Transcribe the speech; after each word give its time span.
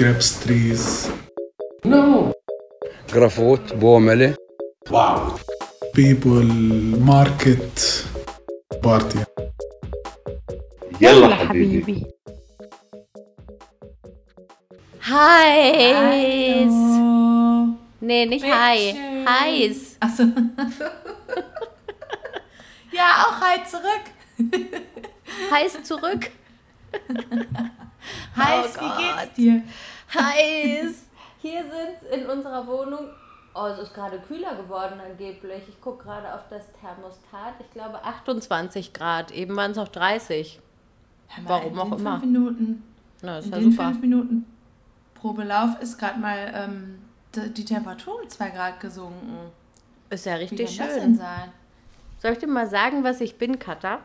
grapes 0.00 0.40
trees. 0.42 1.10
No. 1.84 2.32
Grafot, 3.08 3.60
Boomele. 3.80 4.36
Wow. 4.90 5.38
People, 5.94 6.44
market, 7.10 8.04
party. 8.82 9.24
يلا 11.00 11.34
حبيبي. 11.34 12.06
Heiß. 15.00 16.72
Hallo. 16.72 17.68
Nee, 18.00 18.26
nicht 18.26 18.42
Bitte 18.44 18.60
hi. 18.60 18.92
schön. 18.92 19.28
Heiß. 19.28 19.96
Achso. 20.00 20.22
ja, 22.92 23.08
auch 23.26 23.40
hi 23.40 23.58
zurück. 23.70 24.04
Heiß 25.50 25.82
zurück. 25.84 26.30
Heiß, 28.35 28.77
Oh 28.77 28.81
wie 28.81 29.03
geht's 29.03 29.33
dir? 29.35 29.63
Heiß. 30.13 31.05
Hier 31.41 31.63
sind 31.63 32.11
in 32.21 32.27
unserer 32.29 32.65
Wohnung. 32.67 33.09
Oh, 33.53 33.65
es 33.65 33.79
ist 33.79 33.93
gerade 33.93 34.19
kühler 34.19 34.55
geworden 34.55 34.99
angeblich. 34.99 35.63
Ich 35.67 35.81
gucke 35.81 36.03
gerade 36.05 36.33
auf 36.33 36.41
das 36.49 36.71
Thermostat. 36.79 37.55
Ich 37.59 37.69
glaube 37.71 38.03
28 38.03 38.93
Grad. 38.93 39.31
Eben 39.31 39.55
waren 39.57 39.71
es 39.71 39.77
noch 39.77 39.89
30. 39.89 40.59
Hör 41.27 41.43
mal, 41.43 41.49
Warum 41.49 41.79
auch 41.79 41.97
immer. 41.97 42.19
Fünf 42.19 42.25
Minuten, 42.31 42.83
Na, 43.21 43.39
in 43.39 43.51
ja 43.51 43.57
den 43.57 43.71
super. 43.71 43.83
fünf 43.89 44.01
Minuten 44.01 44.45
Probelauf 45.15 45.79
ist 45.81 45.97
gerade 45.97 46.19
mal 46.19 46.51
ähm, 46.53 46.99
die 47.35 47.63
Temperatur 47.65 48.21
um 48.21 48.29
zwei 48.29 48.49
Grad 48.49 48.79
gesunken. 48.79 49.51
Ist 50.09 50.25
ja 50.25 50.33
Wie 50.35 50.39
richtig 50.39 50.77
kann 50.77 50.87
das 50.87 50.95
denn 50.95 51.03
schön. 51.05 51.15
sein? 51.15 51.51
Soll 52.19 52.31
ich 52.33 52.39
dir 52.39 52.47
mal 52.47 52.67
sagen, 52.67 53.03
was 53.03 53.21
ich 53.21 53.37
bin, 53.37 53.59
Katha? 53.59 53.99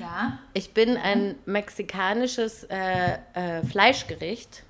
Ja. 0.00 0.38
Ich 0.54 0.72
bin 0.72 0.96
ein 0.96 1.36
mexikanisches 1.44 2.64
äh, 2.64 3.18
äh, 3.34 3.62
Fleischgericht. 3.64 4.64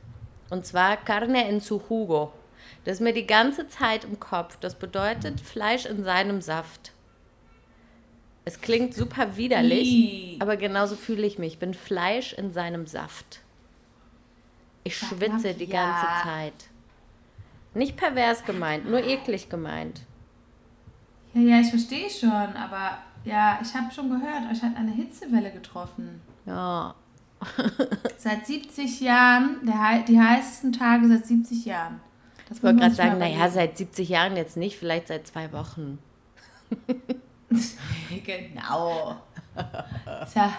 Und 0.51 0.66
zwar 0.66 0.97
Carne 0.97 1.46
en 1.46 1.60
su 1.60 1.80
jugo. 1.88 2.32
Das 2.85 2.95
ist 2.95 3.01
mir 3.01 3.13
die 3.13 3.27
ganze 3.27 3.69
Zeit 3.69 4.04
im 4.04 4.19
Kopf. 4.19 4.57
Das 4.60 4.74
bedeutet 4.74 5.41
Fleisch 5.41 5.87
in 5.87 6.02
seinem 6.02 6.41
Saft. 6.41 6.93
Es 8.45 8.60
klingt 8.60 8.95
super 8.95 9.37
widerlich, 9.37 9.88
Ih. 9.88 10.37
aber 10.41 10.57
genauso 10.57 10.96
fühle 10.96 11.27
ich 11.27 11.38
mich. 11.38 11.54
Ich 11.54 11.59
bin 11.59 11.74
Fleisch 11.74 12.32
in 12.32 12.52
seinem 12.52 12.87
Saft. 12.87 13.41
Ich 14.82 14.97
schwitze 14.97 15.49
mal, 15.49 15.54
die 15.54 15.66
ja. 15.66 15.85
ganze 15.85 16.29
Zeit. 16.29 16.71
Nicht 17.74 17.97
pervers 17.97 18.45
gemeint, 18.45 18.91
nur 18.91 19.04
eklig 19.04 19.49
gemeint. 19.49 20.01
Ja, 21.35 21.43
ja, 21.43 21.60
ich 21.60 21.69
verstehe 21.69 22.10
schon, 22.10 22.30
aber 22.57 22.99
ja, 23.24 23.59
ich 23.63 23.74
habe 23.74 23.93
schon 23.93 24.09
gehört, 24.09 24.51
euch 24.51 24.63
hat 24.63 24.76
eine 24.76 24.90
Hitzewelle 24.93 25.51
getroffen. 25.51 26.21
Ja. 26.46 26.95
Seit 28.18 28.46
70 28.46 29.01
Jahren, 29.01 29.57
der, 29.65 30.02
die 30.07 30.21
heißesten 30.21 30.73
Tage 30.73 31.09
seit 31.09 31.26
70 31.26 31.65
Jahren. 31.65 32.01
Das 32.48 32.59
Ich 32.59 32.65
wollte 32.65 32.80
gerade 32.80 32.95
sagen, 32.95 33.18
naja, 33.18 33.48
seit 33.48 33.79
70 33.79 34.09
Jahren 34.09 34.37
jetzt 34.37 34.57
nicht, 34.57 34.76
vielleicht 34.79 35.09
seit 35.09 35.26
zwei 35.26 35.52
Wochen. 35.52 35.98
Genau. 38.24 39.16
Ist 40.23 40.37
ja, 40.37 40.52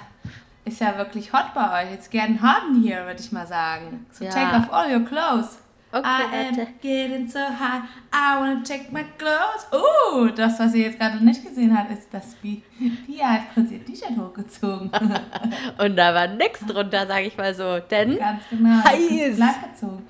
ist 0.66 0.82
ja 0.82 0.98
wirklich 0.98 1.32
hot 1.32 1.54
bei 1.54 1.84
euch. 1.84 1.94
It's 1.94 2.10
getting 2.10 2.42
hot 2.42 2.64
in 2.70 2.84
here, 2.84 3.06
würde 3.06 3.22
ich 3.22 3.32
mal 3.32 3.48
sagen. 3.48 4.06
So 4.12 4.26
Ja. 4.26 4.32
take 4.32 4.58
off 4.58 4.74
all 4.74 4.94
your 4.94 5.06
clothes. 5.06 5.60
Okay, 5.94 6.06
I 6.06 6.48
am 6.48 6.68
getting 6.82 7.28
so 7.28 7.40
hot, 7.40 7.84
I 8.14 8.38
wanna 8.40 8.64
take 8.64 8.92
my 8.92 9.04
clothes. 9.18 9.68
Uh, 9.74 10.30
das, 10.30 10.58
was 10.60 10.74
ihr 10.74 10.86
jetzt 10.86 10.98
gerade 11.00 11.24
nicht 11.24 11.44
gesehen 11.46 11.78
habt, 11.78 11.92
ist, 11.92 12.14
dass 12.14 12.34
Pi- 12.36 12.64
Pia 13.06 13.28
hat 13.28 13.42
kurz 13.54 13.72
ihr 13.72 13.84
T-Shirt 13.84 14.18
hochgezogen. 14.18 14.90
Und 15.78 15.96
da 15.98 16.14
war 16.16 16.28
nichts 16.28 16.66
drunter, 16.66 17.06
sage 17.08 17.26
ich 17.26 17.36
mal 17.38 17.54
so. 17.54 17.80
Denn 17.80 18.18
Ganz 18.18 18.44
genau. 18.50 18.84
Heiß. 18.86 19.38
Gezogen. 19.74 20.08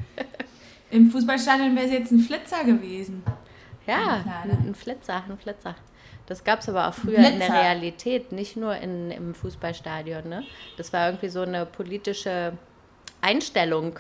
Im 0.92 1.10
Fußballstadion 1.10 1.76
wäre 1.76 1.86
es 1.88 1.92
jetzt 1.94 2.12
ein 2.12 2.20
Flitzer 2.20 2.64
gewesen. 2.64 3.24
ja, 3.88 4.24
Ein 4.44 4.52
ein, 4.68 4.76
Flitzer, 4.76 5.24
ein 5.28 5.38
Flitzer. 5.40 5.76
Das 6.28 6.44
gab 6.44 6.60
es 6.60 6.70
aber 6.70 6.88
auch 6.90 6.94
früher 6.94 7.18
in 7.18 7.24
der 7.24 7.32
Blitzer. 7.48 7.54
Realität, 7.56 8.32
nicht 8.32 8.56
nur 8.56 8.76
in, 8.76 9.10
im 9.10 9.34
Fußballstadion. 9.34 10.30
Ne? 10.30 10.44
Das 10.78 10.94
war 10.94 11.08
irgendwie 11.08 11.30
so 11.30 11.42
eine 11.42 11.66
politische 11.66 12.54
Einstellung. 13.22 14.00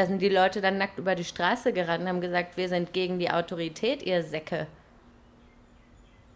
Da 0.00 0.06
sind 0.06 0.22
die 0.22 0.30
Leute 0.30 0.62
dann 0.62 0.78
nackt 0.78 0.96
über 0.96 1.14
die 1.14 1.24
Straße 1.24 1.74
gerannt 1.74 2.04
und 2.04 2.08
haben 2.08 2.22
gesagt, 2.22 2.56
wir 2.56 2.70
sind 2.70 2.94
gegen 2.94 3.18
die 3.18 3.30
Autorität, 3.30 4.02
ihr 4.02 4.22
Säcke. 4.22 4.66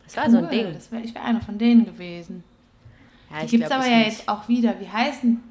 Das 0.04 0.18
war 0.18 0.30
so 0.30 0.36
ein 0.36 0.44
Cool, 0.44 0.50
Ding. 0.50 0.74
Das 0.74 0.92
wär, 0.92 1.02
ich 1.02 1.14
wäre 1.14 1.24
einer 1.24 1.40
von 1.40 1.56
denen 1.56 1.86
gewesen. 1.86 2.44
Ja, 3.30 3.40
Die 3.40 3.46
gibt 3.46 3.64
es 3.64 3.70
aber 3.70 3.86
ja 3.86 4.00
nicht. 4.00 4.18
jetzt 4.18 4.28
auch 4.28 4.46
wieder. 4.48 4.78
Wie 4.80 4.86
heißen, 4.90 5.42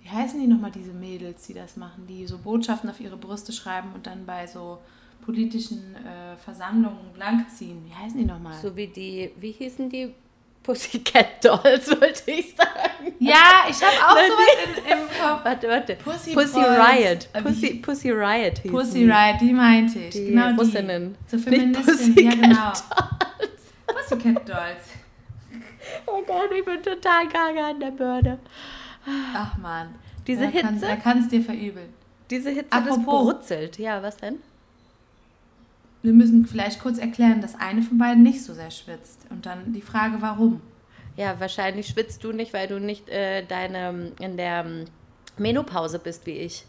wie 0.00 0.08
heißen 0.08 0.40
die 0.40 0.46
nochmal, 0.46 0.70
diese 0.70 0.94
Mädels, 0.94 1.46
die 1.46 1.52
das 1.52 1.76
machen, 1.76 2.06
die 2.06 2.26
so 2.26 2.38
Botschaften 2.38 2.88
auf 2.88 2.98
ihre 2.98 3.18
Brüste 3.18 3.52
schreiben 3.52 3.90
und 3.94 4.06
dann 4.06 4.24
bei 4.24 4.46
so 4.46 4.78
politischen 5.20 5.96
äh, 5.96 6.34
Versammlungen 6.38 7.12
blank 7.12 7.50
ziehen? 7.50 7.84
Wie 7.86 7.94
heißen 7.94 8.16
die 8.16 8.24
nochmal? 8.24 8.54
So 8.54 8.74
wie 8.74 8.86
die, 8.86 9.32
wie 9.38 9.52
hießen 9.52 9.90
die? 9.90 10.14
Pussycat 10.62 11.42
Dolls, 11.44 11.88
wollte 12.00 12.30
ich 12.30 12.54
sagen. 12.54 13.14
ja, 13.20 13.64
ich 13.68 13.80
habe 13.82 13.96
auch 14.06 14.16
sowas 14.16 14.48
in, 14.86 14.92
im 14.92 14.98
Kopf. 15.08 15.44
Warte, 15.44 15.68
warte. 15.68 15.94
Pussy 15.96 16.34
Pussy. 16.34 16.58
Riot. 16.60 17.28
Äh, 17.32 17.42
Pussy, 17.42 17.74
Pussy 17.76 18.10
Riot 18.10 18.58
hießen 18.58 18.70
Pussy. 18.70 19.04
Riot, 19.10 19.40
die 19.40 19.52
meinte 19.52 19.98
ich. 19.98 20.10
Die 20.10 20.26
genau 20.26 20.50
Russinnen. 20.56 21.16
Die. 21.32 21.36
Nicht 21.36 21.44
Feministin, 21.44 22.24
ja 22.24 22.30
genau. 22.34 22.72
Pussycat 23.86 24.48
Dolls. 24.48 24.84
Oh 26.06 26.20
Gott, 26.26 26.50
ich 26.54 26.62
bin 26.64 26.82
total 26.82 27.26
gaga 27.28 27.70
an 27.70 27.80
der 27.80 27.90
Birne. 27.92 28.38
Ach 29.34 29.56
man. 29.56 29.94
Diese 30.26 30.42
Wer 30.42 30.60
kann- 30.60 30.74
Hitze? 30.74 30.86
Wer 30.86 30.96
kann 30.98 31.18
es 31.20 31.28
dir 31.28 31.40
verübeln? 31.42 31.94
Diese 32.30 32.50
Hitze, 32.50 32.70
Apropos. 32.70 32.96
das 32.98 33.04
brutzelt. 33.06 33.78
Ja, 33.78 34.02
was 34.02 34.18
denn? 34.18 34.38
Wir 36.02 36.12
müssen 36.12 36.46
vielleicht 36.46 36.80
kurz 36.80 36.98
erklären, 36.98 37.40
dass 37.40 37.54
eine 37.56 37.82
von 37.82 37.98
beiden 37.98 38.22
nicht 38.22 38.42
so 38.42 38.54
sehr 38.54 38.70
schwitzt. 38.70 39.26
Und 39.30 39.46
dann 39.46 39.72
die 39.72 39.82
Frage, 39.82 40.16
warum. 40.20 40.60
Ja, 41.16 41.40
wahrscheinlich 41.40 41.88
schwitzt 41.88 42.22
du 42.22 42.32
nicht, 42.32 42.52
weil 42.52 42.68
du 42.68 42.78
nicht 42.78 43.08
äh, 43.08 43.44
deine, 43.44 44.12
in 44.20 44.36
der 44.36 44.64
ähm, 44.64 44.84
Menopause 45.36 45.98
bist 45.98 46.24
wie 46.26 46.38
ich. 46.38 46.64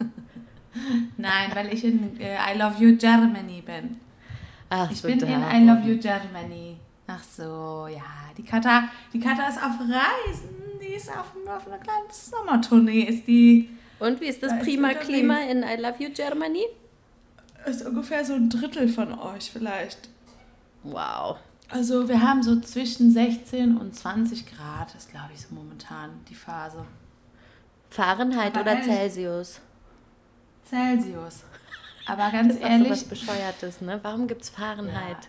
Nein, 1.16 1.50
weil 1.54 1.72
ich 1.72 1.84
in 1.84 2.18
äh, 2.18 2.36
I 2.36 2.58
Love 2.58 2.82
You 2.82 2.96
Germany 2.96 3.62
bin. 3.64 3.98
Ach, 4.70 4.90
Ich 4.90 5.02
so 5.02 5.08
bin 5.08 5.20
in. 5.20 5.28
I 5.28 5.64
Love 5.66 5.82
You 5.86 5.98
Germany. 5.98 6.76
Ach 7.06 7.22
so, 7.22 7.86
ja. 7.94 8.02
Die 8.36 8.42
Kata, 8.42 8.84
die 9.12 9.20
Kata 9.20 9.48
ist 9.48 9.58
auf 9.58 9.78
Reisen. 9.78 10.48
Die 10.80 10.94
ist 10.94 11.10
auf, 11.10 11.32
auf 11.46 11.66
einer 11.66 11.78
kleinen 11.78 12.06
Sommertournee. 12.10 13.02
Ist 13.02 13.26
die 13.26 13.68
Und 13.98 14.20
wie 14.20 14.26
ist 14.26 14.42
das 14.42 14.50
Da 14.52 14.56
prima. 14.56 14.94
Klima 14.94 15.40
in 15.40 15.58
I 15.62 15.80
Love 15.80 16.02
You 16.02 16.08
Germany? 16.10 16.64
Ist 17.66 17.86
ungefähr 17.86 18.24
so 18.24 18.34
ein 18.34 18.48
Drittel 18.50 18.88
von 18.88 19.18
euch 19.18 19.50
vielleicht. 19.50 20.08
Wow. 20.82 21.38
Also 21.70 22.08
wir 22.08 22.20
haben 22.20 22.42
so 22.42 22.60
zwischen 22.60 23.10
16 23.10 23.76
und 23.76 23.94
20 23.96 24.46
Grad. 24.46 24.94
Das 24.94 25.08
glaube 25.08 25.30
ich 25.34 25.40
so 25.40 25.54
momentan 25.54 26.10
die 26.28 26.34
Phase. 26.34 26.84
Fahrenheit 27.90 28.52
Aber 28.56 28.62
oder 28.62 28.72
ehrlich- 28.72 28.86
Celsius? 28.86 29.60
Celsius. 30.68 31.44
Aber 32.06 32.30
ganz 32.30 32.48
Das 32.48 32.56
ist 32.56 32.62
auch 32.62 32.66
so 32.66 32.72
ehrlich, 32.72 32.90
was 32.90 33.04
Bescheuertes, 33.04 33.80
ne? 33.80 33.98
Warum 34.02 34.26
gibt 34.26 34.42
es 34.42 34.50
Fahrenheit? 34.50 35.28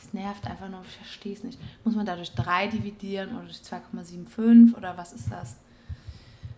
Es 0.00 0.12
nervt 0.14 0.46
einfach 0.46 0.68
nur, 0.68 0.82
ich 0.88 0.96
verstehe 0.96 1.34
es 1.34 1.42
nicht. 1.42 1.58
Muss 1.84 1.94
man 1.94 2.06
da 2.06 2.14
durch 2.16 2.32
3 2.32 2.68
dividieren 2.68 3.30
oder 3.36 3.44
durch 3.46 3.60
2,75 3.60 4.76
oder 4.76 4.96
was 4.96 5.12
ist 5.12 5.30
das? 5.30 5.56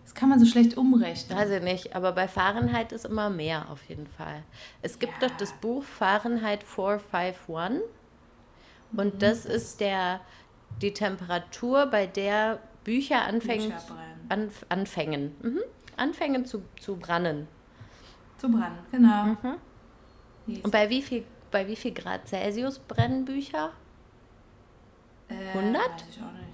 Das 0.03 0.13
kann 0.13 0.29
man 0.29 0.39
so 0.39 0.45
schlecht 0.45 0.77
umrechnen. 0.77 1.37
Weiß 1.37 1.49
ich 1.49 1.61
nicht, 1.63 1.95
aber 1.95 2.11
bei 2.11 2.27
Fahrenheit 2.27 2.91
ist 2.91 3.05
immer 3.05 3.29
mehr 3.29 3.69
auf 3.69 3.83
jeden 3.89 4.07
Fall. 4.07 4.43
Es 4.81 4.99
gibt 4.99 5.21
Ja. 5.21 5.27
doch 5.29 5.37
das 5.37 5.53
Buch 5.53 5.83
Fahrenheit 5.83 6.63
451 6.63 7.81
Mhm. 8.91 8.99
und 8.99 9.21
das 9.23 9.45
ist 9.45 9.79
der, 9.79 10.19
die 10.81 10.93
Temperatur, 10.93 11.85
bei 11.87 12.05
der 12.05 12.59
Bücher 12.83 13.21
anfangen, 13.23 13.69
Bücher 13.69 13.81
anf, 14.29 14.65
anfangen, 14.69 15.35
mhm, 15.41 15.61
anfangen 15.97 16.45
zu, 16.45 16.63
zu 16.79 16.97
brennen. 16.97 17.47
Zu 18.37 18.49
brennen, 18.49 18.77
genau. 18.91 19.23
Mhm. 19.25 20.61
Und 20.63 20.71
bei 20.71 20.89
wie 20.89 21.01
viel, 21.01 21.23
bei 21.49 21.65
wie 21.67 21.77
viel 21.77 21.93
Grad 21.93 22.27
Celsius 22.27 22.77
brennen 22.79 23.23
Bücher? 23.23 23.71
Äh, 25.29 25.57
100? 25.57 25.81
Weiß 25.81 26.03
ich 26.09 26.17
auch 26.21 26.31
nicht. 26.33 26.52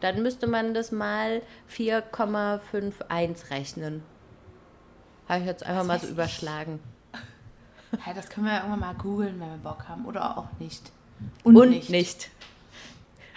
Dann 0.00 0.22
müsste 0.22 0.46
man 0.46 0.74
das 0.74 0.92
mal 0.92 1.42
4,51 1.70 3.50
rechnen. 3.50 4.02
Habe 5.28 5.40
ich 5.40 5.46
jetzt 5.46 5.64
einfach 5.64 5.80
Was 5.80 5.86
mal 5.86 6.00
so 6.00 6.06
überschlagen. 6.08 6.80
Ja, 8.06 8.12
das 8.14 8.28
können 8.28 8.46
wir 8.46 8.52
ja 8.52 8.58
irgendwann 8.60 8.80
mal 8.80 8.94
googeln, 8.94 9.40
wenn 9.40 9.48
wir 9.48 9.56
Bock 9.58 9.88
haben. 9.88 10.04
Oder 10.04 10.36
auch 10.36 10.48
nicht. 10.58 10.92
Und, 11.44 11.70
nicht. 11.70 11.90
nicht. 11.90 12.30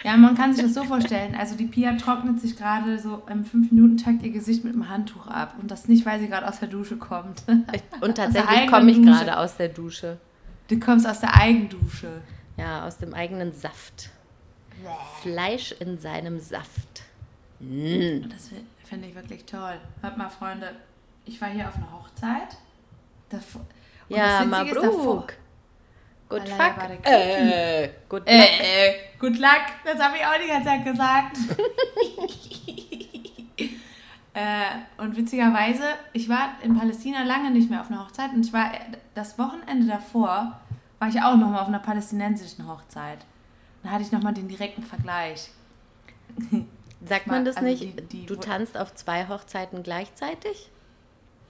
Ja, 0.02 0.16
man 0.16 0.34
kann 0.34 0.54
sich 0.54 0.64
das 0.64 0.74
so 0.74 0.84
vorstellen. 0.84 1.34
Also 1.34 1.56
die 1.56 1.66
Pia 1.66 1.94
trocknet 1.96 2.40
sich 2.40 2.56
gerade 2.56 2.98
so 2.98 3.22
im 3.28 3.44
5-Minuten-Takt 3.44 4.22
ihr 4.22 4.32
Gesicht 4.32 4.64
mit 4.64 4.72
einem 4.72 4.88
Handtuch 4.88 5.26
ab. 5.26 5.54
Und 5.60 5.70
das 5.70 5.88
nicht, 5.88 6.06
weil 6.06 6.20
sie 6.20 6.28
gerade 6.28 6.48
aus 6.48 6.58
der 6.58 6.68
Dusche 6.68 6.96
kommt. 6.96 7.42
Und 8.00 8.16
tatsächlich 8.16 8.70
komme 8.70 8.90
ich 8.90 9.02
gerade 9.02 9.36
aus 9.36 9.56
der 9.56 9.68
Dusche. 9.68 10.18
Du 10.68 10.78
kommst 10.78 11.06
aus 11.06 11.20
der 11.20 11.36
Eigendusche. 11.36 12.22
Ja, 12.56 12.86
aus 12.86 12.98
dem 12.98 13.14
eigenen 13.14 13.52
Saft. 13.52 14.10
Fleisch 15.22 15.72
in 15.72 15.98
seinem 15.98 16.38
Saft. 16.40 17.02
Mm. 17.60 18.28
Das 18.30 18.48
fi- 18.48 18.64
finde 18.84 19.08
ich 19.08 19.14
wirklich 19.14 19.44
toll. 19.44 19.78
Hört 20.00 20.16
mal, 20.16 20.28
Freunde, 20.30 20.74
ich 21.26 21.40
war 21.40 21.48
hier 21.48 21.68
auf 21.68 21.76
einer 21.76 21.92
Hochzeit. 21.92 22.56
Davor, 23.28 23.60
und 24.08 24.16
Ja, 24.16 24.44
Mabruk. 24.44 25.34
Good 26.28 26.48
fuck. 26.48 26.76
Äh, 27.04 27.90
good 28.08 28.20
luck. 28.20 28.28
Äh, 28.28 28.88
äh, 28.88 28.94
good 29.18 29.36
luck, 29.38 29.62
das 29.84 29.98
habe 30.00 30.16
ich 30.16 30.24
auch 30.24 30.38
die 30.40 30.48
ganze 30.48 30.68
Zeit 30.68 30.84
gesagt. 30.84 31.36
äh, 34.34 35.02
und 35.02 35.16
witzigerweise, 35.16 35.82
ich 36.12 36.28
war 36.28 36.50
in 36.62 36.76
Palästina 36.78 37.22
lange 37.24 37.50
nicht 37.50 37.68
mehr 37.70 37.80
auf 37.80 37.90
einer 37.90 38.04
Hochzeit 38.04 38.32
und 38.32 38.46
ich 38.46 38.52
war 38.52 38.70
das 39.14 39.38
Wochenende 39.38 39.86
davor, 39.86 40.60
war 40.98 41.08
ich 41.08 41.20
auch 41.20 41.36
nochmal 41.36 41.62
auf 41.62 41.68
einer 41.68 41.80
palästinensischen 41.80 42.68
Hochzeit. 42.68 43.18
Da 43.82 43.90
hatte 43.90 44.02
ich 44.02 44.12
nochmal 44.12 44.34
den 44.34 44.48
direkten 44.48 44.82
Vergleich. 44.82 45.50
Sagt 47.04 47.26
man 47.26 47.44
das 47.44 47.56
Also 47.56 47.68
nicht? 47.68 47.82
die- 47.82 48.02
die- 48.02 48.26
du 48.26 48.36
tanzt 48.36 48.76
auf 48.76 48.94
zwei 48.94 49.26
Hochzeiten 49.28 49.82
gleichzeitig? 49.82 50.70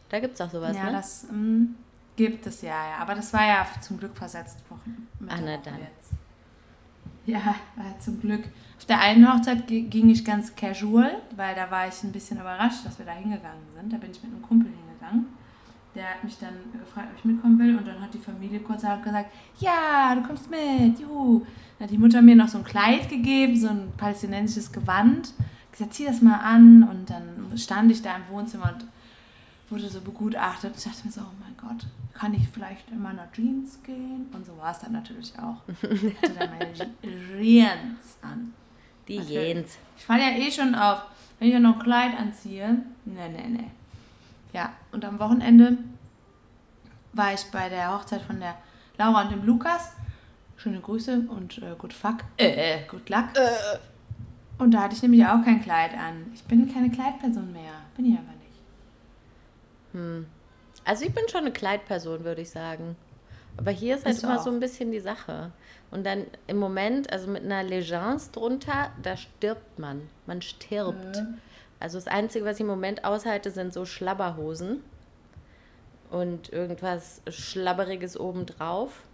Da 0.08 0.20
gibt 0.20 0.34
es 0.34 0.40
auch 0.40 0.50
sowas, 0.50 0.76
ja, 0.76 0.84
ne? 0.86 0.92
das 0.92 1.26
mm, 1.30 1.64
gibt 2.16 2.46
es 2.46 2.62
ja, 2.62 2.68
ja. 2.90 2.96
Aber 3.00 3.14
das 3.14 3.32
war 3.32 3.44
ja 3.46 3.66
zum 3.80 3.98
Glück 3.98 4.16
versetzt 4.16 4.58
mit 5.18 5.30
Ah, 5.30 5.36
der 5.36 5.44
na 5.44 5.52
Woche 5.52 5.60
dann. 5.64 5.78
Jetzt. 5.80 6.10
Ja, 7.26 7.54
war 7.76 7.98
zum 8.00 8.20
Glück. 8.20 8.44
Auf 8.78 8.86
der 8.86 8.98
einen 9.00 9.30
Hochzeit 9.32 9.66
gi- 9.68 9.82
ging 9.82 10.08
ich 10.08 10.24
ganz 10.24 10.54
casual, 10.56 11.20
weil 11.36 11.54
da 11.54 11.70
war 11.70 11.86
ich 11.86 12.02
ein 12.02 12.12
bisschen 12.12 12.38
überrascht, 12.40 12.84
dass 12.86 12.98
wir 12.98 13.06
da 13.06 13.12
hingegangen 13.12 13.62
sind. 13.74 13.92
Da 13.92 13.98
bin 13.98 14.10
ich 14.10 14.22
mit 14.22 14.32
einem 14.32 14.42
Kumpel 14.42 14.70
hingegangen. 14.72 15.26
Der 15.94 16.08
hat 16.10 16.22
mich 16.24 16.38
dann 16.38 16.54
gefragt, 16.72 17.08
ob 17.12 17.18
ich 17.18 17.24
mitkommen 17.24 17.58
will. 17.58 17.76
Und 17.76 17.86
dann 17.86 18.00
hat 18.00 18.14
die 18.14 18.18
Familie 18.18 18.60
kurzerhand 18.60 19.02
gesagt, 19.02 19.30
ja, 19.58 20.14
du 20.14 20.22
kommst 20.22 20.48
mit, 20.50 20.98
juhu. 21.00 21.40
Dann 21.78 21.86
hat 21.86 21.90
die 21.90 21.98
Mutter 21.98 22.22
mir 22.22 22.36
noch 22.36 22.48
so 22.48 22.58
ein 22.58 22.64
Kleid 22.64 23.08
gegeben, 23.08 23.56
so 23.56 23.68
ein 23.68 23.92
palästinensisches 23.96 24.70
Gewand. 24.70 25.32
Gesagt, 25.72 25.94
zieh 25.94 26.04
das 26.04 26.22
mal 26.22 26.36
an. 26.38 26.84
Und 26.84 27.10
dann 27.10 27.56
stand 27.58 27.90
ich 27.90 28.02
da 28.02 28.16
im 28.16 28.22
Wohnzimmer 28.30 28.72
und 28.74 28.86
wurde 29.68 29.88
so 29.88 30.00
begutachtet. 30.00 30.74
Ich 30.76 30.84
dachte 30.84 31.06
mir 31.06 31.12
so, 31.12 31.22
oh 31.22 31.34
mein 31.40 31.56
Gott, 31.56 31.84
kann 32.14 32.34
ich 32.34 32.48
vielleicht 32.48 32.88
in 32.90 33.02
meiner 33.02 33.26
Jeans 33.32 33.80
gehen? 33.82 34.26
Und 34.32 34.46
so 34.46 34.56
war 34.58 34.70
es 34.70 34.78
dann 34.78 34.92
natürlich 34.92 35.32
auch. 35.38 35.56
Ich 35.82 35.82
hatte 36.22 36.34
dann 36.38 36.50
meine 36.50 36.72
Je- 36.72 37.40
Jeans 37.42 38.18
an. 38.22 38.52
Die 39.08 39.18
Okay. 39.18 39.48
Jens. 39.54 39.76
Ich 39.96 40.04
falle 40.04 40.22
ja 40.22 40.38
eh 40.38 40.50
schon 40.52 40.72
auf, 40.76 41.02
wenn 41.40 41.48
ich 41.48 41.54
ja 41.54 41.60
noch 41.60 41.78
ein 41.78 41.82
Kleid 41.82 42.16
anziehe. 42.16 42.78
Nee, 43.04 43.28
nee, 43.28 43.48
nee. 43.48 43.70
Ja, 44.52 44.72
und 44.92 45.04
am 45.04 45.18
Wochenende 45.18 45.78
war 47.12 47.32
ich 47.34 47.44
bei 47.52 47.68
der 47.68 47.92
Hochzeit 47.94 48.22
von 48.22 48.40
der 48.40 48.56
Laura 48.98 49.22
und 49.22 49.32
dem 49.32 49.44
Lukas. 49.44 49.92
Schöne 50.56 50.80
Grüße 50.80 51.22
und 51.28 51.58
äh, 51.58 51.74
good 51.78 51.92
fuck. 51.92 52.18
Äh, 52.36 52.84
good 52.88 53.08
luck. 53.08 53.26
Und 54.58 54.72
da 54.72 54.82
hatte 54.82 54.94
ich 54.94 55.02
nämlich 55.02 55.24
auch 55.24 55.42
kein 55.42 55.62
Kleid 55.62 55.94
an. 55.94 56.30
Ich 56.34 56.44
bin 56.44 56.70
keine 56.72 56.90
Kleidperson 56.90 57.50
mehr. 57.52 57.72
Bin 57.96 58.04
ich 58.06 58.12
einfach 58.18 58.34
nicht. 58.34 60.26
Also 60.84 61.04
ich 61.06 61.14
bin 61.14 61.24
schon 61.30 61.40
eine 61.40 61.52
Kleidperson, 61.52 62.24
würde 62.24 62.42
ich 62.42 62.50
sagen. 62.50 62.96
Aber 63.56 63.70
hier 63.70 63.96
ist 63.96 64.04
halt 64.04 64.14
Bist 64.14 64.22
du 64.22 64.28
immer 64.28 64.38
auch. 64.38 64.44
so 64.44 64.50
ein 64.50 64.60
bisschen 64.60 64.92
die 64.92 65.00
Sache. 65.00 65.50
Und 65.90 66.04
dann 66.04 66.26
im 66.46 66.58
Moment, 66.58 67.12
also 67.12 67.26
mit 67.28 67.42
einer 67.42 67.62
Legence 67.62 68.30
drunter, 68.30 68.90
da 69.02 69.16
stirbt 69.16 69.78
man. 69.78 70.02
Man 70.26 70.42
stirbt. 70.42 71.22
Also 71.80 71.96
das 71.96 72.06
Einzige, 72.06 72.44
was 72.44 72.56
ich 72.56 72.60
im 72.60 72.66
Moment 72.66 73.04
aushalte, 73.04 73.50
sind 73.50 73.72
so 73.72 73.86
Schlabberhosen 73.86 74.82
und 76.10 76.52
irgendwas 76.52 77.22
Schlabberiges 77.28 78.20
obendrauf. 78.20 79.04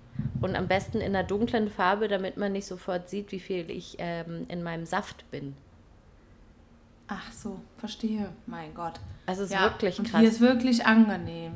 Und 0.40 0.56
am 0.56 0.66
besten 0.66 0.98
in 0.98 1.14
einer 1.14 1.24
dunklen 1.24 1.70
Farbe, 1.70 2.08
damit 2.08 2.36
man 2.36 2.52
nicht 2.52 2.66
sofort 2.66 3.08
sieht, 3.08 3.32
wie 3.32 3.40
viel 3.40 3.70
ich 3.70 3.96
ähm, 3.98 4.46
in 4.48 4.62
meinem 4.62 4.86
Saft 4.86 5.30
bin. 5.30 5.54
Ach 7.08 7.30
so, 7.32 7.60
verstehe. 7.78 8.30
Mein 8.46 8.74
Gott. 8.74 8.98
Also 9.26 9.42
es 9.42 9.50
ist 9.50 9.54
ja, 9.54 9.62
wirklich 9.62 9.98
und 9.98 10.10
krass. 10.10 10.20
hier 10.20 10.28
ist 10.28 10.40
wirklich 10.40 10.84
angenehm. 10.86 11.52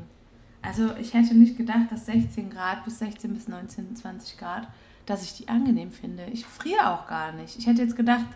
Also 0.62 0.95
ich 1.01 1.15
hätte 1.15 1.35
nicht 1.35 1.57
gedacht, 1.57 1.91
dass 1.91 2.07
16 2.07 2.51
Grad 2.51 2.85
bis 2.85 2.99
16 2.99 3.33
bis 3.33 3.49
19, 3.49 3.97
20 3.97 4.39
Grad, 4.39 4.69
dass 5.07 5.23
ich 5.23 5.35
die 5.37 5.49
angenehm 5.49 5.91
finde. 5.91 6.27
Ich 6.27 6.45
friere 6.45 6.93
auch 6.93 7.09
gar 7.09 7.33
nicht. 7.33 7.57
Ich 7.59 7.67
hätte 7.67 7.83
jetzt 7.83 7.97
gedacht, 7.97 8.27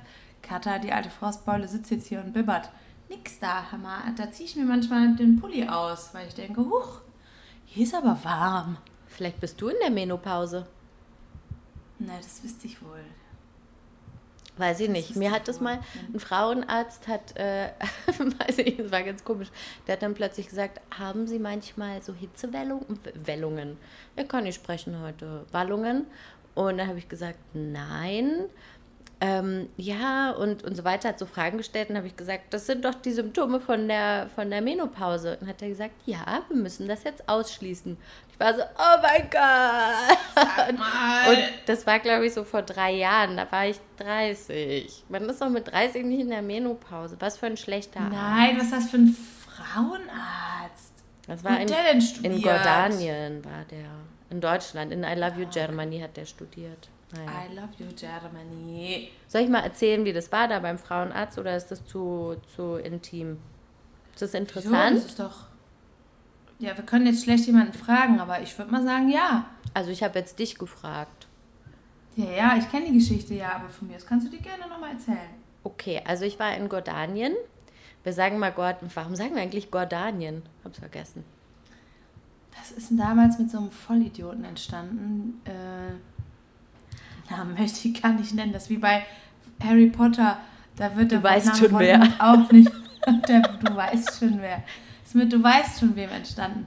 Katha, 0.44 0.78
die 0.78 0.92
alte 0.92 1.10
Frostbeule, 1.10 1.66
sitzt 1.66 1.90
jetzt 1.90 2.06
hier 2.06 2.20
und 2.20 2.32
bibbert. 2.32 2.70
Nix 3.08 3.38
da, 3.38 3.70
Hammer. 3.72 4.02
Da 4.16 4.30
ziehe 4.30 4.48
ich 4.48 4.56
mir 4.56 4.64
manchmal 4.64 5.16
den 5.16 5.40
Pulli 5.40 5.66
aus, 5.68 6.10
weil 6.12 6.28
ich 6.28 6.34
denke, 6.34 6.60
huch, 6.60 7.00
hier 7.64 7.84
ist 7.84 7.94
aber 7.94 8.18
warm. 8.22 8.76
Vielleicht 9.06 9.40
bist 9.40 9.60
du 9.60 9.68
in 9.68 9.76
der 9.80 9.90
Menopause. 9.90 10.66
Na, 11.98 12.16
das 12.16 12.42
wüsste 12.42 12.66
ich 12.66 12.82
wohl. 12.82 13.04
Weiß 14.56 14.78
ich 14.80 14.88
nicht. 14.88 15.16
Mir 15.16 15.32
hat 15.32 15.48
das 15.48 15.60
mal, 15.60 15.80
ein 16.12 16.20
Frauenarzt 16.20 17.08
hat, 17.08 17.36
äh, 17.36 17.70
weiß 18.18 18.58
ich, 18.58 18.76
das 18.76 18.92
war 18.92 19.02
ganz 19.02 19.24
komisch, 19.24 19.48
der 19.86 19.94
hat 19.94 20.02
dann 20.02 20.14
plötzlich 20.14 20.48
gesagt, 20.48 20.80
haben 20.96 21.26
Sie 21.26 21.40
manchmal 21.40 22.02
so 22.02 22.14
Hitzewellungen? 22.14 23.00
Wellungen. 23.24 23.76
Ich 24.16 24.28
kann 24.28 24.44
nicht 24.44 24.54
sprechen 24.54 25.00
heute. 25.00 25.44
Wallungen. 25.50 26.06
Und 26.54 26.78
dann 26.78 26.86
habe 26.86 26.98
ich 26.98 27.08
gesagt, 27.08 27.38
nein. 27.52 28.44
Ähm, 29.24 29.68
ja, 29.78 30.32
und, 30.32 30.64
und 30.64 30.76
so 30.76 30.84
weiter, 30.84 31.08
hat 31.08 31.18
so 31.18 31.24
Fragen 31.24 31.56
gestellt 31.56 31.88
und 31.88 31.96
habe 31.96 32.06
ich 32.06 32.16
gesagt, 32.16 32.52
das 32.52 32.66
sind 32.66 32.84
doch 32.84 32.94
die 32.94 33.12
Symptome 33.12 33.58
von 33.58 33.88
der, 33.88 34.28
von 34.34 34.50
der 34.50 34.60
Menopause. 34.60 35.38
Und 35.40 35.48
hat 35.48 35.62
er 35.62 35.68
gesagt, 35.68 35.92
ja, 36.04 36.42
wir 36.48 36.56
müssen 36.56 36.86
das 36.86 37.04
jetzt 37.04 37.26
ausschließen. 37.26 37.96
Ich 38.30 38.40
war 38.40 38.54
so, 38.54 38.62
oh 38.62 39.00
mein 39.00 39.30
Gott. 39.30 40.68
Und 41.28 41.38
das 41.66 41.86
war, 41.86 42.00
glaube 42.00 42.26
ich, 42.26 42.34
so 42.34 42.44
vor 42.44 42.62
drei 42.62 42.92
Jahren. 42.92 43.36
Da 43.36 43.50
war 43.50 43.66
ich 43.66 43.78
30. 43.98 45.04
Man 45.08 45.28
ist 45.28 45.40
doch 45.40 45.48
mit 45.48 45.68
30 45.70 46.04
nicht 46.04 46.20
in 46.20 46.30
der 46.30 46.42
Menopause. 46.42 47.16
Was 47.20 47.38
für 47.38 47.46
ein 47.46 47.56
schlechter 47.56 48.00
Arzt. 48.00 48.12
Nein, 48.12 48.56
was 48.56 48.64
ist 48.64 48.72
das 48.72 48.90
für 48.90 48.98
ein 48.98 49.16
Frauenarzt? 49.46 50.92
Das 51.26 51.42
war 51.44 51.58
in, 51.60 51.68
studiert? 52.02 52.24
in 52.24 52.40
Jordanien, 52.40 53.44
war 53.44 53.64
der. 53.70 53.86
In 54.30 54.40
Deutschland, 54.40 54.92
in 54.92 55.04
I 55.04 55.14
Love 55.14 55.40
You 55.40 55.46
Germany 55.46 56.00
hat 56.00 56.16
der 56.16 56.26
studiert. 56.26 56.88
Naja. 57.14 57.30
I 57.44 57.54
love 57.54 57.68
you, 57.78 57.86
Germany. 57.94 59.10
Soll 59.28 59.42
ich 59.42 59.48
mal 59.48 59.60
erzählen, 59.60 60.04
wie 60.04 60.12
das 60.12 60.32
war 60.32 60.48
da 60.48 60.58
beim 60.58 60.78
Frauenarzt 60.78 61.38
oder 61.38 61.56
ist 61.56 61.68
das 61.68 61.84
zu, 61.86 62.36
zu 62.54 62.76
intim? 62.76 63.38
Ist 64.12 64.22
das 64.22 64.34
interessant? 64.34 64.96
Das 64.96 65.06
ist 65.06 65.20
doch. 65.20 65.46
Ja, 66.58 66.76
wir 66.76 66.84
können 66.84 67.06
jetzt 67.06 67.24
schlecht 67.24 67.46
jemanden 67.46 67.72
fragen, 67.72 68.20
aber 68.20 68.40
ich 68.40 68.56
würde 68.56 68.70
mal 68.70 68.82
sagen, 68.82 69.08
ja. 69.08 69.46
Also 69.74 69.90
ich 69.90 70.02
habe 70.02 70.18
jetzt 70.18 70.38
dich 70.38 70.56
gefragt. 70.56 71.26
Ja, 72.16 72.30
ja, 72.30 72.56
ich 72.56 72.70
kenne 72.70 72.86
die 72.86 72.98
Geschichte 72.98 73.34
ja, 73.34 73.56
aber 73.56 73.68
von 73.68 73.88
mir 73.88 73.96
aus 73.96 74.06
kannst 74.06 74.26
du 74.26 74.30
die 74.30 74.40
gerne 74.40 74.68
nochmal 74.68 74.92
erzählen. 74.92 75.18
Okay, 75.64 76.00
also 76.06 76.24
ich 76.24 76.38
war 76.38 76.54
in 76.56 76.68
Jordanien. 76.68 77.34
Wir 78.04 78.12
sagen 78.12 78.38
mal 78.38 78.52
Gord 78.52 78.76
warum 78.94 79.16
sagen 79.16 79.34
wir 79.34 79.42
eigentlich 79.42 79.68
Jordanien? 79.72 80.42
Hab's 80.62 80.78
vergessen. 80.78 81.24
Das 82.56 82.70
ist 82.70 82.90
damals 82.92 83.38
mit 83.38 83.50
so 83.50 83.58
einem 83.58 83.70
Vollidioten 83.70 84.44
entstanden. 84.44 85.40
Äh, 85.44 85.94
Namen 87.30 87.54
möchte 87.58 87.88
ich 87.88 88.02
gar 88.02 88.12
nicht 88.12 88.34
nennen. 88.34 88.52
Das 88.52 88.64
ist 88.64 88.70
wie 88.70 88.78
bei 88.78 89.04
Harry 89.62 89.86
Potter. 89.86 90.38
Da 90.76 90.96
wird 90.96 91.12
Du 91.12 91.16
der 91.16 91.22
weißt 91.22 91.46
Name 91.46 91.58
schon 91.58 91.72
Voldemort 91.72 92.12
wer. 92.18 92.32
Auch 92.32 92.52
nicht. 92.52 92.70
Der, 93.28 93.42
du 93.42 93.76
weißt 93.76 94.18
schon 94.18 94.40
wer. 94.40 94.62
Das 95.02 95.08
ist 95.08 95.14
mit 95.14 95.30
Du 95.30 95.42
weißt 95.42 95.80
schon 95.80 95.94
wem 95.94 96.08
entstanden. 96.08 96.66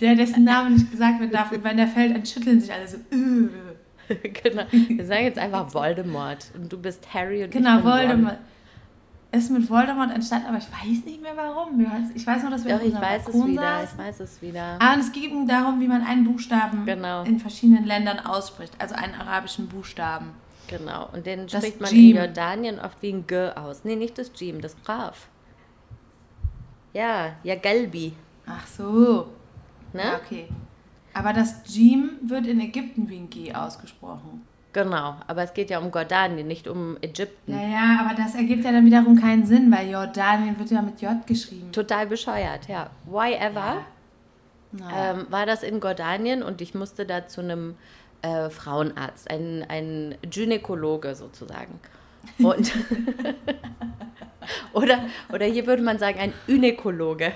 Der, 0.00 0.14
dessen 0.14 0.44
Name 0.44 0.70
nicht 0.70 0.90
gesagt 0.90 1.20
wird 1.20 1.34
darf. 1.34 1.52
Und 1.52 1.62
wenn 1.62 1.76
der 1.76 1.88
fällt, 1.88 2.16
dann 2.16 2.24
schütteln 2.24 2.58
sich 2.58 2.72
alle 2.72 2.88
so. 2.88 2.96
Äh. 2.96 3.48
genau. 4.28 4.62
Wir 4.70 5.04
sagen 5.04 5.24
jetzt 5.24 5.38
einfach 5.38 5.72
Voldemort. 5.74 6.46
Und 6.54 6.72
du 6.72 6.78
bist 6.78 7.12
Harry 7.12 7.44
und 7.44 7.50
Genau, 7.50 7.78
ich 7.78 8.08
bin 8.08 8.26
Ron. 8.26 8.36
Ist 9.32 9.50
mit 9.50 9.68
Voldemort 9.68 10.12
entstanden, 10.12 10.46
aber 10.46 10.58
ich 10.58 10.70
weiß 10.70 11.04
nicht 11.04 11.20
mehr 11.20 11.36
warum. 11.36 11.84
Ich 12.14 12.26
weiß 12.26 12.42
nur, 12.42 12.50
dass 12.52 12.64
wir 12.64 12.78
Doch, 12.78 12.84
ich 12.84 12.94
weiß 12.94 13.28
es 13.28 13.34
wieder. 13.46 13.62
saßen. 13.62 13.98
Ich 13.98 14.04
weiß 14.06 14.20
es 14.20 14.40
wieder. 14.42 14.78
Ah, 14.80 14.94
und 14.94 15.00
es 15.00 15.12
ging 15.12 15.46
darum, 15.48 15.80
wie 15.80 15.88
man 15.88 16.02
einen 16.02 16.24
Buchstaben 16.24 16.86
Genau. 16.86 17.22
in 17.24 17.38
verschiedenen 17.40 17.84
Ländern 17.84 18.20
ausspricht. 18.20 18.72
Also 18.78 18.94
einen 18.94 19.14
arabischen 19.14 19.66
Buchstaben. 19.68 20.30
Genau. 20.68 21.08
Und 21.12 21.26
den 21.26 21.46
Das 21.48 21.62
spricht 21.64 21.80
man 21.80 21.90
Jim. 21.90 22.10
in 22.16 22.22
Jordanien 22.22 22.78
oft 22.80 23.02
wie 23.02 23.12
ein 23.12 23.26
G 23.26 23.50
aus. 23.50 23.84
Nee, 23.84 23.96
nicht 23.96 24.16
das 24.16 24.30
Jim, 24.36 24.60
das 24.60 24.76
Graf. 24.84 25.28
Ja, 26.92 27.32
ja, 27.42 27.56
Galbi. 27.56 28.14
Ach 28.46 28.66
so. 28.66 29.26
Ne? 29.92 30.02
Ja, 30.02 30.16
okay. 30.16 30.48
Aber 31.12 31.32
das 31.32 31.62
Jim 31.66 32.10
wird 32.22 32.46
in 32.46 32.60
Ägypten 32.60 33.08
wie 33.08 33.16
ein 33.18 33.28
G 33.30 33.52
ausgesprochen. 33.54 34.46
Genau. 34.76 35.16
Aber 35.26 35.42
es 35.42 35.54
geht 35.54 35.70
ja 35.70 35.78
um 35.78 35.90
Jordanien, 35.90 36.46
nicht 36.46 36.68
um 36.68 36.98
Ägypten. 37.00 37.52
Ja, 37.52 37.66
ja, 37.66 37.98
aber 38.04 38.14
das 38.14 38.34
ergibt 38.34 38.62
ja 38.62 38.72
dann 38.72 38.84
wiederum 38.84 39.18
keinen 39.18 39.46
Sinn, 39.46 39.72
weil 39.72 39.88
Jordanien 39.88 40.58
wird 40.58 40.70
ja 40.70 40.82
mit 40.82 41.00
J 41.00 41.26
geschrieben. 41.26 41.72
Total 41.72 42.06
bescheuert, 42.06 42.68
ja. 42.68 42.90
Why 43.06 43.32
ever? 43.36 43.86
Naja. 44.72 45.12
ähm, 45.12 45.26
war 45.30 45.46
das 45.46 45.62
in 45.62 45.80
Jordanien 45.80 46.42
und 46.42 46.60
ich 46.60 46.74
musste 46.74 47.06
da 47.06 47.26
zu 47.26 47.40
einem 47.40 47.76
äh, 48.20 48.50
Frauenarzt, 48.50 49.30
ein, 49.30 49.64
ein 49.66 50.14
Gynäkologe 50.20 51.14
sozusagen. 51.14 51.80
Und 52.36 52.70
oder, 54.74 55.06
oder 55.32 55.46
hier 55.46 55.66
würde 55.66 55.82
man 55.82 55.98
sagen, 55.98 56.18
ein 56.18 56.34
Ünäkologe. 56.46 57.32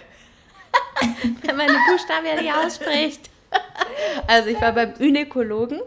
Wenn 1.42 1.56
man 1.56 1.68
die 1.68 1.90
Buchstaben 1.90 2.26
ja 2.26 2.38
nicht 2.38 2.52
ausspricht. 2.52 3.30
Also 4.26 4.48
ich 4.48 4.60
war 4.60 4.72
beim 4.72 4.94
Gynäkologen 4.94 5.80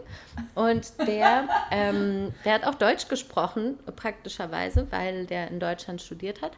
und 0.54 0.92
der, 1.06 1.48
ähm, 1.70 2.34
der 2.44 2.54
hat 2.54 2.64
auch 2.64 2.74
Deutsch 2.74 3.08
gesprochen, 3.08 3.78
praktischerweise, 3.96 4.86
weil 4.90 5.26
der 5.26 5.48
in 5.48 5.60
Deutschland 5.60 6.02
studiert 6.02 6.42
hat. 6.42 6.52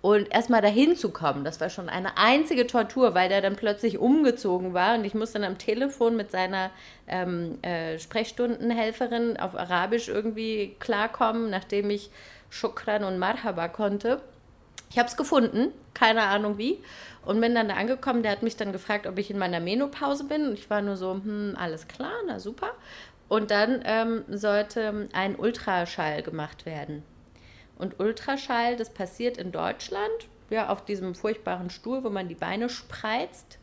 Und 0.00 0.32
erstmal 0.32 0.62
dahin 0.62 0.94
zu 0.94 1.10
kommen, 1.10 1.42
das 1.44 1.60
war 1.60 1.70
schon 1.70 1.88
eine 1.88 2.16
einzige 2.16 2.68
Tortur, 2.68 3.14
weil 3.14 3.28
der 3.28 3.42
dann 3.42 3.56
plötzlich 3.56 3.98
umgezogen 3.98 4.72
war 4.72 4.94
und 4.96 5.04
ich 5.04 5.14
musste 5.14 5.40
dann 5.40 5.50
am 5.50 5.58
Telefon 5.58 6.16
mit 6.16 6.30
seiner 6.30 6.70
ähm, 7.08 7.58
äh, 7.62 7.98
Sprechstundenhelferin 7.98 9.38
auf 9.38 9.56
Arabisch 9.56 10.08
irgendwie 10.08 10.76
klarkommen, 10.78 11.50
nachdem 11.50 11.90
ich 11.90 12.10
Shukran 12.48 13.02
und 13.02 13.18
Marhaba 13.18 13.66
konnte. 13.66 14.20
Ich 14.90 14.98
habe 14.98 15.08
es 15.08 15.16
gefunden, 15.16 15.72
keine 15.94 16.22
Ahnung 16.22 16.58
wie, 16.58 16.78
und 17.24 17.40
bin 17.40 17.54
dann 17.54 17.68
da 17.68 17.74
angekommen. 17.74 18.22
Der 18.22 18.32
hat 18.32 18.42
mich 18.42 18.56
dann 18.56 18.72
gefragt, 18.72 19.06
ob 19.06 19.18
ich 19.18 19.30
in 19.30 19.38
meiner 19.38 19.60
Menopause 19.60 20.24
bin. 20.24 20.48
Und 20.48 20.54
ich 20.54 20.70
war 20.70 20.80
nur 20.80 20.96
so, 20.96 21.12
hm, 21.12 21.54
alles 21.58 21.86
klar, 21.88 22.14
na 22.26 22.38
super. 22.38 22.70
Und 23.28 23.50
dann 23.50 23.82
ähm, 23.84 24.24
sollte 24.28 25.08
ein 25.12 25.36
Ultraschall 25.36 26.22
gemacht 26.22 26.64
werden. 26.64 27.02
Und 27.76 28.00
Ultraschall, 28.00 28.76
das 28.76 28.90
passiert 28.90 29.36
in 29.36 29.52
Deutschland, 29.52 30.28
ja, 30.50 30.70
auf 30.70 30.84
diesem 30.84 31.14
furchtbaren 31.14 31.68
Stuhl, 31.70 32.02
wo 32.02 32.10
man 32.10 32.28
die 32.28 32.34
Beine 32.34 32.70
spreizt. 32.70 33.58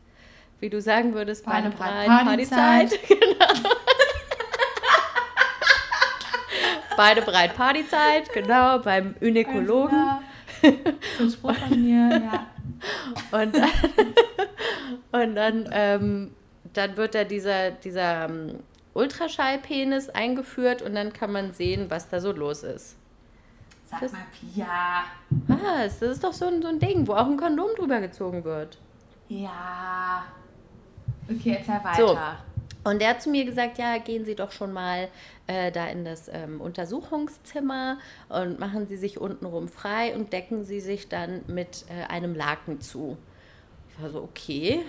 Wie 0.59 0.69
du 0.69 0.79
sagen 0.79 1.13
würdest, 1.13 1.45
Beine, 1.45 1.71
breit, 1.71 2.07
Partyzeit. 2.07 2.89
Partyzeit. 2.91 2.99
Genau. 3.09 3.69
Beine 6.95 7.21
breit, 7.23 7.57
Partyzeit, 7.57 8.31
genau, 8.31 8.79
beim 8.79 9.15
Gynäkologen. 9.19 9.99
So 11.17 11.23
ein 11.23 11.29
Spruch 11.31 11.53
von 11.55 11.83
mir, 11.83 12.09
ja. 12.09 12.47
Und 13.39 13.55
dann, 13.55 13.69
und 15.29 15.35
dann, 15.35 15.69
ähm, 15.71 16.31
dann 16.73 16.97
wird 16.97 17.15
da 17.15 17.23
dieser, 17.23 17.71
dieser 17.71 18.25
ähm, 18.25 18.59
Ultraschallpenis 18.93 20.09
eingeführt 20.09 20.81
und 20.81 20.93
dann 20.95 21.13
kann 21.13 21.31
man 21.31 21.53
sehen, 21.53 21.89
was 21.89 22.09
da 22.09 22.19
so 22.19 22.31
los 22.31 22.63
ist. 22.63 22.95
Sag 23.85 24.01
Das- 24.01 24.11
mal, 24.11 24.21
Pia. 24.53 25.03
Was? 25.47 25.99
Das 25.99 26.09
ist 26.09 26.23
doch 26.23 26.33
so 26.33 26.45
ein, 26.47 26.61
so 26.61 26.67
ein 26.67 26.79
Ding, 26.79 27.07
wo 27.07 27.13
auch 27.13 27.27
ein 27.27 27.37
Kondom 27.37 27.69
drüber 27.77 28.01
gezogen 28.01 28.43
wird. 28.43 28.77
Ja. 29.29 30.25
Okay, 31.29 31.57
erzähl 31.59 31.83
weiter. 31.83 32.37
Und 32.85 33.01
der 33.01 33.09
hat 33.09 33.21
zu 33.23 33.31
mir 33.31 33.45
gesagt, 33.45 33.79
ja, 33.79 33.97
gehen 33.97 34.25
Sie 34.25 34.35
doch 34.35 34.51
schon 34.51 34.71
mal 34.71 35.09
äh, 35.47 35.71
da 35.71 35.87
in 35.87 36.05
das 36.05 36.29
ähm, 36.31 36.61
Untersuchungszimmer 36.61 37.97
und 38.29 38.59
machen 38.59 38.85
Sie 38.85 38.95
sich 38.95 39.19
untenrum 39.19 39.69
frei 39.69 40.15
und 40.15 40.31
decken 40.31 40.63
Sie 40.63 40.79
sich 40.79 41.09
dann 41.09 41.41
mit 41.47 41.85
äh, 41.89 42.05
einem 42.11 42.35
Laken 42.35 42.81
zu. 42.81 43.17
Ich 43.89 44.03
war 44.03 44.11
so, 44.11 44.21
okay. 44.21 44.83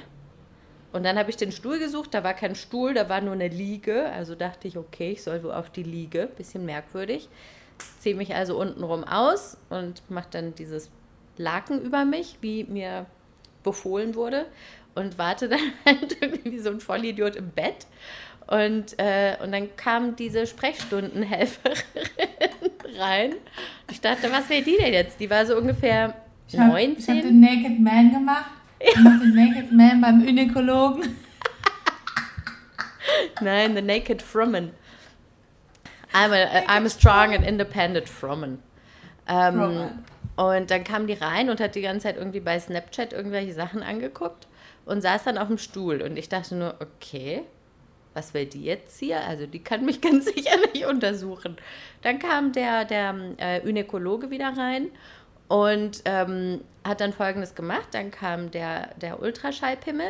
Und 0.93 1.05
dann 1.05 1.19
habe 1.19 1.31
ich 1.31 1.38
den 1.38 1.53
Stuhl 1.53 1.79
gesucht, 1.79 2.12
da 2.12 2.23
war 2.23 2.35
kein 2.35 2.55
Stuhl, 2.55 2.93
da 2.93 3.09
war 3.09 3.23
nur 3.23 3.33
eine 3.33 3.49
Liege. 3.49 4.11
Also 4.11 4.35
dachte 4.35 4.69
ich, 4.69 4.76
okay, 4.76 5.12
ich 5.12 5.23
soll 5.23 5.43
wohl 5.43 5.53
auf 5.53 5.71
die 5.71 5.83
Liege. 5.83 6.29
Bisschen 6.37 6.67
merkwürdig. 6.67 7.31
Ziehe 8.00 8.15
mich 8.15 8.35
also 8.35 8.61
untenrum 8.61 9.05
aus 9.05 9.57
und 9.71 10.03
mache 10.11 10.29
dann 10.33 10.55
dieses 10.55 10.91
Laken 11.38 11.81
über 11.81 12.05
mich, 12.05 12.37
wie 12.43 12.65
mir 12.65 13.07
befohlen 13.62 14.15
wurde. 14.15 14.45
Und 14.97 15.19
warte 15.19 15.49
dann 15.49 15.61
halt 15.87 16.17
irgendwie 16.21 16.53
wie 16.53 16.59
so 16.59 16.71
ein 16.71 16.81
Vollidiot 16.81 17.37
im 17.37 17.50
Bett. 17.50 17.87
Und, 18.49 18.99
äh, 18.99 19.37
und 19.43 19.53
dann 19.53 19.75
kam 19.76 20.17
diese 20.17 20.47
Sprechstundenhelferin 20.47 21.76
rein. 22.99 23.35
Ich 23.91 24.00
dachte, 24.00 24.33
was 24.33 24.49
wäre 24.49 24.62
die 24.62 24.76
denn 24.76 24.93
jetzt? 24.93 25.21
Die 25.21 25.29
war 25.29 25.45
so 25.45 25.57
ungefähr 25.57 26.15
Ich 26.49 26.55
habe 26.55 26.69
hab 26.69 26.73
19. 26.75 27.23
den 27.23 27.41
Naked 27.41 27.81
Man 27.81 28.12
gemacht. 28.12 28.50
Ich 28.79 28.97
mach 28.97 29.21
den 29.21 29.35
Naked 29.35 29.73
Man 29.73 30.00
beim 30.00 30.25
Gynäkologen. 30.25 31.17
Nein, 33.41 33.75
the 33.75 33.83
naked 33.83 34.23
Fromman. 34.23 34.71
I'm 36.12 36.33
a, 36.33 36.65
I'm 36.67 36.87
a 36.87 36.88
strong 36.88 37.35
and 37.35 37.45
independent 37.45 38.09
Fromman. 38.09 38.59
Ähm, 39.29 39.91
und 40.37 40.71
dann 40.71 40.85
kam 40.85 41.07
die 41.07 41.15
rein 41.15 41.50
und 41.50 41.61
hat 41.61 41.75
die 41.75 41.83
ganze 41.83 42.05
Zeit 42.05 42.17
irgendwie 42.17 42.41
bei 42.41 42.59
Snapchat 42.59 43.12
irgendwelche 43.12 43.53
Sachen 43.53 43.83
angeguckt 43.83 44.47
und 44.87 45.02
saß 45.02 45.25
dann 45.25 45.37
auf 45.37 45.49
dem 45.49 45.59
Stuhl. 45.59 46.00
Und 46.00 46.16
ich 46.16 46.28
dachte 46.28 46.55
nur, 46.55 46.76
okay, 46.81 47.43
was 48.14 48.33
will 48.33 48.47
die 48.47 48.64
jetzt 48.64 48.99
hier? 48.99 49.21
Also 49.21 49.47
die 49.47 49.62
kann 49.62 49.85
mich 49.85 50.00
ganz 50.00 50.25
sicher 50.25 50.57
nicht 50.73 50.87
untersuchen. 50.87 51.57
Dann 52.02 52.19
kam 52.19 52.52
der, 52.52 52.87
der 52.87 53.14
äh, 53.37 53.61
Gynäkologe 53.61 54.31
wieder 54.31 54.57
rein 54.57 54.88
und 55.49 56.00
ähm, 56.07 56.62
hat 56.83 57.00
dann 57.00 57.12
Folgendes 57.12 57.55
gemacht. 57.55 57.88
Dann 57.93 58.11
kam 58.11 58.50
der, 58.50 58.95
der 58.97 59.21
Ultraschallpimmel 59.21 60.09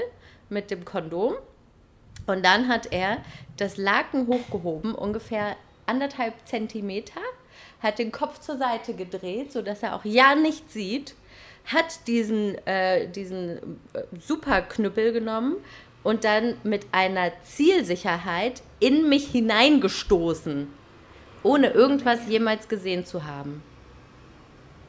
mit 0.48 0.70
dem 0.70 0.84
Kondom 0.84 1.34
und 2.26 2.44
dann 2.44 2.68
hat 2.68 2.92
er 2.92 3.18
das 3.56 3.76
Laken 3.76 4.26
hochgehoben, 4.26 4.94
ungefähr 4.94 5.56
anderthalb 5.86 6.34
Zentimeter, 6.46 7.20
hat 7.80 7.98
den 7.98 8.10
Kopf 8.10 8.40
zur 8.40 8.56
Seite 8.56 8.94
gedreht, 8.94 9.52
sodass 9.52 9.82
er 9.82 9.94
auch 9.94 10.04
ja 10.04 10.34
nichts 10.34 10.72
sieht, 10.72 11.14
hat 11.66 12.06
diesen, 12.06 12.56
äh, 12.66 13.08
diesen 13.08 13.58
äh, 13.92 14.02
Superknüppel 14.18 15.12
genommen 15.12 15.56
und 16.02 16.24
dann 16.24 16.54
mit 16.62 16.86
einer 16.92 17.32
Zielsicherheit 17.42 18.62
in 18.78 19.08
mich 19.08 19.28
hineingestoßen, 19.28 20.68
ohne 21.42 21.68
irgendwas 21.70 22.28
jemals 22.28 22.68
gesehen 22.68 23.04
zu 23.04 23.24
haben. 23.24 23.62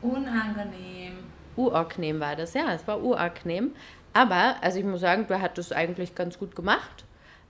Unangenehm. 0.01 1.13
Uraknem 1.55 2.19
war 2.19 2.35
das, 2.35 2.53
ja, 2.53 2.71
es 2.73 2.87
war 2.87 3.01
Uraknem. 3.01 3.71
Aber, 4.13 4.57
also 4.61 4.77
ich 4.77 4.85
muss 4.85 5.01
sagen, 5.01 5.25
der 5.27 5.41
hat 5.41 5.57
das 5.57 5.71
eigentlich 5.71 6.13
ganz 6.13 6.37
gut 6.37 6.55
gemacht. 6.55 7.06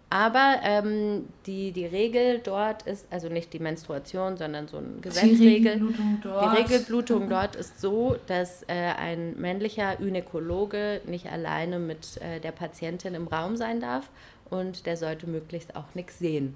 Aber 0.09 0.59
ähm, 0.63 1.27
die, 1.45 1.73
die 1.73 1.85
Regel 1.85 2.39
dort 2.39 2.83
ist, 2.83 3.11
also 3.11 3.27
nicht 3.27 3.51
die 3.51 3.59
Menstruation, 3.59 4.37
sondern 4.37 4.69
so 4.69 4.77
eine 4.77 4.87
Die 4.87 5.01
Gesetzregel. 5.01 5.81
Dort. 6.21 6.43
Die 6.43 6.61
Regelblutung 6.61 7.29
dort 7.29 7.57
ist 7.57 7.81
so, 7.81 8.15
dass 8.27 8.63
äh, 8.63 8.73
ein 8.73 9.37
männlicher 9.37 9.97
Gynäkologe 9.97 11.01
nicht 11.05 11.29
alleine 11.29 11.79
mit 11.79 12.21
äh, 12.21 12.39
der 12.39 12.53
Patientin 12.53 13.15
im 13.15 13.27
Raum 13.27 13.57
sein 13.57 13.81
darf 13.81 14.09
und 14.49 14.85
der 14.85 14.95
sollte 14.95 15.27
möglichst 15.27 15.75
auch 15.75 15.93
nichts 15.93 16.19
sehen. 16.19 16.55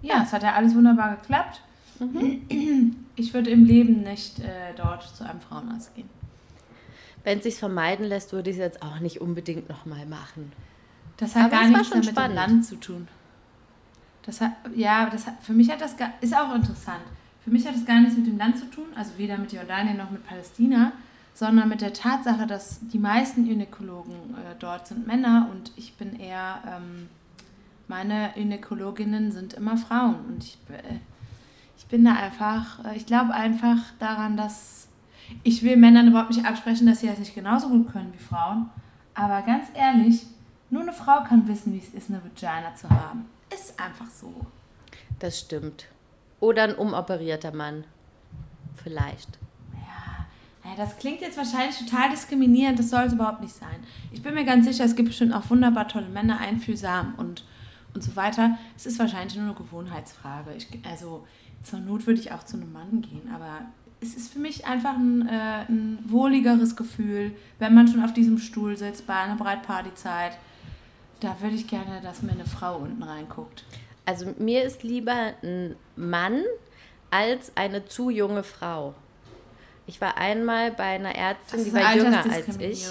Ja, 0.00 0.22
es 0.24 0.32
hat 0.32 0.42
ja 0.42 0.54
alles 0.54 0.74
wunderbar 0.74 1.16
geklappt. 1.16 1.60
Mhm. 1.98 2.96
Ich 3.14 3.34
würde 3.34 3.50
im 3.50 3.66
Leben 3.66 4.02
nicht 4.02 4.40
äh, 4.40 4.72
dort 4.74 5.02
zu 5.02 5.24
einem 5.28 5.40
Frauenarzt 5.40 5.94
gehen. 5.94 6.08
Wenn 7.24 7.38
es 7.38 7.44
sich 7.44 7.56
vermeiden 7.56 8.06
lässt, 8.06 8.32
würde 8.32 8.48
ich 8.48 8.56
es 8.56 8.60
jetzt 8.60 8.82
auch 8.82 9.00
nicht 9.00 9.20
unbedingt 9.20 9.68
nochmal 9.68 10.06
machen. 10.06 10.50
Das 11.22 11.36
hat 11.36 11.44
Aber 11.44 11.50
gar 11.62 11.68
nichts 11.68 11.94
mit 11.94 12.04
spannend. 12.04 12.30
dem 12.30 12.34
Land 12.34 12.64
zu 12.64 12.74
tun. 12.80 13.06
Das 14.22 14.40
hat, 14.40 14.54
ja, 14.74 15.08
das 15.08 15.28
hat, 15.28 15.34
für 15.40 15.52
mich 15.52 15.70
hat 15.70 15.80
das, 15.80 15.96
gar, 15.96 16.10
ist 16.20 16.36
auch 16.36 16.52
interessant. 16.52 17.04
Für 17.44 17.50
mich 17.50 17.64
hat 17.64 17.76
das 17.76 17.84
gar 17.84 18.00
nichts 18.00 18.16
mit 18.16 18.26
dem 18.26 18.38
Land 18.38 18.58
zu 18.58 18.68
tun, 18.68 18.86
also 18.96 19.12
weder 19.18 19.38
mit 19.38 19.52
Jordanien 19.52 19.96
noch 19.96 20.10
mit 20.10 20.26
Palästina, 20.26 20.90
sondern 21.32 21.68
mit 21.68 21.80
der 21.80 21.92
Tatsache, 21.92 22.48
dass 22.48 22.80
die 22.88 22.98
meisten 22.98 23.44
Gynäkologen 23.44 24.14
äh, 24.34 24.56
dort 24.58 24.88
sind 24.88 25.06
Männer 25.06 25.48
und 25.52 25.70
ich 25.76 25.94
bin 25.94 26.18
eher, 26.18 26.58
ähm, 26.66 27.08
meine 27.86 28.30
Gynäkologinnen 28.34 29.30
sind 29.30 29.54
immer 29.54 29.76
Frauen 29.76 30.16
und 30.26 30.42
ich, 30.42 30.58
äh, 30.70 30.96
ich 31.78 31.86
bin 31.86 32.04
da 32.04 32.14
einfach, 32.14 32.84
äh, 32.84 32.96
ich 32.96 33.06
glaube 33.06 33.32
einfach 33.32 33.78
daran, 34.00 34.36
dass 34.36 34.88
ich 35.44 35.62
will 35.62 35.76
Männern 35.76 36.08
überhaupt 36.08 36.30
nicht 36.30 36.44
absprechen, 36.44 36.88
dass 36.88 36.98
sie 36.98 37.06
das 37.06 37.20
nicht 37.20 37.34
genauso 37.36 37.68
gut 37.68 37.92
können 37.92 38.12
wie 38.12 38.22
Frauen, 38.22 38.70
aber 39.14 39.42
ganz 39.42 39.68
ehrlich, 39.74 40.26
nur 40.72 40.82
eine 40.82 40.92
Frau 40.92 41.22
kann 41.22 41.46
wissen, 41.46 41.74
wie 41.74 41.78
es 41.78 41.92
ist, 41.92 42.08
eine 42.08 42.22
Vagina 42.24 42.74
zu 42.74 42.88
haben. 42.88 43.26
Ist 43.54 43.78
einfach 43.78 44.08
so. 44.08 44.32
Das 45.18 45.38
stimmt. 45.38 45.86
Oder 46.40 46.64
ein 46.64 46.74
umoperierter 46.74 47.52
Mann. 47.52 47.84
Vielleicht. 48.82 49.38
Ja, 49.74 50.26
naja, 50.64 50.76
das 50.76 50.96
klingt 50.96 51.20
jetzt 51.20 51.36
wahrscheinlich 51.36 51.76
total 51.76 52.08
diskriminierend, 52.08 52.78
das 52.78 52.88
soll 52.88 53.02
es 53.02 53.12
überhaupt 53.12 53.42
nicht 53.42 53.54
sein. 53.54 53.84
Ich 54.12 54.22
bin 54.22 54.32
mir 54.34 54.46
ganz 54.46 54.66
sicher, 54.66 54.84
es 54.84 54.96
gibt 54.96 55.08
bestimmt 55.08 55.34
auch 55.34 55.50
wunderbar 55.50 55.88
tolle 55.88 56.08
Männer, 56.08 56.40
einfühlsam 56.40 57.14
und, 57.18 57.44
und 57.94 58.02
so 58.02 58.16
weiter. 58.16 58.56
Es 58.74 58.86
ist 58.86 58.98
wahrscheinlich 58.98 59.36
nur 59.36 59.44
eine 59.44 59.54
Gewohnheitsfrage. 59.54 60.54
Ich, 60.56 60.68
also 60.90 61.26
zur 61.62 61.80
Not 61.80 62.06
würde 62.06 62.18
ich 62.18 62.32
auch 62.32 62.44
zu 62.44 62.56
einem 62.56 62.72
Mann 62.72 63.02
gehen, 63.02 63.30
aber 63.32 63.60
es 64.00 64.14
ist 64.14 64.32
für 64.32 64.38
mich 64.38 64.66
einfach 64.66 64.96
ein, 64.96 65.28
äh, 65.28 65.66
ein 65.68 65.98
wohligeres 66.06 66.76
Gefühl, 66.76 67.32
wenn 67.58 67.74
man 67.74 67.86
schon 67.86 68.02
auf 68.02 68.14
diesem 68.14 68.38
Stuhl 68.38 68.76
sitzt, 68.78 69.06
bei 69.06 69.14
einer 69.14 69.36
Breitpartyzeit. 69.36 70.38
Da 71.22 71.40
würde 71.40 71.54
ich 71.54 71.68
gerne, 71.68 72.00
dass 72.02 72.20
mir 72.22 72.32
eine 72.32 72.44
Frau 72.44 72.76
unten 72.78 73.02
reinguckt. 73.02 73.64
Also 74.04 74.34
mir 74.38 74.64
ist 74.64 74.82
lieber 74.82 75.34
ein 75.42 75.76
Mann 75.94 76.42
als 77.10 77.52
eine 77.54 77.84
zu 77.86 78.10
junge 78.10 78.42
Frau. 78.42 78.94
Ich 79.86 80.00
war 80.00 80.16
einmal 80.16 80.72
bei 80.72 80.84
einer 80.84 81.14
Ärztin, 81.14 81.64
die 81.64 81.72
war 81.72 81.94
jünger 81.94 82.24
als 82.28 82.56
ich. 82.58 82.86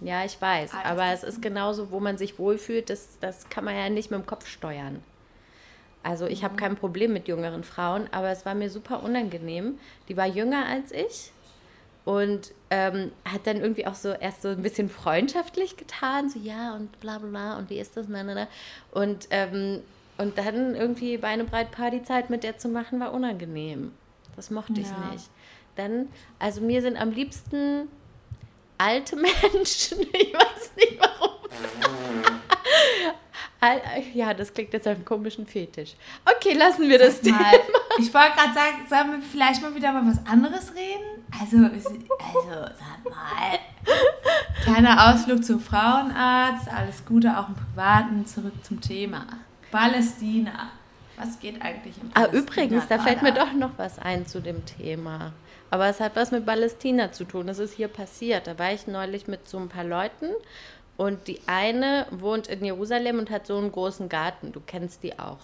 Ja, 0.00 0.24
ich 0.24 0.40
weiß. 0.40 0.70
Aber 0.84 1.06
es 1.06 1.24
ist 1.24 1.42
genauso, 1.42 1.90
wo 1.90 1.98
man 1.98 2.18
sich 2.18 2.38
wohlfühlt, 2.38 2.88
das, 2.88 3.18
das 3.20 3.48
kann 3.48 3.64
man 3.64 3.76
ja 3.76 3.88
nicht 3.88 4.10
mit 4.12 4.20
dem 4.20 4.26
Kopf 4.26 4.46
steuern. 4.46 5.02
Also 6.04 6.26
ich 6.26 6.40
Mhm. 6.40 6.44
habe 6.44 6.56
kein 6.56 6.76
Problem 6.76 7.12
mit 7.12 7.26
jüngeren 7.28 7.64
Frauen, 7.64 8.08
aber 8.12 8.30
es 8.30 8.44
war 8.46 8.54
mir 8.54 8.70
super 8.70 9.02
unangenehm. 9.02 9.78
Die 10.08 10.16
war 10.16 10.26
jünger 10.26 10.66
als 10.66 10.92
ich 10.92 11.32
und 12.04 12.52
ähm, 12.70 13.12
hat 13.24 13.46
dann 13.46 13.58
irgendwie 13.60 13.86
auch 13.86 13.94
so 13.94 14.10
erst 14.12 14.42
so 14.42 14.48
ein 14.48 14.62
bisschen 14.62 14.88
freundschaftlich 14.88 15.76
getan, 15.76 16.28
so 16.28 16.38
ja 16.38 16.74
und 16.74 16.98
bla 17.00 17.18
bla 17.18 17.28
bla 17.28 17.58
und 17.58 17.70
wie 17.70 17.78
ist 17.78 17.96
das, 17.96 18.06
na, 18.08 18.22
na, 18.22 18.34
na. 18.34 18.48
Und, 18.90 19.28
ähm, 19.30 19.82
und 20.18 20.36
dann 20.38 20.74
irgendwie 20.74 21.16
Beinebreit 21.16 21.70
Partyzeit 21.70 22.28
mit 22.30 22.42
der 22.44 22.58
zu 22.58 22.68
machen, 22.68 22.98
war 23.00 23.12
unangenehm. 23.12 23.92
Das 24.36 24.50
mochte 24.50 24.80
ich 24.80 24.88
Ja. 24.88 25.10
nicht. 25.12 25.30
Dann, 25.76 26.08
also 26.38 26.60
mir 26.60 26.82
sind 26.82 26.96
am 27.00 27.10
liebsten 27.12 27.88
alte 28.78 29.16
Menschen, 29.52 30.00
ich 30.12 30.34
weiß 30.34 30.76
nicht 30.76 30.98
warum. 30.98 31.30
Al- 33.62 33.80
Ja, 34.12 34.34
das 34.34 34.52
klingt 34.52 34.72
jetzt 34.72 34.84
nach 34.86 34.92
einem 34.94 35.04
komischen 35.04 35.46
Fetisch. 35.46 35.94
Okay, 36.24 36.52
lassen 36.54 36.88
wir 36.88 36.98
das. 36.98 37.20
Sag 37.22 37.32
mal, 37.32 37.52
ich 37.98 38.12
wollte 38.12 38.32
gerade 38.36 38.54
sagen, 38.54 38.86
sollen 38.88 39.12
wir 39.12 39.22
vielleicht 39.22 39.62
mal 39.62 39.74
wieder 39.74 39.90
über 39.90 40.02
was 40.06 40.26
anderes 40.26 40.74
reden? 40.74 41.24
Also, 41.40 41.56
also 41.58 41.98
sag 42.78 43.04
mal. 43.10 43.58
Kleiner 44.64 45.10
Ausflug 45.14 45.44
zum 45.44 45.60
Frauenarzt, 45.60 46.68
alles 46.68 47.04
Gute 47.06 47.38
auch 47.38 47.48
im 47.48 47.54
Privaten, 47.54 48.26
zurück 48.26 48.52
zum 48.64 48.80
Thema. 48.80 49.26
Palästina. 49.70 50.70
Was 51.16 51.38
geht 51.38 51.60
eigentlich 51.62 51.94
im 52.00 52.10
Ah, 52.14 52.26
übrigens, 52.32 52.88
da 52.88 52.98
fällt 52.98 53.22
mir 53.22 53.32
doch 53.32 53.52
noch 53.52 53.70
was 53.76 53.98
ein 53.98 54.26
zu 54.26 54.40
dem 54.40 54.64
Thema. 54.66 55.32
Aber 55.70 55.86
es 55.86 56.00
hat 56.00 56.16
was 56.16 56.30
mit 56.32 56.44
Palästina 56.44 57.12
zu 57.12 57.24
tun. 57.24 57.46
Das 57.46 57.58
ist 57.58 57.74
hier 57.74 57.88
passiert. 57.88 58.46
Da 58.46 58.58
war 58.58 58.72
ich 58.72 58.86
neulich 58.86 59.26
mit 59.26 59.48
so 59.48 59.58
ein 59.58 59.68
paar 59.68 59.84
Leuten 59.84 60.26
und 60.96 61.26
die 61.28 61.40
eine 61.46 62.06
wohnt 62.10 62.46
in 62.48 62.64
Jerusalem 62.64 63.18
und 63.18 63.30
hat 63.30 63.46
so 63.46 63.56
einen 63.56 63.72
großen 63.72 64.08
Garten. 64.08 64.52
Du 64.52 64.60
kennst 64.66 65.02
die 65.02 65.18
auch. 65.18 65.38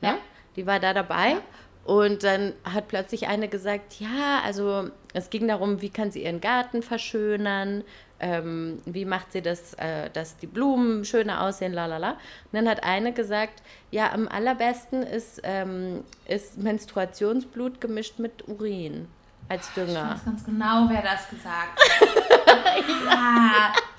Ja. 0.00 0.18
Die 0.56 0.66
war 0.66 0.78
da 0.80 0.92
dabei 0.94 1.36
und 1.84 2.22
dann 2.24 2.52
hat 2.64 2.88
plötzlich 2.88 3.28
eine 3.28 3.48
gesagt, 3.48 4.00
ja, 4.00 4.40
also 4.44 4.90
es 5.14 5.30
ging 5.30 5.48
darum, 5.48 5.80
wie 5.82 5.90
kann 5.90 6.10
sie 6.10 6.24
ihren 6.24 6.40
Garten 6.40 6.82
verschönern, 6.82 7.84
ähm, 8.18 8.80
wie 8.86 9.04
macht 9.04 9.32
sie 9.32 9.42
das, 9.42 9.74
äh, 9.74 10.08
dass 10.10 10.36
die 10.38 10.46
Blumen 10.46 11.04
schöner 11.04 11.42
aussehen, 11.42 11.72
la 11.74 11.86
la 11.86 11.98
la. 11.98 12.10
Und 12.12 12.18
dann 12.52 12.68
hat 12.68 12.82
eine 12.82 13.12
gesagt, 13.12 13.62
ja, 13.90 14.10
am 14.12 14.26
allerbesten 14.28 15.02
ist, 15.02 15.40
ähm, 15.44 16.02
ist 16.26 16.56
Menstruationsblut 16.58 17.80
gemischt 17.80 18.18
mit 18.18 18.48
Urin 18.48 19.06
als 19.48 19.68
Ich 19.68 19.74
Dünger. 19.74 20.12
weiß 20.14 20.24
ganz 20.24 20.44
genau, 20.44 20.86
wer 20.88 21.02
das 21.02 21.28
gesagt 21.28 21.78
hat. 21.78 22.84
ja. 23.06 23.72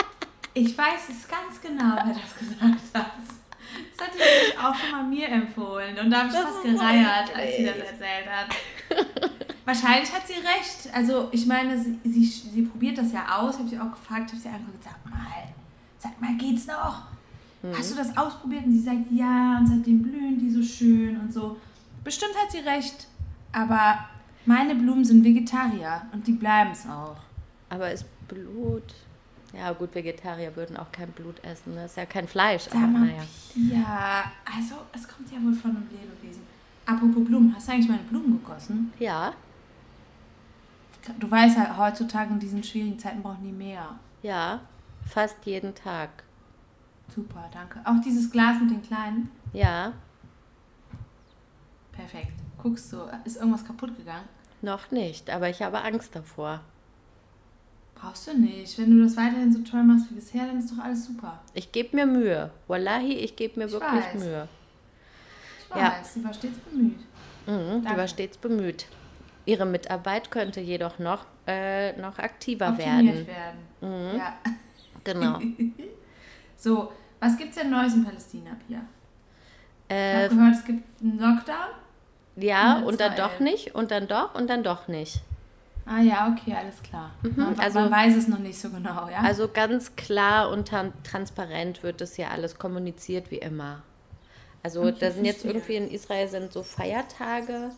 Ich 0.59 0.75
weiß 0.75 1.09
es 1.09 1.27
ganz 1.27 1.61
genau, 1.61 1.95
wer 2.03 2.15
das 2.15 2.35
gesagt 2.35 2.81
hat. 2.95 3.11
Das 3.95 4.07
hat 4.07 4.13
die 4.15 4.17
nämlich 4.17 4.57
auch 4.57 4.73
schon 4.73 4.91
mal 4.91 5.03
mir 5.03 5.29
empfohlen. 5.29 5.99
Und 5.99 6.09
da 6.09 6.17
habe 6.17 6.29
ich 6.29 6.33
Das 6.33 6.43
fast 6.45 6.63
gereiert, 6.63 7.35
als 7.35 7.57
sie 7.57 7.65
das 7.65 7.77
erzählt 7.77 8.27
hat. 8.27 8.55
Wahrscheinlich 9.65 10.11
hat 10.11 10.25
sie 10.25 10.33
recht. 10.33 10.89
Also 10.91 11.29
ich 11.31 11.45
meine, 11.45 11.77
sie, 11.77 11.99
sie, 12.03 12.23
sie 12.23 12.61
probiert 12.63 12.97
das 12.97 13.11
ja 13.11 13.37
aus. 13.37 13.59
Habe 13.59 13.67
ich 13.67 13.79
auch 13.79 13.91
gefragt, 13.91 14.31
habe 14.31 14.41
sie 14.41 14.47
einfach 14.47 14.71
gesagt, 14.71 14.95
sag 15.03 15.11
mal, 15.11 15.43
sag 15.99 16.21
mal, 16.21 16.35
geht's 16.37 16.65
noch? 16.65 17.03
Hast 17.77 17.91
du 17.91 17.95
das 17.95 18.17
ausprobiert? 18.17 18.65
Und 18.65 18.71
sie 18.71 18.79
sagt, 18.79 19.11
ja, 19.11 19.59
und 19.59 19.67
seitdem 19.67 20.01
blühen 20.01 20.39
die 20.39 20.49
so 20.49 20.63
schön 20.63 21.19
und 21.19 21.31
so. 21.31 21.57
Bestimmt 22.03 22.33
hat 22.41 22.51
sie 22.51 22.59
recht. 22.59 23.07
Aber 23.51 24.05
meine 24.45 24.73
Blumen 24.73 25.05
sind 25.05 25.23
Vegetarier 25.23 26.01
und 26.13 26.25
die 26.25 26.31
bleiben 26.33 26.71
es 26.71 26.87
auch. 26.87 27.17
Aber 27.69 27.91
ist 27.91 28.05
Blut. 28.27 28.95
Ja, 29.53 29.71
gut, 29.71 29.95
Vegetarier 29.95 30.55
würden 30.55 30.77
auch 30.77 30.91
kein 30.91 31.11
Blut 31.11 31.43
essen. 31.43 31.75
Das 31.75 31.91
ist 31.91 31.97
ja 31.97 32.05
kein 32.05 32.27
Fleisch. 32.27 32.63
Sag 32.63 32.75
Aber 32.75 32.87
naja. 32.87 33.23
ja, 33.55 34.31
also 34.45 34.75
es 34.93 35.07
kommt 35.07 35.31
ja 35.31 35.41
wohl 35.41 35.53
von 35.53 35.71
einem 35.71 35.87
Lebewesen. 35.89 36.43
Apropos 36.85 37.25
Blumen, 37.25 37.53
hast 37.55 37.67
du 37.67 37.71
eigentlich 37.73 37.87
meine 37.89 38.03
Blumen 38.03 38.39
gegossen? 38.41 38.93
Ja, 38.99 39.33
Du 41.19 41.31
weißt 41.31 41.55
ja, 41.57 41.77
heutzutage 41.77 42.33
in 42.33 42.39
diesen 42.39 42.61
schwierigen 42.61 42.99
Zeiten 42.99 43.21
brauchen 43.21 43.41
die 43.41 43.51
mehr. 43.53 43.95
ja, 44.23 44.59
fast 45.05 45.37
jeden 45.45 45.73
Tag. 45.73 46.09
Super, 47.15 47.45
danke. 47.53 47.79
Auch 47.85 48.01
dieses 48.03 48.29
Glas 48.29 48.59
mit 48.59 48.71
den 48.71 48.81
kleinen? 48.81 49.31
Ja, 49.53 49.93
Perfekt. 51.93 52.33
Guckst 52.61 52.91
du, 52.93 52.97
ist 53.23 53.37
irgendwas 53.37 53.63
kaputt 53.65 53.95
gegangen? 53.97 54.27
noch 54.61 54.89
nicht, 54.91 55.29
aber 55.29 55.49
ich 55.49 55.61
habe 55.61 55.81
Angst 55.81 56.15
davor. 56.15 56.61
Brauchst 57.99 58.27
du 58.27 58.37
nicht. 58.37 58.77
Wenn 58.77 58.95
du 58.97 59.03
das 59.03 59.17
weiterhin 59.17 59.51
so 59.51 59.59
toll 59.59 59.83
machst 59.83 60.09
wie 60.11 60.15
bisher, 60.15 60.45
dann 60.45 60.59
ist 60.59 60.71
doch 60.71 60.83
alles 60.83 61.05
super. 61.05 61.39
Ich 61.53 61.71
gebe 61.71 61.95
mir 61.95 62.05
Mühe. 62.05 62.51
Wallahi, 62.67 63.13
ich 63.13 63.35
gebe 63.35 63.59
mir 63.59 63.65
Ich 63.65 63.71
wirklich 63.73 63.91
weiß. 63.91 64.13
Mühe. 64.23 64.47
Ich 65.63 65.69
weiß, 65.75 65.79
Ja. 65.81 66.03
sie 66.03 66.23
war 66.23 66.33
stets 66.33 66.57
bemüht. 66.59 66.99
Mhm, 67.47 67.81
die 67.89 67.97
war 67.97 68.07
stets 68.07 68.37
bemüht. 68.37 68.85
Ihre 69.45 69.65
Mitarbeit 69.65 70.29
könnte 70.29 70.59
jedoch 70.61 70.99
noch, 70.99 71.25
äh, 71.47 71.93
noch 71.99 72.19
aktiver 72.19 72.69
Optimiert 72.69 73.25
werden. 73.27 73.59
werden. 73.81 74.17
Ja. 74.17 74.33
Genau. 75.03 75.39
So, 76.57 76.91
was 77.19 77.37
gibt's 77.37 77.55
denn 77.57 77.69
Neues 77.69 77.93
in 77.93 78.03
Palästina, 78.03 78.51
Pia? 78.67 78.81
Ich 79.87 79.95
äh, 79.95 80.23
habe 80.25 80.35
gehört, 80.35 80.55
es 80.55 80.65
gibt 80.65 80.83
einen 81.01 81.19
Lockdown. 81.19 81.69
ja, 82.35 82.79
und 82.79 82.99
dann 82.99 83.15
doch 83.15 83.39
nicht, 83.39 83.73
und 83.75 83.91
dann 83.91 84.07
doch, 84.07 84.33
und 84.35 84.49
dann 84.49 84.63
doch 84.63 84.87
nicht. 84.87 85.21
Ah 85.89 86.01
ja, 86.01 86.31
okay, 86.33 86.53
alles 86.53 86.81
klar. 86.83 87.11
man, 87.35 87.57
also- 87.59 87.79
man 87.79 87.91
weiß 87.91 88.15
es 88.17 88.27
noch 88.27 88.39
nicht 88.39 88.59
so 88.59 88.69
genau, 88.69 89.07
ja? 89.09 89.19
Also 89.21 89.47
ganz 89.47 89.95
klar 89.95 90.49
und 90.49 90.69
tran- 90.69 90.91
transparent 91.03 91.81
wird 91.83 92.01
das 92.01 92.17
ja 92.17 92.27
alles 92.29 92.59
kommuniziert 92.59 93.31
wie 93.31 93.37
immer. 93.37 93.83
Also 94.63 94.81
Okay, 94.81 94.95
da 94.99 95.11
sind 95.11 95.23
jetzt 95.25 95.45
irgendwie 95.45 95.75
in 95.75 95.89
Israel 95.89 96.27
sind 96.27 96.51
so 96.51 96.61
Feiertage. 96.63 97.71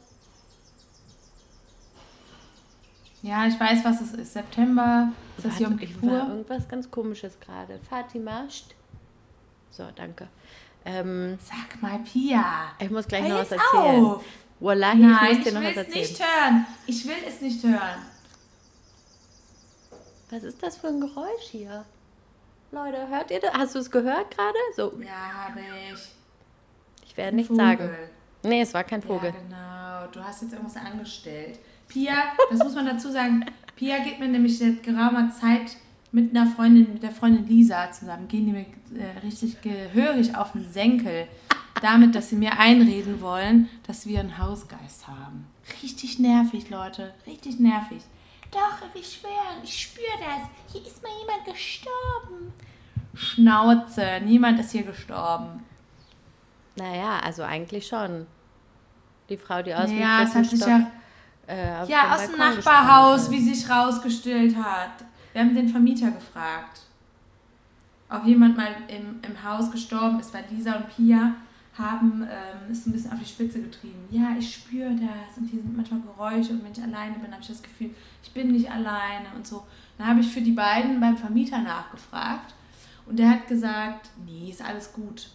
ja, 3.21 3.45
ich 3.45 3.59
weiß, 3.59 3.83
was 3.83 4.01
es 4.01 4.13
ist. 4.13 4.33
September, 4.33 5.11
ist 5.37 5.45
das 5.45 5.51
Warte, 5.53 5.63
Yom 5.65 5.77
Kippur? 5.77 6.11
irgendwas 6.29 6.67
ganz 6.67 6.89
komisches 6.89 7.37
gerade. 7.39 7.79
Fatima, 7.89 8.45
st- 8.49 8.73
so, 9.71 9.83
danke. 9.95 10.27
Ähm, 10.85 11.37
Sag 11.43 11.81
mal, 11.81 11.99
Pia. 11.99 12.71
ich 12.79 12.89
muss 12.89 13.07
gleich 13.07 13.27
noch 13.27 13.39
was 13.39 13.51
erzählen. 13.51 14.05
auf. 14.05 14.23
Wallahi, 14.59 14.97
Nein, 14.97 15.31
ich 15.31 15.37
muss 15.37 15.47
dir 15.47 15.53
noch 15.53 15.61
will 15.61 15.67
was 15.69 15.77
es 15.77 15.87
erzählen. 15.87 16.05
nicht 16.07 16.19
hören. 16.19 16.65
Ich 16.87 17.07
will 17.07 17.15
es 17.27 17.41
nicht 17.41 17.63
hören. 17.63 17.99
Was 20.31 20.43
ist 20.43 20.61
das 20.61 20.77
für 20.77 20.87
ein 20.87 20.99
Geräusch 20.99 21.47
hier? 21.51 21.85
Leute, 22.71 23.07
hört 23.07 23.31
ihr 23.31 23.39
das? 23.39 23.51
Hast 23.53 23.75
du 23.75 23.79
es 23.79 23.89
gehört 23.89 24.35
gerade? 24.35 24.57
So, 24.75 24.93
Ja, 25.01 25.47
habe 25.49 25.59
ich. 25.61 25.99
ich 27.07 27.17
werde 27.17 27.35
nichts 27.35 27.55
sagen. 27.55 27.89
Nee, 28.43 28.61
es 28.61 28.73
war 28.73 28.83
kein 28.83 29.01
Vogel. 29.01 29.33
Ja, 29.33 30.05
genau. 30.05 30.11
Du 30.11 30.23
hast 30.23 30.41
jetzt 30.43 30.53
irgendwas 30.53 30.75
angestellt. 30.77 31.59
Pia, 31.87 32.13
das 32.51 32.59
muss 32.59 32.75
man 32.75 32.85
dazu 32.85 33.11
sagen. 33.11 33.43
Pia 33.75 33.99
geht 33.99 34.19
mir 34.19 34.27
nämlich 34.27 34.59
seit 34.59 34.83
geraumer 34.83 35.31
Zeit 35.31 35.77
mit 36.11 36.35
einer 36.35 36.45
Freundin, 36.51 36.93
mit 36.93 37.03
der 37.03 37.11
Freundin 37.11 37.47
Lisa 37.47 37.91
zusammen, 37.91 38.27
gehen 38.27 38.45
die 38.45 38.51
mir 38.51 38.65
äh, 39.01 39.17
richtig 39.23 39.61
gehörig 39.61 40.35
auf 40.35 40.51
den 40.51 40.71
Senkel. 40.71 41.27
Damit, 41.81 42.15
dass 42.15 42.29
sie 42.29 42.35
mir 42.35 42.57
einreden 42.59 43.21
wollen, 43.21 43.69
dass 43.87 44.05
wir 44.05 44.19
einen 44.19 44.37
Hausgeist 44.37 45.07
haben. 45.07 45.47
Richtig 45.81 46.19
nervig, 46.19 46.69
Leute. 46.69 47.13
Richtig 47.25 47.59
nervig. 47.59 48.01
Doch, 48.51 48.93
wir 48.93 49.03
schwören, 49.03 49.63
ich 49.63 49.81
spüre 49.81 50.07
das. 50.19 50.73
Hier 50.73 50.85
ist 50.85 51.01
mal 51.03 51.11
jemand 51.21 51.45
gestorben. 51.45 52.53
Schnauze, 53.13 54.21
niemand 54.23 54.59
ist 54.59 54.71
hier 54.71 54.83
gestorben. 54.83 55.63
Naja, 56.75 57.19
also 57.19 57.43
eigentlich 57.43 57.87
schon. 57.87 58.25
Die 59.29 59.37
Frau, 59.37 59.61
die 59.61 59.73
aus 59.73 59.89
dem 59.89 59.99
Ja, 59.99 60.23
es 60.23 60.33
dritten 60.33 60.45
hat 60.45 60.49
sich 60.49 60.67
ja 60.67 60.91
äh, 61.47 61.85
Ja, 61.87 62.15
aus 62.15 62.27
dem 62.27 62.37
Nachbarhaus, 62.37 63.29
wie 63.29 63.41
sich 63.41 63.69
rausgestellt 63.69 64.55
hat. 64.55 65.05
Wir 65.33 65.41
haben 65.41 65.53
den 65.53 65.69
Vermieter 65.69 66.09
gefragt, 66.09 66.81
ob 68.09 68.25
jemand 68.25 68.57
mal 68.57 68.75
im, 68.87 69.19
im 69.21 69.43
Haus 69.43 69.69
gestorben 69.69 70.19
ist, 70.19 70.33
weil 70.33 70.45
Lisa 70.49 70.73
und 70.73 70.89
Pia 70.89 71.33
haben 71.77 72.23
ähm, 72.23 72.71
es 72.71 72.85
ein 72.85 72.91
bisschen 72.91 73.11
auf 73.11 73.19
die 73.19 73.25
Spitze 73.25 73.61
getrieben. 73.61 74.05
Ja, 74.09 74.35
ich 74.37 74.53
spüre 74.53 74.91
das 74.91 75.37
und 75.37 75.47
hier 75.47 75.61
sind 75.61 75.75
manchmal 75.75 76.01
Geräusche 76.01 76.51
und 76.51 76.63
wenn 76.63 76.71
ich 76.71 76.81
alleine 76.81 77.17
bin, 77.19 77.31
habe 77.31 77.41
ich 77.41 77.47
das 77.47 77.63
Gefühl, 77.63 77.91
ich 78.23 78.31
bin 78.31 78.51
nicht 78.51 78.69
alleine 78.69 79.27
und 79.35 79.47
so. 79.47 79.65
Dann 79.97 80.07
habe 80.07 80.19
ich 80.19 80.27
für 80.27 80.41
die 80.41 80.51
beiden 80.51 80.99
beim 80.99 81.17
Vermieter 81.17 81.59
nachgefragt 81.59 82.53
und 83.05 83.17
der 83.17 83.29
hat 83.29 83.47
gesagt, 83.47 84.09
nee, 84.25 84.49
ist 84.49 84.63
alles 84.63 84.93
gut. 84.93 85.29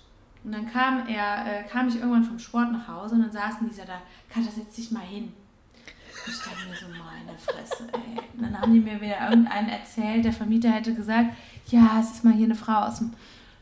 Und 0.45 0.53
dann 0.53 0.71
kam 0.71 1.09
er, 1.09 1.47
äh, 1.47 1.65
kam 1.65 1.89
ich 1.89 1.97
irgendwann 1.97 2.25
vom 2.25 2.39
Sport 2.39 2.73
nach 2.73 2.87
Hause 2.87 3.15
und 3.15 3.23
dann 3.23 3.33
saßen 3.33 3.67
Lisa 3.67 3.85
da, 3.87 4.03
Katja, 4.29 4.51
setz 4.51 4.77
dich 4.77 4.91
mal 4.91 5.01
hin. 5.01 5.33
Ich 6.27 6.39
dachte 6.39 6.69
mir 6.69 6.77
so, 6.77 6.87
meine 6.89 7.39
Fresse, 7.39 7.87
ey. 7.93 8.21
Und 8.37 8.43
dann 8.43 8.61
haben 8.61 8.73
die 8.73 8.81
mir 8.81 9.01
wieder 9.01 9.29
irgendeinen 9.29 9.69
erzählt, 9.69 10.25
der 10.25 10.33
Vermieter 10.33 10.71
hätte 10.71 10.95
gesagt, 10.95 11.35
ja, 11.69 11.99
es 12.01 12.13
ist 12.13 12.25
mal 12.25 12.35
hier 12.35 12.47
eine 12.47 12.55
Frau 12.55 12.81
aus 12.83 12.99
dem 12.99 13.13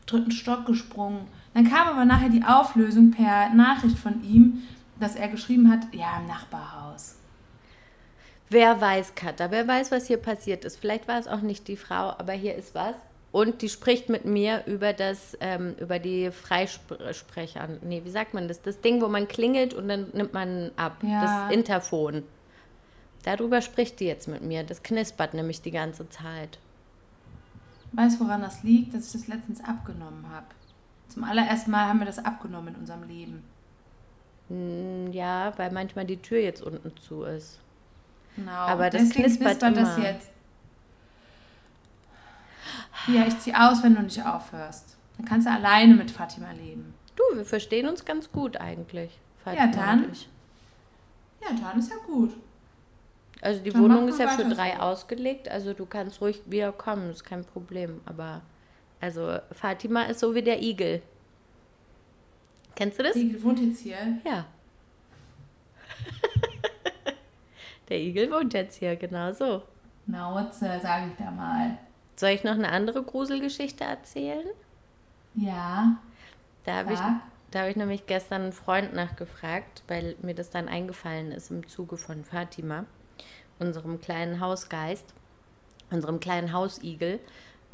dritten 0.05 0.31
Stock 0.31 0.65
gesprungen. 0.65 1.27
Dann 1.53 1.69
kam 1.69 1.87
aber 1.87 2.05
nachher 2.05 2.29
die 2.29 2.43
Auflösung 2.43 3.11
per 3.11 3.49
Nachricht 3.49 3.97
von 3.97 4.23
ihm, 4.23 4.63
dass 4.99 5.15
er 5.15 5.27
geschrieben 5.27 5.69
hat, 5.69 5.93
ja, 5.93 6.19
im 6.19 6.27
Nachbarhaus. 6.27 7.15
Wer 8.49 8.79
weiß, 8.79 9.15
Katha, 9.15 9.51
wer 9.51 9.67
weiß, 9.67 9.91
was 9.91 10.07
hier 10.07 10.17
passiert 10.17 10.65
ist. 10.65 10.77
Vielleicht 10.77 11.07
war 11.07 11.19
es 11.19 11.27
auch 11.27 11.41
nicht 11.41 11.67
die 11.67 11.77
Frau, 11.77 12.09
aber 12.09 12.33
hier 12.33 12.55
ist 12.55 12.75
was. 12.75 12.95
Und 13.31 13.63
die 13.63 13.69
spricht 13.69 14.09
mit 14.09 14.25
mir 14.25 14.63
über 14.67 14.93
das, 14.93 15.35
ähm, 15.41 15.73
über 15.79 15.97
die 15.97 16.29
Freisprecher. 16.29 17.67
Nee, 17.81 18.01
wie 18.05 18.11
sagt 18.11 18.35
man 18.35 18.47
das? 18.47 18.61
Das 18.61 18.79
Ding, 18.79 19.01
wo 19.01 19.07
man 19.07 19.27
klingelt 19.27 19.73
und 19.73 19.87
dann 19.87 20.11
nimmt 20.13 20.33
man 20.33 20.69
ab. 20.75 20.97
Ja. 21.01 21.47
Das 21.47 21.55
Interphon. 21.55 22.23
Darüber 23.23 23.61
spricht 23.61 23.99
die 23.99 24.05
jetzt 24.05 24.27
mit 24.27 24.43
mir. 24.43 24.63
Das 24.63 24.83
knispert 24.83 25.33
nämlich 25.33 25.63
die 25.63 25.71
ganze 25.71 26.07
Zeit. 26.09 26.59
Weißt 27.93 28.19
du, 28.19 28.25
woran 28.25 28.41
das 28.41 28.61
liegt? 28.61 28.93
Dass 28.93 29.07
ich 29.07 29.13
das 29.13 29.27
letztens 29.27 29.63
abgenommen 29.63 30.25
habe. 30.31 30.45
Zum 31.13 31.23
allerersten 31.23 31.71
Mal 31.71 31.85
haben 31.87 31.99
wir 31.99 32.05
das 32.05 32.23
abgenommen 32.23 32.69
in 32.73 32.79
unserem 32.81 33.03
Leben. 33.07 33.43
Hm, 34.49 35.11
Ja, 35.13 35.53
weil 35.57 35.71
manchmal 35.71 36.05
die 36.05 36.17
Tür 36.17 36.39
jetzt 36.39 36.61
unten 36.63 36.95
zu 36.97 37.23
ist. 37.23 37.59
Genau. 38.35 38.51
Aber 38.51 38.89
das 38.89 39.03
Deswegen 39.09 39.25
knispert 39.25 39.61
das 39.61 39.97
jetzt. 39.97 40.29
Ja, 43.07 43.27
ich 43.27 43.37
zieh 43.39 43.53
aus, 43.53 43.83
wenn 43.83 43.95
du 43.95 44.01
nicht 44.01 44.25
aufhörst. 44.25 44.95
Dann 45.17 45.25
kannst 45.27 45.45
du 45.47 45.51
alleine 45.51 45.93
mit 45.93 46.09
Fatima 46.09 46.51
leben. 46.51 46.93
Du, 47.15 47.23
wir 47.37 47.45
verstehen 47.45 47.87
uns 47.87 48.05
ganz 48.05 48.31
gut 48.31 48.57
eigentlich. 48.57 49.11
Ja, 49.45 49.51
Fatima 49.53 49.67
dann. 49.71 50.05
und 50.05 50.11
ich. 50.13 50.29
Ja, 51.41 51.49
dann 51.61 51.79
ist 51.79 51.91
ja 51.91 51.97
gut. 52.07 52.31
Also 53.41 53.61
die 53.61 53.71
Dann 53.71 53.83
Wohnung 53.83 54.07
ist 54.07 54.19
ja 54.19 54.29
für 54.29 54.45
drei 54.45 54.71
so. 54.77 54.81
ausgelegt, 54.81 55.49
also 55.49 55.73
du 55.73 55.85
kannst 55.85 56.21
ruhig 56.21 56.41
wieder 56.45 56.71
kommen, 56.71 57.11
ist 57.11 57.25
kein 57.25 57.43
Problem. 57.43 57.99
Aber 58.05 58.41
also 59.03 59.37
Fatima 59.51 60.03
ist 60.03 60.21
so 60.21 60.33
wie 60.33 60.41
der 60.41 60.63
Igel. 60.63 61.01
Kennst 62.73 62.97
du 62.97 63.03
das? 63.03 63.15
Die 63.15 63.43
wohnt 63.43 63.59
jetzt 63.59 63.81
hier. 63.81 63.97
Ja. 64.23 64.45
der 67.89 67.99
Igel 67.99 68.31
wohnt 68.31 68.53
jetzt 68.53 68.77
hier, 68.77 68.95
genau 68.95 69.33
so. 69.33 69.63
Nauze, 70.05 70.79
sage 70.81 71.07
ich 71.11 71.17
da 71.17 71.31
mal. 71.31 71.77
Soll 72.15 72.29
ich 72.29 72.45
noch 72.45 72.53
eine 72.53 72.69
andere 72.69 73.03
Gruselgeschichte 73.03 73.83
erzählen? 73.83 74.47
Ja. 75.35 75.97
Da 76.63 76.75
habe 76.75 76.93
ich, 76.93 76.99
da 77.51 77.63
hab 77.63 77.67
ich 77.67 77.75
nämlich 77.75 78.05
gestern 78.05 78.43
einen 78.43 78.53
Freund 78.53 78.93
nachgefragt, 78.93 79.83
weil 79.89 80.15
mir 80.21 80.33
das 80.33 80.49
dann 80.49 80.69
eingefallen 80.69 81.33
ist 81.33 81.51
im 81.51 81.67
Zuge 81.67 81.97
von 81.97 82.23
Fatima, 82.23 82.85
unserem 83.59 83.99
kleinen 83.99 84.39
Hausgeist, 84.39 85.13
unserem 85.91 86.21
kleinen 86.21 86.53
Hausigel. 86.53 87.19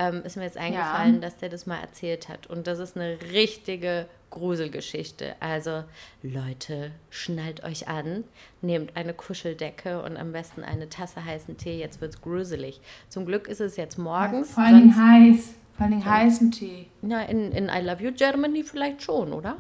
Ähm, 0.01 0.23
ist 0.23 0.38
mir 0.38 0.43
jetzt 0.43 0.55
eingefallen, 0.57 1.19
dass 1.19 1.35
der 1.38 1.49
das 1.49 1.65
mal 1.65 1.77
erzählt 1.79 2.29
hat. 2.29 2.47
Und 2.47 2.67
das 2.67 2.79
ist 2.79 2.95
eine 2.95 3.17
richtige 3.33 4.07
Gruselgeschichte. 4.29 5.35
Also, 5.41 5.83
Leute, 6.23 6.91
schnallt 7.09 7.63
euch 7.65 7.89
an, 7.89 8.23
nehmt 8.62 8.95
eine 8.95 9.13
Kuscheldecke 9.13 10.01
und 10.01 10.15
am 10.15 10.31
besten 10.31 10.63
eine 10.63 10.88
Tasse 10.88 11.25
heißen 11.25 11.57
Tee. 11.57 11.77
Jetzt 11.77 11.99
wird's 11.99 12.21
gruselig. 12.21 12.79
Zum 13.09 13.25
Glück 13.25 13.49
ist 13.49 13.59
es 13.59 13.75
jetzt 13.75 13.97
morgens. 13.97 14.51
Vor 14.53 14.67
sonst- 14.69 14.95
heiß. 14.97 15.53
Vor 15.77 15.88
Dingen 15.88 16.05
heißen 16.05 16.51
Tee. 16.51 16.88
na, 17.01 17.23
in, 17.23 17.51
in 17.51 17.69
I 17.69 17.81
Love 17.81 18.03
You 18.03 18.12
Germany 18.13 18.63
vielleicht 18.63 19.01
schon, 19.03 19.31
oder? 19.33 19.57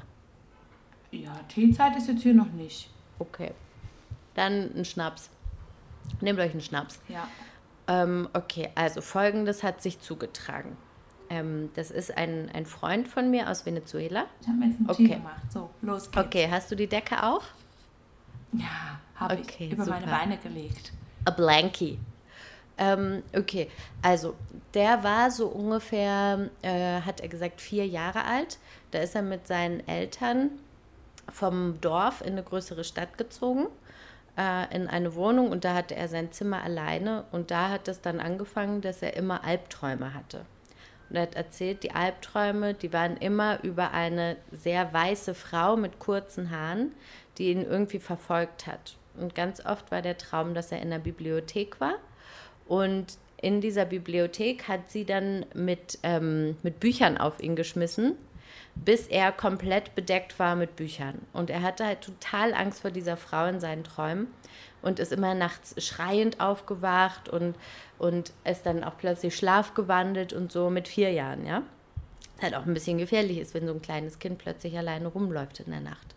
Ja, 1.11 1.33
Teezeit 1.49 1.95
ist 1.97 2.07
jetzt 2.07 2.23
hier 2.23 2.33
noch 2.33 2.51
nicht. 2.51 2.89
Okay. 3.19 3.51
Dann 4.35 4.69
ein 4.75 4.85
Schnaps. 4.85 5.29
Nehmt 6.21 6.39
euch 6.39 6.51
einen 6.51 6.61
Schnaps. 6.61 6.99
Ja. 7.09 7.27
Ähm, 7.89 8.29
okay, 8.33 8.69
also 8.75 9.01
folgendes 9.01 9.63
hat 9.63 9.81
sich 9.81 9.99
zugetragen. 9.99 10.77
Ähm, 11.29 11.69
das 11.75 11.91
ist 11.91 12.15
ein, 12.15 12.49
ein 12.53 12.65
Freund 12.65 13.07
von 13.07 13.29
mir 13.31 13.49
aus 13.49 13.65
Venezuela. 13.65 14.25
Ich 14.41 14.47
habe 14.47 14.57
mir 14.59 14.67
jetzt 14.67 14.77
einen 14.79 14.89
Okay. 14.89 15.07
Tee 15.07 15.15
gemacht. 15.15 15.41
So, 15.51 15.69
los 15.81 16.09
geht's. 16.09 16.25
Okay, 16.27 16.47
hast 16.49 16.71
du 16.71 16.75
die 16.75 16.87
Decke 16.87 17.23
auch? 17.23 17.43
Ja, 18.53 18.99
habe 19.15 19.35
Okay, 19.39 19.65
ich 19.65 19.73
über 19.73 19.85
meine 19.85 20.05
super. 20.05 20.17
Beine 20.17 20.37
gelegt. 20.37 20.91
A 21.25 21.31
blankie. 21.31 21.99
Ähm, 22.77 23.23
okay, 23.35 23.69
also 24.01 24.35
der 24.73 25.03
war 25.03 25.29
so 25.31 25.47
ungefähr, 25.47 26.49
äh, 26.61 27.01
hat 27.01 27.19
er 27.19 27.27
gesagt, 27.27 27.59
vier 27.59 27.85
Jahre 27.85 28.23
alt. 28.23 28.57
Da 28.91 28.99
ist 28.99 29.15
er 29.15 29.21
mit 29.21 29.47
seinen 29.47 29.85
Eltern 29.87 30.51
vom 31.27 31.79
Dorf 31.81 32.21
in 32.21 32.33
eine 32.33 32.43
größere 32.43 32.83
Stadt 32.83 33.17
gezogen, 33.17 33.67
äh, 34.37 34.75
in 34.75 34.87
eine 34.87 35.15
Wohnung 35.15 35.51
und 35.51 35.65
da 35.65 35.73
hatte 35.73 35.95
er 35.95 36.07
sein 36.07 36.31
Zimmer 36.31 36.63
alleine 36.63 37.25
und 37.31 37.51
da 37.51 37.69
hat 37.69 37.87
es 37.87 38.01
dann 38.01 38.19
angefangen, 38.19 38.81
dass 38.81 39.01
er 39.01 39.15
immer 39.15 39.43
Albträume 39.43 40.13
hatte. 40.13 40.45
Und 41.09 41.15
er 41.15 41.23
hat 41.23 41.35
erzählt, 41.35 41.83
die 41.83 41.91
Albträume, 41.91 42.73
die 42.73 42.93
waren 42.93 43.17
immer 43.17 43.63
über 43.63 43.91
eine 43.91 44.37
sehr 44.51 44.93
weiße 44.93 45.33
Frau 45.33 45.75
mit 45.75 45.99
kurzen 45.99 46.51
Haaren, 46.51 46.93
die 47.37 47.51
ihn 47.51 47.63
irgendwie 47.63 47.99
verfolgt 47.99 48.67
hat. 48.67 48.95
Und 49.17 49.35
ganz 49.35 49.65
oft 49.65 49.91
war 49.91 50.01
der 50.01 50.17
Traum, 50.17 50.53
dass 50.53 50.71
er 50.71 50.81
in 50.81 50.91
der 50.91 50.99
Bibliothek 50.99 51.81
war. 51.81 51.95
Und 52.67 53.17
in 53.41 53.61
dieser 53.61 53.85
Bibliothek 53.85 54.67
hat 54.67 54.91
sie 54.91 55.05
dann 55.05 55.45
mit, 55.53 55.99
ähm, 56.03 56.57
mit 56.61 56.79
Büchern 56.79 57.17
auf 57.17 57.41
ihn 57.41 57.55
geschmissen, 57.55 58.15
bis 58.75 59.07
er 59.07 59.31
komplett 59.31 59.95
bedeckt 59.95 60.39
war 60.39 60.55
mit 60.55 60.75
Büchern. 60.75 61.19
Und 61.33 61.49
er 61.49 61.61
hatte 61.61 61.85
halt 61.85 62.01
total 62.01 62.53
Angst 62.53 62.81
vor 62.81 62.91
dieser 62.91 63.17
Frau 63.17 63.45
in 63.45 63.59
seinen 63.59 63.83
Träumen 63.83 64.27
und 64.81 64.99
ist 64.99 65.11
immer 65.11 65.35
nachts 65.35 65.75
schreiend 65.83 66.39
aufgewacht 66.39 67.29
und, 67.29 67.55
und 67.97 68.31
ist 68.45 68.65
dann 68.65 68.83
auch 68.83 68.97
plötzlich 68.97 69.35
schlafgewandelt 69.35 70.33
und 70.33 70.51
so 70.51 70.69
mit 70.69 70.87
vier 70.87 71.11
Jahren, 71.11 71.45
ja. 71.45 71.63
Halt 72.41 72.55
auch 72.55 72.65
ein 72.65 72.73
bisschen 72.73 72.97
gefährlich 72.97 73.37
ist, 73.37 73.53
wenn 73.53 73.67
so 73.67 73.73
ein 73.73 73.81
kleines 73.81 74.19
Kind 74.19 74.37
plötzlich 74.37 74.77
alleine 74.77 75.07
rumläuft 75.07 75.59
in 75.59 75.71
der 75.71 75.81
Nacht. 75.81 76.15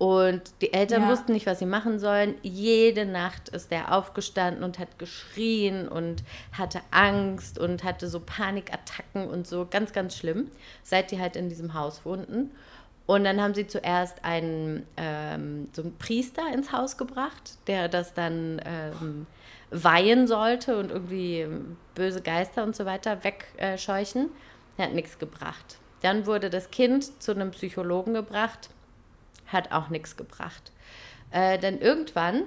Und 0.00 0.40
die 0.62 0.72
Eltern 0.72 1.02
Ja. 1.02 1.10
wussten 1.10 1.34
nicht, 1.34 1.44
was 1.44 1.58
sie 1.58 1.66
machen 1.66 1.98
sollen. 1.98 2.34
Jede 2.40 3.04
Nacht 3.04 3.50
ist 3.50 3.70
er 3.70 3.92
aufgestanden 3.92 4.64
und 4.64 4.78
hat 4.78 4.98
geschrien 4.98 5.86
und 5.88 6.22
hatte 6.52 6.80
Angst 6.90 7.58
und 7.58 7.84
hatte 7.84 8.08
so 8.08 8.18
Panikattacken 8.18 9.28
und 9.28 9.46
so. 9.46 9.66
Ganz, 9.70 9.92
ganz 9.92 10.16
schlimm, 10.16 10.50
seit 10.82 11.10
die 11.10 11.20
halt 11.20 11.36
in 11.36 11.50
diesem 11.50 11.74
Haus 11.74 12.06
wohnten. 12.06 12.50
Und 13.04 13.24
dann 13.24 13.42
haben 13.42 13.52
sie 13.52 13.66
zuerst 13.66 14.24
einen, 14.24 14.86
ähm, 14.96 15.68
so 15.72 15.82
einen 15.82 15.98
Priester 15.98 16.50
ins 16.50 16.72
Haus 16.72 16.96
gebracht, 16.96 17.58
der 17.66 17.88
das 17.88 18.14
dann 18.14 18.58
ähm, 18.64 19.26
weihen 19.70 20.26
sollte 20.26 20.78
und 20.78 20.90
irgendwie 20.90 21.46
böse 21.94 22.22
Geister 22.22 22.62
und 22.62 22.74
so 22.74 22.86
weiter 22.86 23.18
wegscheuchen. 23.22 24.30
Der 24.78 24.86
hat 24.86 24.94
nichts 24.94 25.18
gebracht. 25.18 25.76
Dann 26.00 26.24
wurde 26.24 26.48
das 26.48 26.70
Kind 26.70 27.22
zu 27.22 27.32
einem 27.32 27.50
Psychologen 27.50 28.14
gebracht 28.14 28.70
hat 29.52 29.72
auch 29.72 29.88
nichts 29.88 30.16
gebracht. 30.16 30.72
Äh, 31.30 31.58
dann 31.58 31.78
irgendwann 31.78 32.44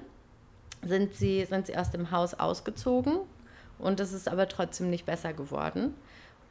sind 0.82 1.14
sie, 1.16 1.46
sind 1.46 1.68
sie 1.68 1.78
aus 1.78 1.92
dem 1.92 2.12
Haus 2.12 2.34
ausgezogen 2.34 3.20
und 3.80 4.00
es 4.00 4.12
ist 4.14 4.28
aber 4.28 4.48
trotzdem 4.48 4.90
nicht 4.90 5.06
besser 5.06 5.34
geworden. 5.34 5.94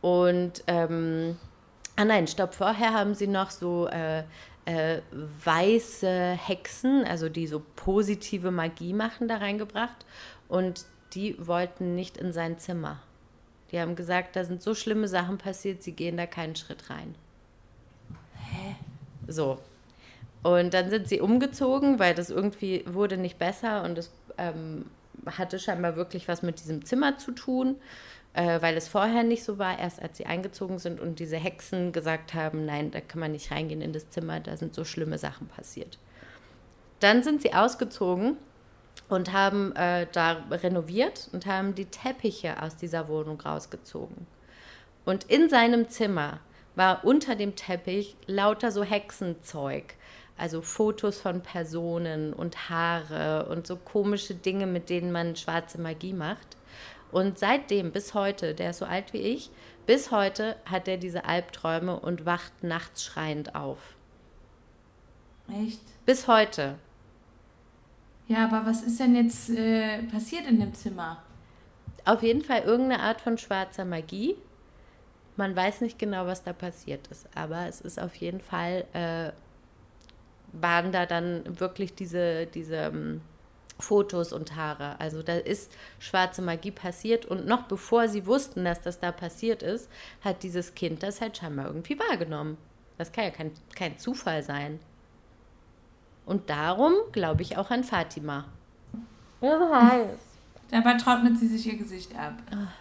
Und, 0.01 0.65
ähm, 0.67 1.37
ah 1.97 2.05
nein, 2.05 2.27
stopp, 2.27 2.55
vorher 2.55 2.93
haben 2.93 3.15
sie 3.15 3.27
noch 3.27 3.51
so 3.51 3.89
äh, 3.89 4.25
äh, 4.65 5.01
weiße 5.45 6.33
Hexen, 6.33 7.05
also 7.05 7.29
die 7.29 7.47
so 7.47 7.63
positive 7.77 8.51
Magie 8.51 8.93
machen, 8.93 9.29
da 9.29 9.37
reingebracht 9.37 10.07
und 10.49 10.87
die 11.15 11.37
wollten 11.47 11.95
nicht 11.95 12.17
in 12.17 12.33
sein 12.33 12.59
Zimmer. 12.59 13.01
Die 13.71 13.81
haben 13.81 13.97
gesagt, 13.97 14.37
da 14.37 14.45
sind 14.45 14.63
so 14.63 14.75
schlimme 14.75 15.09
Sachen 15.09 15.39
passiert, 15.39 15.83
sie 15.83 15.93
gehen 15.93 16.17
da 16.17 16.27
keinen 16.27 16.57
Schritt 16.57 16.91
rein. 16.91 17.15
Hä? 18.37 18.77
So, 19.27 19.59
und 20.43 20.75
dann 20.75 20.91
sind 20.91 21.09
sie 21.09 21.21
umgezogen, 21.21 21.99
weil 21.99 22.15
das 22.15 22.31
irgendwie 22.31 22.85
wurde 22.87 23.17
nicht 23.17 23.39
besser 23.39 23.85
und 23.85 23.99
es 23.99 24.13
ähm, 24.39 24.87
hatte 25.27 25.59
scheinbar 25.59 25.97
wirklich 25.97 26.27
was 26.29 26.43
mit 26.43 26.61
diesem 26.61 26.85
Zimmer 26.85 27.19
zu 27.19 27.33
tun, 27.33 27.77
äh, 28.35 28.61
weil 28.61 28.77
es 28.77 28.89
vorher 28.89 29.23
nicht 29.23 29.45
so 29.45 29.59
war, 29.59 29.79
erst 29.79 30.03
als 30.03 30.17
sie 30.17 30.27
eingezogen 30.27 30.79
sind 30.79 31.01
und 31.01 31.19
diese 31.19 31.37
Hexen 31.37 31.93
gesagt 31.93 32.35
haben, 32.35 32.65
nein, 32.65 32.91
da 32.91 33.01
kann 33.01 33.21
man 33.21 33.33
nicht 33.33 33.51
reingehen 33.51 33.83
in 33.83 33.93
das 33.93 34.11
Zimmer, 34.11 34.41
da 34.41 34.57
sind 34.57 34.75
so 34.75 34.85
schlimme 34.85 35.19
Sachen 35.19 35.47
passiert. 35.49 35.99
Dann 36.99 37.23
sind 37.23 37.43
sie 37.43 37.53
ausgezogen 37.53 38.37
und 39.09 39.33
haben 39.33 39.75
äh, 39.77 40.07
da 40.13 40.45
renoviert 40.51 41.29
und 41.33 41.47
haben 41.47 41.75
die 41.75 41.87
Teppiche 41.87 42.63
aus 42.63 42.77
dieser 42.77 43.09
Wohnung 43.09 43.41
rausgezogen. 43.41 44.27
Und 45.05 45.25
in 45.25 45.49
seinem 45.49 45.89
Zimmer 45.89 46.41
war 46.75 47.05
unter 47.05 47.35
dem 47.35 47.55
Teppich 47.55 48.17
lauter 48.27 48.71
so 48.73 48.83
Hexenzeug. 48.83 49.95
Also 50.37 50.63
Fotos 50.63 51.21
von 51.21 51.43
Personen 51.43 52.33
und 52.33 52.69
Haare 52.71 53.47
und 53.49 53.67
so 53.67 53.77
komische 53.77 54.35
Dinge, 54.35 54.67
mit 54.67 54.89
denen 54.89 55.13
man 55.13 55.37
schwarze 55.37 55.81
Magie 55.81 56.13
macht. 56.13 56.57
Und 57.13 57.39
seitdem 57.39 57.93
bis 57.93 58.15
heute, 58.15 58.55
der 58.55 58.71
ist 58.71 58.79
so 58.79 58.87
alt 58.87 59.13
wie 59.13 59.19
ich, 59.19 59.51
bis 59.87 60.11
heute 60.11 60.57
hat 60.65 60.89
er 60.89 60.97
diese 60.97 61.25
Albträume 61.25 61.99
und 61.99 62.25
wacht 62.25 62.63
nachts 62.63 63.05
schreiend 63.05 63.55
auf. 63.55 63.79
Echt? 65.53 65.81
Bis 66.07 66.27
heute. 66.29 66.79
Ja, 68.29 68.47
aber 68.47 68.65
was 68.65 68.83
ist 68.83 68.99
denn 68.99 69.15
jetzt 69.15 69.51
äh, 69.51 70.03
passiert 70.05 70.47
in 70.47 70.61
dem 70.61 70.73
Zimmer? 70.73 71.23
Auf 72.05 72.23
jeden 72.23 72.43
Fall 72.43 72.63
irgendeine 72.63 73.03
Art 73.03 73.21
von 73.21 73.37
schwarzer 73.37 73.85
Magie. 73.85 74.37
Man 75.37 75.55
weiß 75.55 75.81
nicht 75.81 75.99
genau, 75.99 76.27
was 76.27 76.43
da 76.43 76.53
passiert 76.53 77.09
ist, 77.09 77.29
aber 77.35 77.67
es 77.67 77.81
ist 77.81 78.01
auf 78.01 78.15
jeden 78.17 78.41
Fall, 78.41 78.85
äh, 78.93 79.33
waren 80.53 80.93
da 80.93 81.07
dann 81.07 81.59
wirklich 81.59 81.95
diese, 81.95 82.47
diese 82.47 82.77
ähm, 82.77 83.21
Fotos 83.79 84.33
und 84.33 84.57
Haare. 84.57 85.01
Also 85.01 85.23
da 85.23 85.35
ist 85.37 85.73
schwarze 85.99 86.43
Magie 86.43 86.71
passiert 86.71 87.27
und 87.27 87.47
noch 87.47 87.63
bevor 87.65 88.09
sie 88.09 88.27
wussten, 88.27 88.65
dass 88.65 88.81
das 88.81 89.01
da 89.01 89.13
passiert 89.13 89.63
ist, 89.63 89.89
hat 90.23 90.43
dieses 90.43 90.75
Kind 90.75 91.03
das 91.03 91.21
halt 91.21 91.37
scheinbar 91.37 91.67
irgendwie 91.67 91.99
wahrgenommen. 91.99 92.57
Das 92.99 93.13
kann 93.13 93.25
ja 93.25 93.31
kein, 93.31 93.53
kein 93.75 93.99
Zufall 93.99 94.43
sein. 94.43 94.79
Und 96.25 96.51
darum 96.51 96.95
glaube 97.11 97.43
ich 97.43 97.57
auch 97.57 97.71
an 97.71 97.85
Fatima. 97.85 98.45
Das 99.41 99.73
heißt. 99.73 100.19
Dabei 100.71 100.95
trocknet 100.95 101.37
sie 101.39 101.49
sich 101.49 101.67
ihr 101.67 101.77
Gesicht 101.77 102.17
ab. 102.17 102.35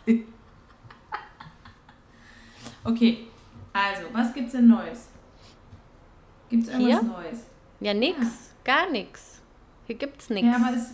okay, 2.83 3.27
also, 3.73 4.03
was 4.13 4.33
gibt's 4.33 4.51
denn 4.51 4.67
Neues? 4.67 5.07
Gibt's 6.49 6.67
irgendwas 6.67 7.01
Hier? 7.01 7.03
Neues? 7.03 7.45
Ja, 7.81 7.93
nix. 7.93 8.53
Gar 8.63 8.89
nix. 8.91 9.41
Hier 9.87 9.95
gibt's 9.95 10.29
nix. 10.29 10.45
Ja, 10.47 10.55
aber, 10.55 10.75
es, 10.77 10.93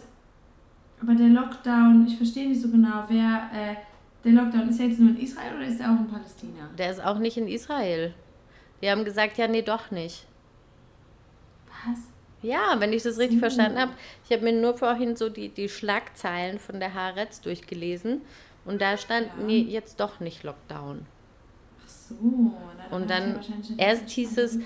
aber 1.02 1.14
der 1.16 1.28
Lockdown, 1.28 2.06
ich 2.08 2.18
verstehe 2.18 2.48
nicht 2.50 2.62
so 2.62 2.70
genau, 2.70 3.04
wer. 3.10 3.50
Äh, 3.54 3.76
der 4.24 4.32
Lockdown 4.32 4.70
ist 4.70 4.80
ja 4.80 4.86
jetzt 4.86 5.00
nur 5.00 5.10
in 5.12 5.18
Israel 5.20 5.56
oder 5.56 5.66
ist 5.68 5.80
er 5.80 5.92
auch 5.94 6.00
in 6.00 6.08
Palästina? 6.08 6.70
Der 6.78 6.92
ist 6.92 7.04
auch 7.04 7.20
nicht 7.20 7.38
in 7.38 7.48
Israel. 7.48 8.14
Die 8.82 8.90
haben 8.90 9.06
gesagt, 9.06 9.38
ja, 9.38 9.48
nee, 9.48 9.62
doch 9.62 9.92
nicht. 9.92 10.26
Was? 11.86 12.00
Ja, 12.42 12.76
wenn 12.80 12.94
ich 12.94 13.04
das 13.04 13.18
richtig 13.18 13.40
verstanden 13.40 13.80
habe. 13.80 13.92
Ich 14.26 14.32
habe 14.32 14.44
mir 14.44 14.54
nur 14.60 14.78
vorhin 14.78 15.16
so 15.16 15.30
die, 15.30 15.50
die 15.50 15.70
Schlagzeilen 15.70 16.60
von 16.60 16.80
der 16.80 16.94
Haaretz 16.94 17.42
durchgelesen. 17.42 18.22
Und 18.66 18.82
da 18.82 18.98
stand, 18.98 19.28
Ja. 19.28 19.44
nee, 19.46 19.60
jetzt 19.62 20.00
doch 20.00 20.20
nicht 20.20 20.44
Lockdown. 20.44 21.06
Ach 21.84 21.90
so. 21.90 22.16
na, 22.92 22.96
Und 22.96 23.10
dann 23.10 23.40
er 23.78 23.88
erst 23.90 24.10
hieß 24.10 24.38
es-. 24.38 24.60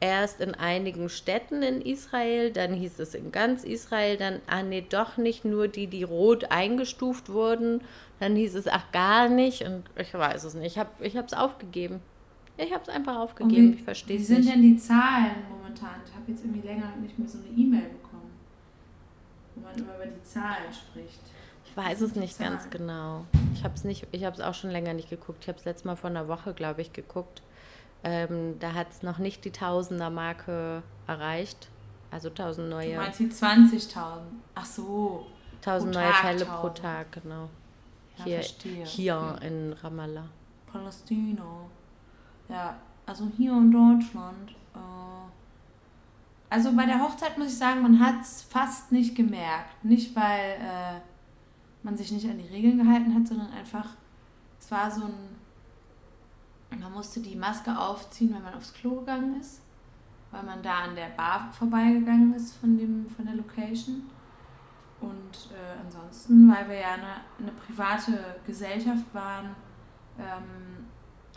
Erst 0.00 0.40
in 0.40 0.54
einigen 0.54 1.08
Städten 1.08 1.62
in 1.62 1.80
Israel, 1.80 2.52
dann 2.52 2.72
hieß 2.72 3.00
es 3.00 3.14
in 3.14 3.32
ganz 3.32 3.64
Israel, 3.64 4.16
dann, 4.16 4.40
ah 4.46 4.62
nee, 4.62 4.84
doch 4.88 5.16
nicht, 5.16 5.44
nur 5.44 5.66
die, 5.66 5.88
die 5.88 6.04
rot 6.04 6.52
eingestuft 6.52 7.30
wurden. 7.30 7.80
Dann 8.20 8.36
hieß 8.36 8.54
es, 8.54 8.68
ach, 8.68 8.90
gar 8.92 9.28
nicht. 9.28 9.62
Und 9.62 9.84
ich 9.96 10.14
weiß 10.14 10.44
es 10.44 10.54
nicht. 10.54 10.78
Ich 11.00 11.16
habe 11.16 11.26
es 11.26 11.32
aufgegeben. 11.32 12.00
Ich 12.56 12.72
habe 12.72 12.82
es 12.82 12.88
einfach 12.88 13.16
aufgegeben. 13.16 13.72
wie, 13.72 13.76
ich 13.76 13.82
verstehe 13.84 14.18
Wie 14.18 14.22
es 14.22 14.28
sind 14.28 14.40
nicht. 14.40 14.52
denn 14.52 14.62
die 14.62 14.76
Zahlen 14.76 15.30
momentan? 15.48 16.00
Ich 16.04 16.12
habe 16.12 16.24
jetzt 16.28 16.44
irgendwie 16.44 16.66
länger 16.66 16.92
nicht 17.00 17.16
mehr 17.18 17.28
so 17.28 17.38
eine 17.38 17.48
E-Mail 17.56 17.88
bekommen, 17.90 18.30
wo 19.54 19.62
man 19.62 19.76
immer 19.76 19.96
über 19.96 20.06
die 20.06 20.22
Zahlen 20.24 20.72
spricht. 20.72 21.20
Ich 21.64 21.76
weiß 21.76 22.00
es 22.00 22.16
nicht 22.16 22.38
ganz 22.38 22.68
genau. 22.70 23.26
Ich 23.54 23.62
habe 23.62 23.74
es 23.74 23.84
nicht, 23.84 24.06
ich 24.10 24.24
habe 24.24 24.34
es 24.34 24.40
auch 24.42 24.54
schon 24.54 24.70
länger 24.70 24.94
nicht 24.94 25.10
geguckt. 25.10 25.38
Ich 25.42 25.48
habe 25.48 25.58
es 25.58 25.64
letztes 25.64 25.84
Mal 25.84 25.94
vor 25.96 26.10
einer 26.10 26.26
Woche, 26.26 26.52
glaube 26.54 26.82
ich, 26.82 26.92
geguckt. 26.92 27.42
Ähm, 28.04 28.58
da 28.60 28.74
hat 28.74 28.90
es 28.90 29.02
noch 29.02 29.18
nicht 29.18 29.44
die 29.44 29.50
Tausender-Marke 29.50 30.82
erreicht. 31.06 31.68
Also 32.10 32.28
1000 32.28 32.66
Du 32.66 32.70
neue, 32.70 32.96
meinst 32.96 33.20
die 33.20 33.26
20.000? 33.28 34.20
Ach 34.54 34.64
so. 34.64 35.26
1000 35.64 35.92
pro 35.92 36.00
neue 36.00 36.10
Tag 36.10 36.22
Fälle 36.22 36.44
pro 36.44 36.66
1000. 36.68 36.78
Tag, 36.78 37.12
genau. 37.12 37.48
Ja, 38.18 38.24
hier 38.24 38.36
verstehe. 38.36 38.84
hier 38.84 39.38
in 39.42 39.72
Ramallah. 39.72 40.28
Palästina. 40.72 41.66
Ja, 42.48 42.76
also 43.06 43.28
hier 43.36 43.52
in 43.52 43.70
Deutschland. 43.70 44.50
Äh, 44.74 44.78
also 46.50 46.74
bei 46.74 46.86
der 46.86 47.00
Hochzeit 47.00 47.36
muss 47.36 47.48
ich 47.48 47.58
sagen, 47.58 47.82
man 47.82 48.00
hat 48.00 48.22
es 48.22 48.42
fast 48.42 48.90
nicht 48.92 49.14
gemerkt. 49.14 49.84
Nicht, 49.84 50.16
weil 50.16 50.56
äh, 50.60 51.00
man 51.82 51.96
sich 51.96 52.10
nicht 52.12 52.28
an 52.28 52.38
die 52.38 52.48
Regeln 52.48 52.78
gehalten 52.78 53.14
hat, 53.14 53.26
sondern 53.26 53.52
einfach, 53.52 53.96
es 54.58 54.70
war 54.70 54.90
so 54.90 55.04
ein. 55.04 55.37
Man 56.70 56.92
musste 56.92 57.20
die 57.20 57.36
Maske 57.36 57.76
aufziehen, 57.76 58.34
wenn 58.34 58.42
man 58.42 58.54
aufs 58.54 58.74
Klo 58.74 59.00
gegangen 59.00 59.40
ist, 59.40 59.62
weil 60.30 60.42
man 60.42 60.62
da 60.62 60.84
an 60.84 60.94
der 60.94 61.08
Bar 61.10 61.50
vorbeigegangen 61.52 62.34
ist 62.34 62.56
von, 62.56 62.76
dem, 62.76 63.06
von 63.08 63.24
der 63.24 63.34
Location. 63.34 64.02
Und 65.00 65.50
äh, 65.52 65.80
ansonsten, 65.84 66.52
weil 66.52 66.68
wir 66.68 66.80
ja 66.80 66.94
eine, 66.94 67.20
eine 67.38 67.52
private 67.52 68.36
Gesellschaft 68.44 69.04
waren, 69.12 69.54
ähm, 70.18 70.86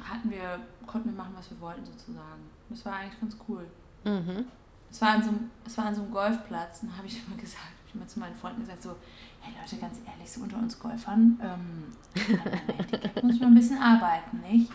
hatten 0.04 0.32
wir, 0.32 0.60
konnten 0.88 1.10
wir 1.10 1.18
machen, 1.18 1.34
was 1.38 1.52
wir 1.52 1.62
wollten 1.62 1.86
sozusagen. 1.86 2.50
Das 2.70 2.86
war 2.86 2.96
eigentlich 2.96 3.20
ganz 3.20 3.38
cool. 3.48 3.66
Mhm. 4.04 4.46
Es 4.90 5.02
war 5.02 5.10
an 5.10 5.24
so 5.24 5.30
einem, 5.30 5.52
es 5.66 5.78
war 5.78 5.86
an 5.86 5.96
so 5.96 6.02
einem 6.02 6.12
Golfplatz, 6.12 6.84
und 6.84 6.98
habe 6.98 7.08
ich 7.08 7.26
immer 7.26 7.38
gesagt, 7.42 7.64
habe 7.64 7.88
ich 7.88 7.96
immer 7.96 8.08
zu 8.08 8.20
meinen 8.20 8.36
Freunden 8.36 8.62
gesagt, 8.62 8.82
so, 8.82 8.96
hey 9.42 9.54
Leute, 9.60 9.78
ganz 9.78 10.00
ehrlich, 10.06 10.30
so 10.30 10.42
unter 10.42 10.58
uns 10.58 10.80
Golfern, 10.80 11.40
ähm, 11.42 11.94
muss 13.24 13.36
ich 13.36 13.42
mal 13.42 13.48
ein 13.48 13.56
bisschen 13.56 13.78
arbeiten, 13.78 14.42
nicht? 14.42 14.72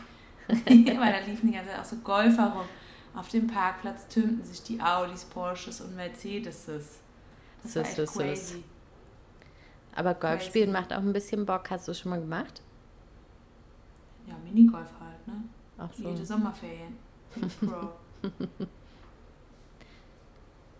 Weil 0.67 1.13
da 1.13 1.19
liefen 1.27 1.49
die 1.49 1.53
ganze 1.57 1.71
Zeit 1.71 1.81
auch 1.81 1.85
so 1.85 1.97
Golfer 1.97 2.53
rum. 2.53 2.67
Auf 3.15 3.29
dem 3.31 3.47
Parkplatz 3.47 4.07
türmten 4.09 4.45
sich 4.45 4.63
die 4.63 4.81
Audis, 4.81 5.25
Porsches 5.25 5.81
und 5.81 5.97
Mercedeses. 5.97 6.99
Das 7.63 7.77
war 7.77 7.83
echt 7.83 7.97
Sis, 7.97 7.97
sis, 7.97 8.15
sis. 8.15 8.23
crazy. 8.23 8.65
Aber 9.95 10.15
Golf 10.15 10.43
spielen 10.43 10.73
macht 10.73 10.93
auch 10.93 10.99
ein 10.99 11.13
bisschen 11.13 11.47
Bock. 11.47 11.71
Hast 11.71 11.89
du 11.89 11.95
schon 11.95 12.11
mal 12.11 12.21
gemacht? 12.21 12.61
Ja, 14.27 14.35
Minigolf 14.45 14.91
halt, 15.01 15.27
ne? 15.27 15.43
Ach 15.79 15.89
so. 15.97 16.09
Jede 16.09 16.25
Sommerferien. 16.27 16.97
Pro. 17.61 17.91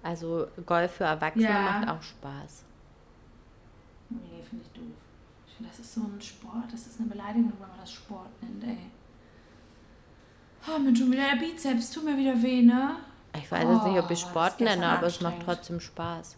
Also 0.03 0.47
Golf 0.65 0.93
für 0.93 1.05
Erwachsene 1.05 1.49
Ja. 1.49 1.63
macht 1.63 1.89
auch 1.89 2.03
Spaß. 2.03 2.63
Nee, 4.11 4.41
finde 4.49 4.65
ich 4.65 4.71
doof. 4.71 4.95
Ich 5.49 5.55
finde, 5.55 5.71
das 5.71 5.81
ist 5.81 5.95
so 5.95 6.01
ein 6.03 6.21
Sport, 6.21 6.73
das 6.73 6.87
ist 6.87 7.01
eine 7.01 7.09
Beleidigung, 7.09 7.53
wenn 7.59 7.69
man 7.69 7.81
das 7.81 7.91
Sport 7.93 8.29
nennt, 8.41 8.63
ey. 8.63 8.79
Oh, 10.69 10.79
mir 10.79 10.93
tut 10.93 11.11
wieder 11.11 11.31
der 11.31 11.37
Bizeps, 11.37 11.91
tut 11.91 12.05
mir 12.05 12.17
wieder 12.17 12.41
weh, 12.43 12.63
ne? 12.63 12.97
Ich 13.37 13.51
weiß 13.51 13.63
jetzt 13.63 13.85
nicht, 13.87 13.99
ob 13.99 14.09
Oh, 14.09 14.13
ich 14.13 14.25
war 14.25 14.31
Sport 14.31 14.61
nenne, 14.61 14.87
aber 14.87 15.07
es 15.07 15.21
macht 15.21 15.37
trotzdem 15.45 15.81
Spaß. 15.81 16.37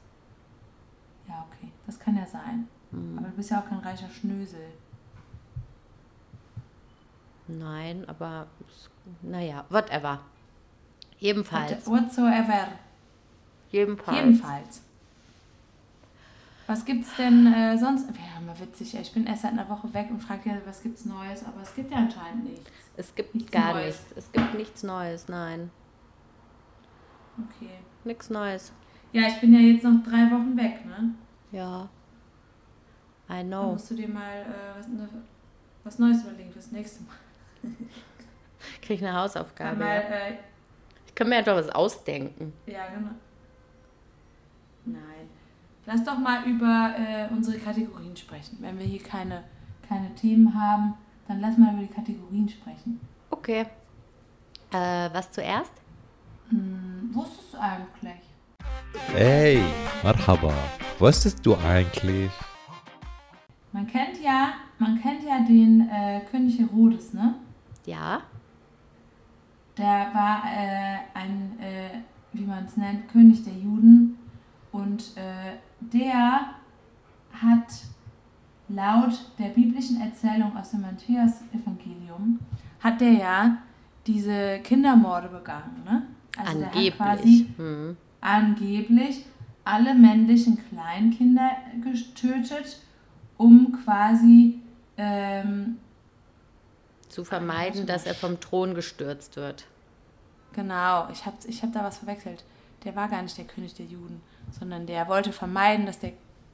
Ja, 1.29 1.47
okay, 1.51 1.71
das 1.87 1.99
kann 1.99 2.17
ja 2.17 2.27
sein. 2.27 2.69
Mhm. 2.91 3.19
Aber 3.19 3.29
du 3.29 3.37
bist 3.37 3.51
ja 3.51 3.61
auch 3.61 3.69
kein 3.69 3.79
reicher 3.79 4.09
Schnösel. 4.11 4.67
Nein, 7.47 8.05
aber 8.07 8.47
naja, 9.23 9.65
whatever. 9.71 10.21
Jedenfalls. 11.19 11.87
Whatsoever. 11.87 12.69
Jedenfalls. 13.71 14.19
Jedenfalls. 14.19 14.83
Was 16.69 16.85
gibt's 16.85 17.17
denn 17.17 17.47
äh, 17.53 17.77
sonst? 17.79 18.09
Ja, 18.11 18.41
mal 18.45 18.59
witzig, 18.61 18.95
ey. 18.95 19.01
ich 19.01 19.13
bin 19.13 19.27
erst 19.27 19.43
seit 19.43 19.53
einer 19.53 19.69
Woche 19.71 19.93
weg 19.95 20.09
und 20.11 20.21
frage 20.21 20.51
ja, 20.51 20.57
was 20.67 20.83
gibt's 20.83 21.05
Neues, 21.07 21.43
aber 21.45 21.63
es 21.63 21.75
gibt 21.75 21.91
ja 21.91 21.97
anscheinend 21.97 22.45
nichts. 22.45 22.71
Es 22.97 23.15
gibt 23.15 23.35
Nichts 23.35 23.51
gar 23.51 23.73
Neues. 23.73 23.97
nichts. 24.01 24.13
Es 24.17 24.33
gibt 24.33 24.55
nichts 24.55 24.83
Neues, 24.83 25.29
nein. 25.29 25.71
Okay. 27.39 27.71
Nichts 28.05 28.29
Neues. 28.31 28.73
Ja, 29.13 29.23
ich 29.29 29.41
bin 29.41 29.55
ja 29.55 29.61
jetzt 29.61 29.83
noch 29.85 30.03
drei 30.05 30.31
Wochen 30.31 30.57
weg, 30.57 30.85
ne? 30.85 31.15
Ja. 31.53 31.89
I 33.31 33.43
know. 33.45 33.73
musst 33.73 33.91
du 33.91 33.95
dir 33.95 34.09
mal 34.09 34.41
äh, 34.43 34.79
was, 34.79 34.89
ne, 34.89 35.09
was 35.85 35.99
Neues 35.99 36.23
überlegen 36.23 36.53
fürs 36.53 36.71
nächste 36.73 37.03
Mal. 37.05 37.17
Krieg 38.83 39.01
eine 39.03 39.15
Hausaufgabe. 39.15 39.77
mal, 39.79 39.87
Ja. 39.87 40.01
äh, 40.01 40.35
Ich 41.07 41.15
kann 41.15 41.29
mir 41.31 41.37
einfach 41.37 41.57
was 41.57 41.71
ausdenken. 41.71 42.53
ja, 42.67 42.87
genau. 42.89 43.11
Nein. 44.85 45.29
Lass 45.91 46.05
doch 46.05 46.19
mal 46.19 46.45
über 46.45 46.95
äh, 46.99 47.33
unsere 47.33 47.57
Kategorien 47.57 48.15
sprechen. 48.15 48.59
Wenn 48.61 48.79
wir 48.79 48.85
hier 48.85 49.03
keine, 49.03 49.45
keine 49.89 50.15
Themen 50.15 50.53
haben, 50.55 50.93
dann 51.27 51.41
lass 51.41 51.57
mal 51.57 51.73
über 51.73 51.81
die 51.81 51.89
Kategorien 51.89 52.47
sprechen. 52.47 53.01
Okay. 53.31 53.65
Äh, 54.71 55.09
was 55.15 55.33
zuerst? 55.33 55.73
Hm, 56.51 57.09
wusstest 57.15 57.55
du 57.55 57.59
eigentlich? 57.59 58.21
Hey, 59.15 59.63
Marhaba. 60.03 60.53
Wusstest 60.99 61.47
du 61.47 61.57
eigentlich? 61.57 62.33
Man 63.73 63.87
kennt 63.87 64.21
ja, 64.23 64.57
man 64.79 65.01
kennt 65.01 65.23
ja 65.23 65.41
den 65.41 65.89
äh, 65.89 66.21
König 66.31 66.59
Herodes, 66.59 67.15
ne? 67.15 67.37
Ja. 67.87 68.21
Der 69.79 70.11
war 70.13 70.43
äh, 70.55 70.99
ein, 71.15 71.59
äh, 71.59 72.03
wie 72.35 72.45
man 72.45 72.67
es 72.67 72.77
nennt, 72.77 73.09
König 73.09 73.43
der 73.43 73.55
Juden. 73.55 74.18
Und 74.73 75.17
äh, 75.17 75.57
der 75.81 76.55
hat 77.33 77.69
laut 78.69 79.13
der 79.39 79.49
biblischen 79.49 80.01
Erzählung 80.01 80.57
aus 80.57 80.71
dem 80.71 80.83
Matthäus-Evangelium, 80.83 82.39
hat 82.81 83.01
der 83.01 83.13
ja 83.13 83.59
diese 84.07 84.61
Kindermorde 84.61 85.29
begangen. 85.29 85.83
Ne? 85.85 86.03
Also 86.37 86.59
der 86.59 86.69
hat 86.69 86.97
quasi 86.97 87.47
Angeblich. 87.47 87.47
Hm. 87.57 87.97
angeblich 88.21 89.25
alle 89.65 89.95
männlichen 89.95 90.59
Kleinkinder 90.69 91.51
getötet, 91.83 92.81
um 93.37 93.73
quasi 93.85 94.61
ähm, 94.97 95.77
Zu 97.09 97.25
vermeiden, 97.25 97.87
dass 97.87 98.07
er 98.07 98.15
vom 98.15 98.41
Thron 98.41 98.75
gestürzt 98.75 99.37
wird. 99.37 99.67
Genau, 100.55 101.09
ich 101.13 101.27
habe 101.27 101.37
ich 101.47 101.63
hab 101.63 101.73
da 101.73 101.85
was 101.85 101.99
verwechselt. 101.99 102.45
Der 102.85 102.97
war 102.97 103.09
gar 103.09 103.23
nicht 103.23 103.37
der 103.37 103.45
König 103.45 103.75
der 103.75 103.87
Juden, 103.87 104.23
sondern 104.51 104.87
der 104.87 105.09
wollte 105.09 105.33
vermeiden, 105.33 105.87
dass 105.87 105.99
der 105.99 106.13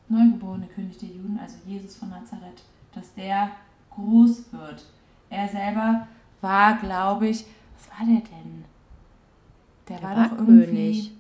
neugeborene 0.08 0.66
König 0.66 0.98
der 0.98 1.08
Juden, 1.08 1.38
also 1.40 1.56
Jesus 1.66 1.96
von 1.96 2.10
Nazareth, 2.10 2.62
dass 2.94 3.14
der 3.14 3.50
groß 3.90 4.52
wird. 4.52 4.84
Er 5.30 5.48
selber 5.48 6.06
war, 6.40 6.78
glaube 6.78 7.28
ich, 7.28 7.44
was 7.76 7.98
war 7.98 8.06
der 8.06 8.20
denn? 8.20 8.64
Der, 9.88 9.98
Der 9.98 10.08
war, 10.08 10.16
war 10.16 10.28
doch 10.28 10.38
irgendwie. 10.38 10.64
König. 10.66 11.12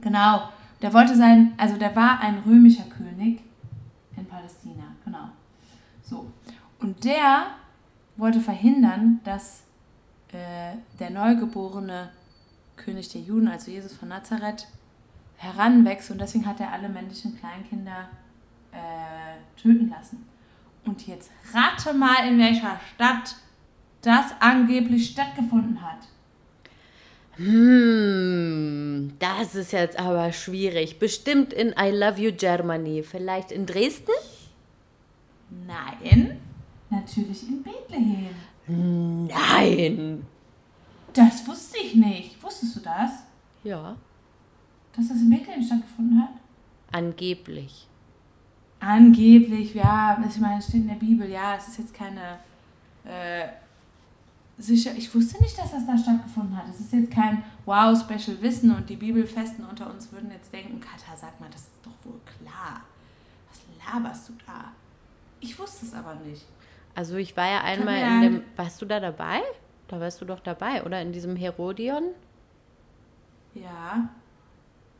Genau, 0.00 0.48
der 0.80 0.92
wollte 0.92 1.16
sein, 1.16 1.52
also 1.56 1.76
der 1.76 1.94
war 1.94 2.20
ein 2.20 2.38
römischer 2.44 2.84
König 2.84 3.40
in 4.16 4.26
Palästina, 4.26 4.84
genau. 5.04 5.28
So, 6.02 6.26
und 6.80 7.04
der 7.04 7.46
wollte 8.16 8.40
verhindern, 8.40 9.20
dass 9.24 9.62
äh, 10.32 10.76
der 10.98 11.10
neugeborene 11.10 12.10
König 12.76 13.08
der 13.10 13.20
Juden, 13.20 13.48
also 13.48 13.70
Jesus 13.70 13.94
von 13.94 14.08
Nazareth, 14.08 14.66
heranwächst 15.42 16.10
und 16.10 16.20
deswegen 16.20 16.46
hat 16.46 16.60
er 16.60 16.72
alle 16.72 16.88
männlichen 16.88 17.36
Kleinkinder 17.36 18.08
äh, 18.70 19.60
töten 19.60 19.90
lassen. 19.90 20.24
Und 20.84 21.06
jetzt 21.06 21.30
rate 21.52 21.92
mal, 21.96 22.26
in 22.28 22.38
welcher 22.38 22.80
Stadt 22.94 23.36
das 24.02 24.26
angeblich 24.40 25.10
stattgefunden 25.10 25.80
hat. 25.82 25.98
Hm, 27.36 29.12
das 29.18 29.54
ist 29.54 29.72
jetzt 29.72 29.98
aber 29.98 30.32
schwierig. 30.32 30.98
Bestimmt 30.98 31.52
in 31.52 31.74
I 31.78 31.90
Love 31.90 32.20
You 32.20 32.32
Germany. 32.32 33.02
Vielleicht 33.02 33.52
in 33.52 33.66
Dresden? 33.66 34.12
Nein, 35.66 36.40
natürlich 36.90 37.48
in 37.48 37.62
Bethlehem. 37.62 38.34
Nein. 39.28 40.26
Das 41.12 41.46
wusste 41.46 41.78
ich 41.78 41.94
nicht. 41.94 42.42
Wusstest 42.42 42.76
du 42.76 42.80
das? 42.80 43.10
Ja, 43.64 43.96
Dass 44.96 45.08
das 45.08 45.18
in 45.18 45.30
Bethlehem 45.30 45.62
stattgefunden 45.62 46.20
hat? 46.20 46.42
angeblich. 46.92 47.88
Angeblich, 48.80 49.74
ja, 49.74 50.22
ich 50.28 50.38
meine, 50.38 50.58
es 50.58 50.66
steht 50.66 50.82
in 50.82 50.88
der 50.88 50.94
Bibel, 50.96 51.28
ja, 51.28 51.56
es 51.56 51.68
ist 51.68 51.78
jetzt 51.78 51.94
keine 51.94 52.38
äh, 53.04 53.48
sicher. 54.58 54.90
Ich 54.96 55.12
wusste 55.14 55.40
nicht, 55.40 55.56
dass 55.56 55.70
das 55.70 55.86
da 55.86 55.96
stattgefunden 55.96 56.56
hat. 56.56 56.68
Es 56.68 56.80
ist 56.80 56.92
jetzt 56.92 57.10
kein 57.10 57.44
Wow-Special 57.64 58.42
Wissen 58.42 58.74
und 58.74 58.88
die 58.90 58.96
Bibelfesten 58.96 59.64
unter 59.64 59.88
uns 59.88 60.10
würden 60.12 60.30
jetzt 60.32 60.52
denken, 60.52 60.80
Katha, 60.80 61.16
sag 61.16 61.40
mal, 61.40 61.48
das 61.50 61.62
ist 61.62 61.80
doch 61.84 61.92
wohl 62.04 62.20
klar. 62.24 62.80
Was 63.48 63.60
laberst 63.86 64.28
du 64.28 64.32
da? 64.46 64.72
Ich 65.40 65.58
wusste 65.58 65.86
es 65.86 65.94
aber 65.94 66.16
nicht. 66.16 66.44
Also 66.94 67.16
ich 67.16 67.36
war 67.36 67.48
ja 67.48 67.60
einmal 67.62 67.98
in 67.98 68.20
dem. 68.20 68.42
Warst 68.56 68.82
du 68.82 68.86
da 68.86 69.00
dabei? 69.00 69.40
Da 69.88 70.00
warst 70.00 70.20
du 70.20 70.24
doch 70.24 70.40
dabei, 70.40 70.84
oder? 70.84 71.00
In 71.00 71.12
diesem 71.12 71.36
Herodion? 71.36 72.02
Ja. 73.54 74.08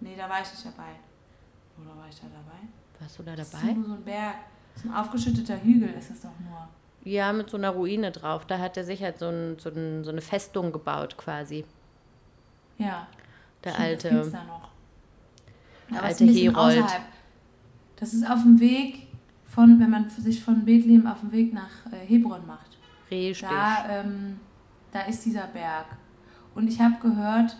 Nee, 0.02 0.14
da 0.16 0.28
war 0.28 0.42
ich 0.42 0.50
nicht 0.50 0.64
dabei. 0.66 0.90
Oder 1.80 1.96
war 1.96 2.08
ich 2.08 2.16
da 2.20 2.26
dabei? 2.26 2.58
Warst 3.00 3.18
du 3.18 3.22
da 3.22 3.36
Das 3.36 3.46
ist 3.48 3.54
dabei? 3.62 3.72
nur 3.72 3.84
so 3.86 3.92
ein 3.94 4.04
Berg. 4.04 4.34
So 4.74 4.88
ein 4.88 4.94
aufgeschütteter 4.94 5.62
Hügel 5.62 5.90
ist 5.90 6.10
es 6.10 6.20
doch 6.22 6.30
nur. 6.40 6.68
Ja, 7.04 7.32
mit 7.32 7.50
so 7.50 7.56
einer 7.56 7.70
Ruine 7.70 8.10
drauf. 8.12 8.46
Da 8.46 8.58
hat 8.58 8.76
er 8.76 8.84
sich 8.84 9.02
halt 9.02 9.18
so, 9.18 9.28
ein, 9.28 9.58
so, 9.58 9.70
ein, 9.70 10.04
so 10.04 10.10
eine 10.10 10.20
Festung 10.20 10.72
gebaut 10.72 11.16
quasi. 11.16 11.64
Ja. 12.78 13.06
Der 13.64 13.70
Stimmt, 13.72 13.86
alte. 13.86 14.10
Das 14.10 14.30
da 14.32 14.44
noch. 14.44 14.68
der 15.90 15.98
Aber 15.98 16.10
ist 16.10 16.20
alte 16.20 16.32
Herold. 16.32 16.82
außerhalb. 16.84 17.02
Das 17.96 18.14
ist 18.14 18.28
auf 18.28 18.42
dem 18.42 18.58
Weg 18.60 19.06
von, 19.46 19.78
wenn 19.78 19.90
man 19.90 20.08
sich 20.10 20.42
von 20.42 20.64
Bethlehem 20.64 21.06
auf 21.06 21.20
dem 21.20 21.32
Weg 21.32 21.52
nach 21.52 21.70
äh, 21.92 21.96
Hebron 22.06 22.46
macht. 22.46 22.76
Richtig. 23.10 23.46
Da, 23.48 23.84
ähm, 24.00 24.40
da 24.90 25.02
ist 25.02 25.24
dieser 25.24 25.46
Berg. 25.48 25.86
Und 26.54 26.66
ich 26.68 26.80
habe 26.80 26.94
gehört, 27.00 27.56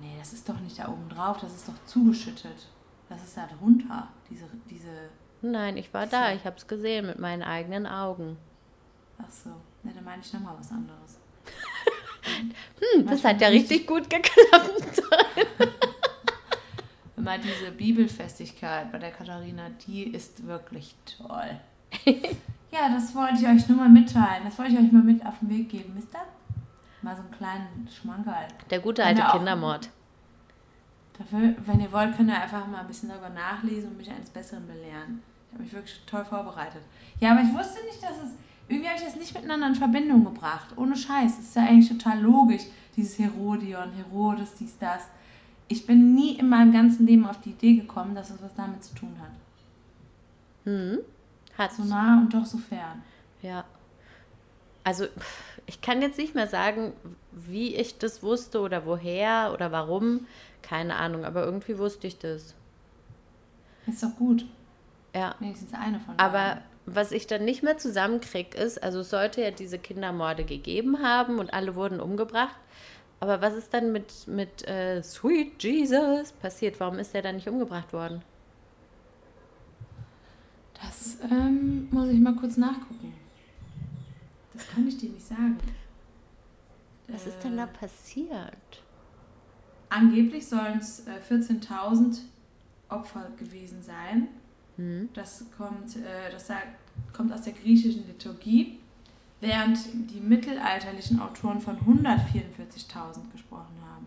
nee, 0.00 0.14
das 0.18 0.32
ist 0.32 0.48
doch 0.48 0.58
nicht 0.60 0.78
da 0.78 0.88
oben 0.88 1.08
drauf, 1.08 1.38
das 1.40 1.54
ist 1.54 1.68
doch 1.68 1.86
zugeschüttet. 1.86 2.68
Das 3.08 3.22
ist 3.22 3.36
da 3.36 3.46
drunter, 3.46 4.08
diese, 4.30 4.46
diese, 4.68 5.10
Nein, 5.42 5.76
ich 5.76 5.92
war 5.92 6.06
da. 6.06 6.32
Ich 6.32 6.44
habe 6.46 6.56
es 6.56 6.66
gesehen 6.66 7.06
mit 7.06 7.18
meinen 7.18 7.42
eigenen 7.42 7.86
Augen. 7.86 8.38
ach 9.18 9.30
so, 9.30 9.50
ne, 9.82 9.92
dann 9.94 10.04
meine 10.04 10.22
ich 10.22 10.32
nochmal 10.32 10.54
was 10.58 10.70
anderes. 10.70 11.18
Hm, 12.80 13.06
das 13.06 13.22
hat 13.22 13.40
ja 13.42 13.48
richtig 13.48 13.86
gut 13.86 14.08
geklappt. 14.08 15.02
Immer 17.16 17.38
diese 17.38 17.70
Bibelfestigkeit 17.70 18.90
bei 18.90 18.98
der 18.98 19.10
Katharina, 19.10 19.68
die 19.86 20.04
ist 20.04 20.46
wirklich 20.46 20.94
toll. 21.04 21.60
ja, 22.72 22.88
das 22.88 23.14
wollte 23.14 23.34
ich 23.40 23.46
euch 23.46 23.68
nur 23.68 23.78
mal 23.78 23.90
mitteilen. 23.90 24.44
Das 24.44 24.58
wollte 24.58 24.72
ich 24.72 24.78
euch 24.78 24.90
mal 24.90 25.02
mit 25.02 25.24
auf 25.24 25.38
den 25.40 25.50
Weg 25.50 25.68
geben, 25.68 25.92
wisst 25.96 26.14
ihr? 26.14 26.20
Mal 27.04 27.14
so 27.14 27.20
einen 27.20 27.30
kleinen 27.32 27.88
Schmankerl. 27.92 28.48
Der 28.70 28.80
gute 28.80 29.04
alte 29.04 29.20
er 29.20 29.32
Kindermord. 29.32 29.90
Dafür, 31.18 31.54
wenn 31.66 31.80
ihr 31.80 31.92
wollt, 31.92 32.16
könnt 32.16 32.30
ihr 32.30 32.40
einfach 32.40 32.66
mal 32.66 32.80
ein 32.80 32.86
bisschen 32.86 33.10
darüber 33.10 33.28
nachlesen 33.28 33.90
und 33.90 33.98
mich 33.98 34.10
eines 34.10 34.30
Besseren 34.30 34.66
belehren. 34.66 35.22
Ich 35.46 35.52
habe 35.52 35.62
mich 35.64 35.72
wirklich 35.74 36.00
toll 36.06 36.24
vorbereitet. 36.24 36.80
Ja, 37.20 37.32
aber 37.32 37.42
ich 37.42 37.52
wusste 37.52 37.84
nicht, 37.84 38.02
dass 38.02 38.12
es. 38.12 38.30
Irgendwie 38.66 38.88
habe 38.88 38.98
ich 38.98 39.04
das 39.04 39.16
nicht 39.16 39.34
miteinander 39.34 39.66
in 39.66 39.74
Verbindung 39.74 40.24
gebracht. 40.24 40.68
Ohne 40.76 40.96
Scheiß. 40.96 41.36
Das 41.36 41.44
ist 41.44 41.56
ja 41.56 41.64
eigentlich 41.64 41.90
total 41.90 42.20
logisch. 42.20 42.62
Dieses 42.96 43.18
Herodion, 43.18 43.92
Herodes, 43.92 44.54
dies, 44.54 44.78
das. 44.78 45.02
Ich 45.68 45.86
bin 45.86 46.14
nie 46.14 46.38
in 46.38 46.48
meinem 46.48 46.72
ganzen 46.72 47.06
Leben 47.06 47.26
auf 47.26 47.38
die 47.42 47.50
Idee 47.50 47.74
gekommen, 47.76 48.14
dass 48.14 48.30
es 48.30 48.42
was 48.42 48.54
damit 48.54 48.82
zu 48.82 48.94
tun 48.94 49.14
hat. 49.20 49.30
Hm. 50.64 51.00
Hat 51.58 51.72
So 51.74 51.84
nah 51.84 52.18
und 52.18 52.32
doch 52.32 52.46
so 52.46 52.56
fern. 52.56 53.02
Ja. 53.42 53.64
Also, 54.82 55.04
pff, 55.06 55.53
ich 55.66 55.80
kann 55.80 56.02
jetzt 56.02 56.18
nicht 56.18 56.34
mehr 56.34 56.46
sagen, 56.46 56.92
wie 57.32 57.74
ich 57.74 57.98
das 57.98 58.22
wusste 58.22 58.60
oder 58.60 58.86
woher 58.86 59.50
oder 59.54 59.72
warum. 59.72 60.26
Keine 60.62 60.96
Ahnung, 60.96 61.24
aber 61.24 61.44
irgendwie 61.44 61.78
wusste 61.78 62.06
ich 62.06 62.18
das. 62.18 62.54
Ist 63.86 64.02
doch 64.02 64.14
gut. 64.16 64.46
Ja. 65.14 65.34
Wenigstens 65.38 65.72
eine 65.74 66.00
von 66.00 66.14
Aber 66.18 66.32
beiden. 66.32 66.62
was 66.86 67.12
ich 67.12 67.26
dann 67.26 67.44
nicht 67.44 67.62
mehr 67.62 67.78
zusammenkriege, 67.78 68.56
ist, 68.56 68.82
also 68.82 69.00
es 69.00 69.10
sollte 69.10 69.42
ja 69.42 69.50
diese 69.50 69.78
Kindermorde 69.78 70.44
gegeben 70.44 71.02
haben 71.02 71.38
und 71.38 71.52
alle 71.52 71.74
wurden 71.74 72.00
umgebracht. 72.00 72.56
Aber 73.20 73.40
was 73.40 73.54
ist 73.54 73.72
dann 73.72 73.92
mit, 73.92 74.26
mit 74.26 74.66
äh, 74.68 75.02
Sweet 75.02 75.62
Jesus 75.62 76.32
passiert? 76.32 76.80
Warum 76.80 76.98
ist 76.98 77.14
der 77.14 77.22
dann 77.22 77.36
nicht 77.36 77.48
umgebracht 77.48 77.92
worden? 77.92 78.22
Das 80.74 81.18
ähm, 81.30 81.88
muss 81.90 82.08
ich 82.08 82.18
mal 82.20 82.34
kurz 82.34 82.56
nachgucken. 82.56 82.93
Dir 85.04 85.12
nicht 85.12 85.26
sagen. 85.26 85.58
Was 87.08 87.26
ist 87.26 87.44
denn 87.44 87.56
da 87.56 87.66
passiert? 87.66 88.82
Angeblich 89.90 90.46
sollen 90.46 90.78
es 90.78 91.06
äh, 91.06 91.20
14.000 91.30 92.20
Opfer 92.88 93.30
gewesen 93.38 93.82
sein. 93.82 94.28
Hm? 94.76 95.08
Das 95.12 95.44
kommt, 95.56 95.96
äh, 95.96 96.30
das 96.32 96.46
sagt, 96.46 96.68
kommt 97.12 97.32
aus 97.32 97.42
der 97.42 97.52
griechischen 97.52 98.06
Liturgie, 98.06 98.78
während 99.40 99.78
die 100.10 100.20
mittelalterlichen 100.20 101.20
Autoren 101.20 101.60
von 101.60 101.76
144.000 101.76 103.30
gesprochen 103.30 103.76
haben. 103.82 104.06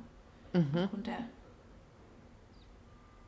Mhm. 0.53 0.89
Und 0.91 1.07
der 1.07 1.19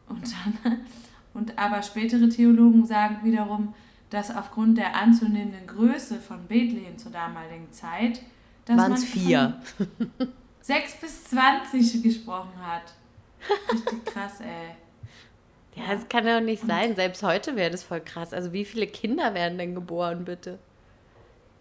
und 0.08 0.34
dann 0.34 0.80
und 1.36 1.58
aber 1.58 1.84
spätere 1.84 2.28
Theologen 2.30 2.84
sagen 2.86 3.20
wiederum, 3.24 3.76
dass 4.10 4.36
aufgrund 4.36 4.78
der 4.78 4.96
anzunehmenden 4.96 5.68
Größe 5.68 6.20
von 6.20 6.46
Bethlehem 6.48 6.98
zur 6.98 7.12
damaligen 7.12 7.72
Zeit, 7.72 8.22
dass 8.66 8.78
Waren 8.78 8.92
man 8.92 9.00
vier? 9.00 9.62
von 9.78 10.34
6 10.62 10.96
bis 11.02 11.24
20 11.26 12.04
gesprochen 12.04 12.54
hat. 12.62 12.94
Richtig 13.72 14.06
krass, 14.06 14.42
ey. 14.42 14.76
Ja, 15.76 15.94
das 15.94 16.10
kann 16.10 16.28
ja 16.28 16.38
auch 16.38 16.42
nicht 16.42 16.66
sein. 16.66 16.96
Selbst 16.96 17.24
heute 17.24 17.56
wäre 17.56 17.72
das 17.72 17.84
voll 17.84 18.02
krass. 18.02 18.34
Also 18.34 18.52
wie 18.52 18.66
viele 18.66 18.88
Kinder 18.88 19.34
werden 19.34 19.58
denn 19.58 19.76
geboren, 19.76 20.26
bitte? 20.26 20.60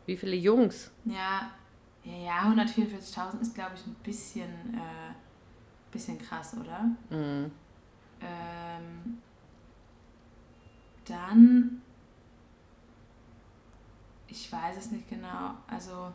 Wie 0.06 0.16
viele 0.16 0.36
Jungs? 0.36 0.90
Ja, 1.04 1.50
ja, 2.04 2.16
ja 2.16 2.42
144.000 2.50 3.40
ist, 3.40 3.54
glaube 3.54 3.72
ich, 3.74 3.86
ein 3.86 3.94
bisschen, 4.02 4.50
äh, 4.74 5.12
bisschen 5.92 6.18
krass, 6.18 6.56
oder? 6.58 6.84
Mhm. 7.10 7.50
Ähm, 8.20 9.18
dann, 11.04 11.82
ich 14.28 14.52
weiß 14.52 14.76
es 14.76 14.90
nicht 14.90 15.08
genau. 15.08 15.54
Also, 15.66 16.12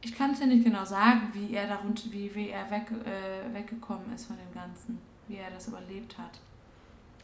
ich 0.00 0.14
kann 0.14 0.32
es 0.32 0.38
dir 0.38 0.46
nicht 0.46 0.64
genau 0.64 0.84
sagen, 0.84 1.30
wie 1.32 1.54
er 1.54 1.66
darunter, 1.66 2.04
wie, 2.10 2.34
wie 2.34 2.50
er 2.50 2.70
weg, 2.70 2.86
äh, 3.04 3.52
weggekommen 3.54 4.12
ist 4.14 4.26
von 4.26 4.36
dem 4.36 4.52
Ganzen, 4.54 5.00
wie 5.26 5.36
er 5.36 5.50
das 5.50 5.68
überlebt 5.68 6.16
hat. 6.18 6.40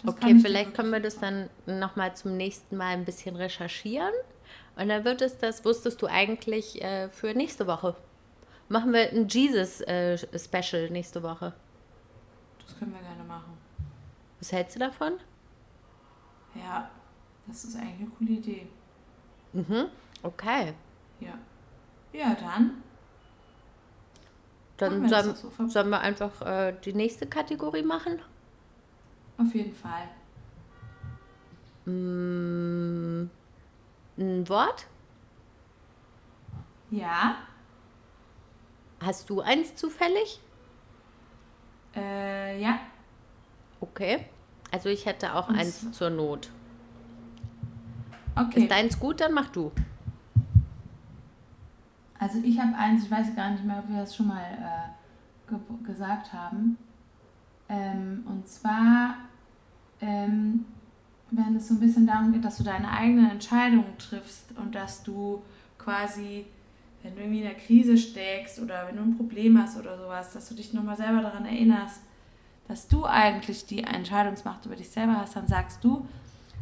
Das 0.02 0.14
Okay, 0.14 0.38
vielleicht 0.38 0.74
können 0.74 0.90
wir 0.90 1.00
das 1.00 1.18
dann 1.18 1.48
nochmal 1.66 2.14
zum 2.14 2.36
nächsten 2.36 2.76
Mal 2.76 2.94
ein 2.94 3.04
bisschen 3.04 3.36
recherchieren. 3.36 4.12
Und 4.76 4.88
dann 4.88 5.04
wird 5.04 5.22
es 5.22 5.38
das, 5.38 5.64
wusstest 5.64 6.02
du 6.02 6.06
eigentlich, 6.06 6.82
äh, 6.82 7.08
für 7.08 7.32
nächste 7.32 7.66
Woche. 7.66 7.96
Machen 8.68 8.92
wir 8.92 9.10
ein 9.10 9.28
Jesus-Special 9.28 10.90
nächste 10.90 11.22
Woche. 11.22 11.54
Das 12.66 12.78
können 12.78 12.92
wir 12.92 13.00
gerne 13.00 13.24
machen. 13.24 13.56
Was 14.40 14.52
hältst 14.52 14.74
du 14.74 14.80
davon? 14.80 15.14
Ja, 16.54 16.90
das 17.46 17.64
ist 17.64 17.76
eigentlich 17.76 18.00
eine 18.00 18.10
coole 18.10 18.30
Idee. 18.30 18.66
Mhm. 19.52 19.86
Okay. 20.22 20.74
Ja. 21.20 21.38
Ja, 22.12 22.34
dann. 22.34 22.82
Dann 24.76 25.02
wir 25.02 25.08
sollen, 25.08 25.34
so. 25.36 25.68
Sollen 25.68 25.90
wir 25.90 26.00
einfach 26.00 26.40
äh, 26.42 26.74
die 26.84 26.92
nächste 26.92 27.26
Kategorie 27.26 27.82
machen. 27.82 28.20
Auf 29.38 29.54
jeden 29.54 29.74
Fall. 29.74 30.08
Mm, 31.86 33.28
ein 34.16 34.48
Wort? 34.48 34.86
Ja. 36.90 37.36
Hast 39.00 39.28
du 39.28 39.40
eins 39.40 39.74
zufällig? 39.74 40.40
Äh, 41.94 42.60
ja. 42.60 42.80
Okay. 43.80 44.26
Also 44.70 44.88
ich 44.88 45.06
hätte 45.06 45.34
auch 45.34 45.48
Und 45.48 45.58
eins 45.58 45.92
zur 45.92 46.10
Not. 46.10 46.50
Okay. 48.36 48.62
Ist 48.62 48.70
deins 48.70 48.98
gut, 48.98 49.20
dann 49.20 49.32
mach 49.32 49.48
du. 49.48 49.70
Also 52.18 52.38
ich 52.42 52.58
habe 52.58 52.74
eins, 52.76 53.04
ich 53.04 53.10
weiß 53.10 53.34
gar 53.36 53.50
nicht 53.50 53.64
mehr, 53.64 53.78
ob 53.78 53.88
wir 53.88 53.98
das 54.00 54.16
schon 54.16 54.28
mal 54.28 54.42
äh, 54.42 55.50
ge 55.50 55.58
gesagt 55.86 56.32
haben. 56.32 56.78
Ähm, 57.68 58.24
und 58.26 58.48
zwar, 58.48 59.16
ähm, 60.00 60.64
wenn 61.30 61.56
es 61.56 61.68
so 61.68 61.74
ein 61.74 61.80
bisschen 61.80 62.06
darum 62.06 62.32
geht, 62.32 62.44
dass 62.44 62.58
du 62.58 62.64
deine 62.64 62.90
eigenen 62.90 63.30
Entscheidungen 63.30 63.98
triffst 63.98 64.56
und 64.56 64.74
dass 64.74 65.02
du 65.02 65.42
quasi, 65.78 66.46
wenn 67.02 67.14
du 67.14 67.20
irgendwie 67.20 67.40
in 67.40 67.46
einer 67.46 67.56
Krise 67.56 67.96
steckst 67.96 68.58
oder 68.60 68.86
wenn 68.86 68.96
du 68.96 69.02
ein 69.02 69.16
Problem 69.16 69.60
hast 69.60 69.78
oder 69.78 69.98
sowas, 69.98 70.32
dass 70.32 70.48
du 70.48 70.54
dich 70.54 70.72
nochmal 70.72 70.96
selber 70.96 71.20
daran 71.20 71.44
erinnerst, 71.44 72.02
dass 72.68 72.88
du 72.88 73.04
eigentlich 73.04 73.66
die 73.66 73.82
Entscheidungsmacht 73.82 74.64
über 74.64 74.76
dich 74.76 74.88
selber 74.88 75.16
hast, 75.18 75.36
dann 75.36 75.46
sagst 75.46 75.84
du, 75.84 76.06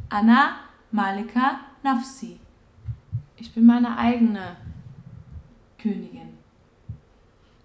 Anna 0.08 0.56
Malika 0.93 1.61
Nafsi. 1.82 2.38
Ich 3.38 3.53
bin 3.55 3.64
meine 3.64 3.97
eigene 3.97 4.57
Königin. 5.78 6.28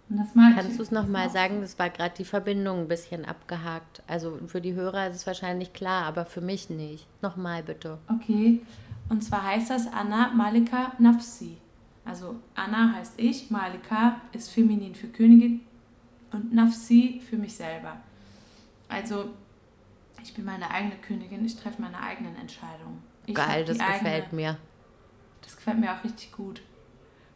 Und 0.09 0.17
das 0.17 0.33
mag 0.33 0.55
Kannst 0.55 0.79
du 0.79 0.83
es 0.83 0.91
nochmal 0.91 1.29
sagen? 1.29 1.59
Das 1.59 1.77
war 1.77 1.89
gerade 1.89 2.15
die 2.17 2.23
Verbindung 2.23 2.79
ein 2.79 2.87
bisschen 2.87 3.25
abgehakt. 3.25 4.01
Also 4.07 4.39
für 4.47 4.61
die 4.61 4.73
Hörer 4.73 5.09
ist 5.09 5.17
es 5.17 5.27
wahrscheinlich 5.27 5.73
klar, 5.73 6.05
aber 6.05 6.25
für 6.25 6.39
mich 6.39 6.69
nicht. 6.69 7.05
Nochmal 7.21 7.63
bitte. 7.63 7.97
Okay, 8.07 8.61
und 9.09 9.21
zwar 9.21 9.43
heißt 9.43 9.71
das 9.71 9.91
Anna 9.91 10.29
Malika 10.33 10.93
Nafsi. 10.97 11.57
Also 12.05 12.37
Anna 12.55 12.93
heißt 12.93 13.15
ich, 13.17 13.51
Malika 13.51 14.21
ist 14.31 14.51
feminin 14.51 14.95
für 14.95 15.07
Königin 15.07 15.59
und 16.31 16.53
Nafsi 16.53 17.21
für 17.29 17.35
mich 17.35 17.53
selber. 17.53 17.97
Also 18.87 19.31
ich 20.23 20.33
bin 20.33 20.45
meine 20.45 20.71
eigene 20.71 20.95
Königin, 20.95 21.45
ich 21.45 21.57
treffe 21.57 21.81
meine 21.81 21.99
eigenen 21.99 22.37
Entscheidungen. 22.37 23.03
Ich 23.27 23.35
Geil, 23.35 23.63
das 23.65 23.77
gefällt 23.77 24.33
mir. 24.33 24.57
Das 25.43 25.55
gefällt 25.55 25.79
mir 25.79 25.93
auch 25.93 26.03
richtig 26.03 26.31
gut. 26.31 26.61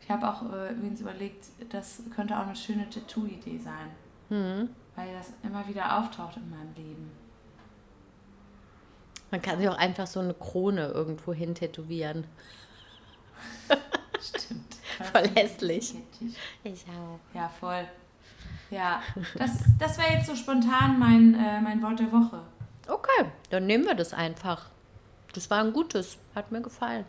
Ich 0.01 0.09
habe 0.09 0.27
auch 0.27 0.41
äh, 0.51 0.71
übrigens 0.73 1.01
überlegt, 1.01 1.45
das 1.69 2.01
könnte 2.15 2.35
auch 2.37 2.47
eine 2.47 2.55
schöne 2.55 2.89
Tattoo-Idee 2.89 3.59
sein, 3.59 3.91
Hm. 4.29 4.69
weil 4.95 5.13
das 5.13 5.33
immer 5.43 5.67
wieder 5.67 5.99
auftaucht 5.99 6.37
in 6.37 6.49
meinem 6.49 6.73
Leben. 6.75 7.11
Man 9.29 9.41
kann 9.41 9.59
sich 9.59 9.69
auch 9.69 9.77
einfach 9.77 10.07
so 10.07 10.19
eine 10.19 10.33
Krone 10.33 10.87
irgendwo 10.87 11.33
hin 11.33 11.53
tätowieren. 11.55 12.25
Stimmt. 14.21 14.75
Voll 15.11 15.27
hässlich. 15.35 15.93
Kitschig. 16.11 16.37
Ich 16.63 16.85
auch. 16.89 17.19
Ja, 17.33 17.49
voll. 17.49 17.85
Ja, 18.69 19.01
das, 19.37 19.63
das 19.79 19.97
wäre 19.97 20.13
jetzt 20.13 20.27
so 20.27 20.35
spontan 20.35 20.97
mein, 20.99 21.33
äh, 21.35 21.59
mein 21.61 21.81
Wort 21.81 21.99
der 21.99 22.11
Woche. 22.11 22.41
Okay, 22.87 23.25
dann 23.49 23.65
nehmen 23.65 23.85
wir 23.85 23.95
das 23.95 24.13
einfach. 24.13 24.69
Das 25.33 25.49
war 25.49 25.63
ein 25.63 25.73
gutes. 25.73 26.17
Hat 26.35 26.51
mir 26.51 26.61
gefallen. 26.61 27.05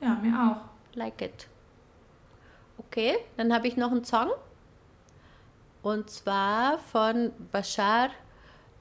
Ja, 0.00 0.14
mir 0.22 0.34
auch. 0.34 0.96
Like 0.96 1.20
it. 1.22 1.48
Okay, 2.78 3.16
dann 3.36 3.52
habe 3.52 3.66
ich 3.68 3.76
noch 3.76 3.90
einen 3.90 4.04
Song. 4.04 4.30
Und 5.82 6.10
zwar 6.10 6.78
von 6.78 7.32
Bashar 7.52 8.10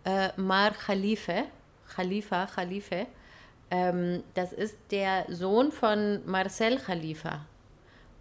äh, 0.04 0.30
Mar 0.40 0.72
Khalife. 0.72 1.46
Khalifa, 1.96 2.46
Khalife. 2.48 3.08
Ähm, 3.72 4.24
das 4.34 4.54
ist 4.54 4.78
der 4.92 5.26
Sohn 5.30 5.72
von 5.72 6.22
Marcel 6.26 6.78
Khalifa. 6.78 7.46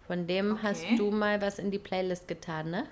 Von 0.07 0.25
dem 0.25 0.53
Okay. 0.53 0.61
hast 0.63 0.85
du 0.97 1.11
mal 1.11 1.41
was 1.41 1.59
in 1.59 1.69
die 1.69 1.79
Playlist 1.79 2.27
getan, 2.27 2.71
ne? 2.71 2.85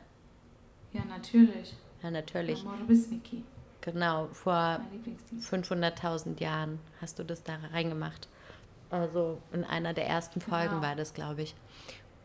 Ja, 0.93 1.03
natürlich. 1.05 1.73
Ja, 2.03 2.11
natürlich. 2.11 2.61
Amore 2.61 2.83
bis 2.83 3.09
Vicky. 3.09 3.43
Genau, 3.85 4.27
vor 4.33 4.79
Mein 4.79 4.91
Lieblingslied. 4.91 5.41
500.000 5.43 6.41
Jahren 6.41 6.79
hast 7.01 7.19
du 7.19 7.23
das 7.23 7.43
da 7.43 7.53
reingemacht. 7.71 8.27
Also 8.89 9.39
in 9.53 9.63
einer 9.63 9.93
der 9.93 10.07
ersten 10.07 10.41
Folgen 10.41 10.69
Genau. 10.69 10.81
war 10.81 10.95
das, 10.95 11.13
glaube 11.13 11.43
ich. 11.43 11.55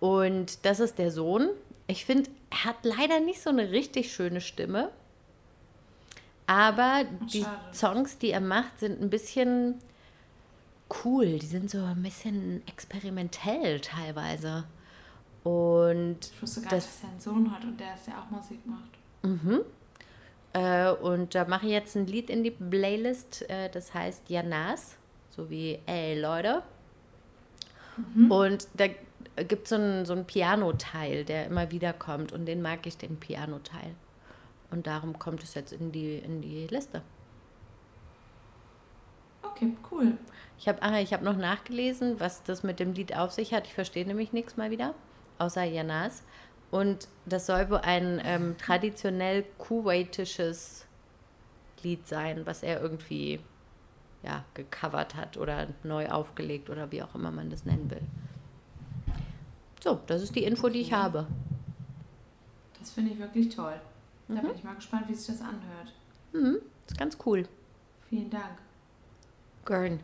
Und 0.00 0.64
das 0.64 0.80
ist 0.80 0.98
der 0.98 1.10
Sohn. 1.10 1.50
Ich 1.86 2.04
finde, 2.06 2.30
er 2.50 2.64
hat 2.64 2.76
leider 2.84 3.20
nicht 3.20 3.42
so 3.42 3.50
eine 3.50 3.70
richtig 3.70 4.12
schöne 4.12 4.40
Stimme. 4.40 4.90
Aber 6.46 7.04
die 7.32 7.42
schade. 7.42 7.74
Songs, 7.74 8.18
die 8.18 8.30
er 8.30 8.40
macht, 8.40 8.80
sind 8.80 9.00
ein 9.00 9.10
bisschen 9.10 9.76
cool. 11.04 11.38
Die 11.38 11.46
sind 11.46 11.70
so 11.70 11.78
ein 11.84 12.02
bisschen 12.02 12.62
experimentell 12.66 13.80
teilweise. 13.80 14.64
Und 15.44 16.18
Ich 16.34 16.42
wusste 16.42 16.62
gar 16.62 16.70
Das- 16.70 16.86
nicht, 16.86 16.94
dass 16.96 17.02
er 17.04 17.10
einen 17.10 17.20
Sohn 17.20 17.52
hat 17.54 17.64
und 17.64 17.78
der 17.78 17.94
ist 17.94 18.06
ja 18.08 18.14
auch 18.20 18.30
Musik 18.30 18.60
macht. 18.66 19.70
Äh, 20.52 20.90
und 20.90 21.34
da 21.34 21.44
mache 21.44 21.66
ich 21.66 21.72
jetzt 21.72 21.96
ein 21.96 22.06
Lied 22.06 22.30
in 22.30 22.42
die 22.42 22.50
Playlist, 22.50 23.48
äh, 23.48 23.68
das 23.70 23.94
heißt 23.94 24.28
Janas, 24.28 24.96
so 25.30 25.48
wie 25.50 25.78
Ey 25.86 26.20
Leute. 26.20 26.62
Und 28.28 28.68
da 28.74 28.86
gibt 29.44 29.68
so 29.68 29.76
es 29.76 30.08
so 30.08 30.12
einen 30.12 30.24
Piano-Teil, 30.24 31.24
der 31.24 31.46
immer 31.46 31.70
wieder 31.70 31.92
kommt 31.92 32.32
und 32.32 32.46
den 32.46 32.62
mag 32.62 32.86
ich, 32.86 32.96
den 32.96 33.18
Piano-Teil. 33.18 33.94
Und 34.70 34.86
darum 34.86 35.18
kommt 35.18 35.42
es 35.42 35.54
jetzt 35.54 35.72
in 35.72 35.92
die, 35.92 36.18
in 36.18 36.40
die 36.40 36.66
Liste. 36.68 37.02
Okay, 39.42 39.76
cool. 39.90 40.16
Ich 40.58 40.68
habe 40.68 40.82
ah, 40.82 40.92
hab 40.92 41.22
noch 41.22 41.36
nachgelesen, 41.36 42.20
was 42.20 42.42
das 42.44 42.62
mit 42.62 42.80
dem 42.80 42.92
Lied 42.92 43.16
auf 43.16 43.32
sich 43.32 43.52
hat. 43.52 43.66
Ich 43.66 43.74
verstehe 43.74 44.06
nämlich 44.06 44.32
nichts 44.32 44.56
mal 44.56 44.70
wieder, 44.70 44.94
außer 45.38 45.64
Janas. 45.64 46.22
Und 46.70 47.08
das 47.26 47.46
soll 47.46 47.68
wohl 47.70 47.78
ein 47.78 48.20
ähm, 48.24 48.56
traditionell 48.58 49.44
kuwaitisches 49.58 50.86
Lied 51.82 52.06
sein, 52.06 52.42
was 52.46 52.62
er 52.62 52.80
irgendwie 52.80 53.40
ja, 54.22 54.44
gecovert 54.54 55.14
hat 55.16 55.36
oder 55.36 55.68
neu 55.82 56.08
aufgelegt 56.08 56.70
oder 56.70 56.92
wie 56.92 57.02
auch 57.02 57.14
immer 57.14 57.30
man 57.30 57.50
das 57.50 57.64
nennen 57.64 57.90
will. 57.90 58.02
So, 59.82 59.98
das 60.06 60.22
ist 60.22 60.36
die 60.36 60.44
Info, 60.44 60.68
die 60.68 60.80
ich 60.80 60.92
habe. 60.92 61.26
Das 62.78 62.90
finde 62.90 63.12
ich 63.12 63.18
wirklich 63.18 63.48
toll. 63.54 63.74
Da 64.28 64.34
Mhm. 64.34 64.42
bin 64.42 64.54
ich 64.54 64.62
mal 64.64 64.74
gespannt, 64.74 65.08
wie 65.08 65.14
sich 65.14 65.26
das 65.26 65.40
anhört. 65.40 65.92
Mhm, 66.32 66.58
ist 66.86 66.98
ganz 66.98 67.16
cool. 67.26 67.48
Vielen 68.08 68.30
Dank. 68.30 68.58
Gern. 69.64 70.00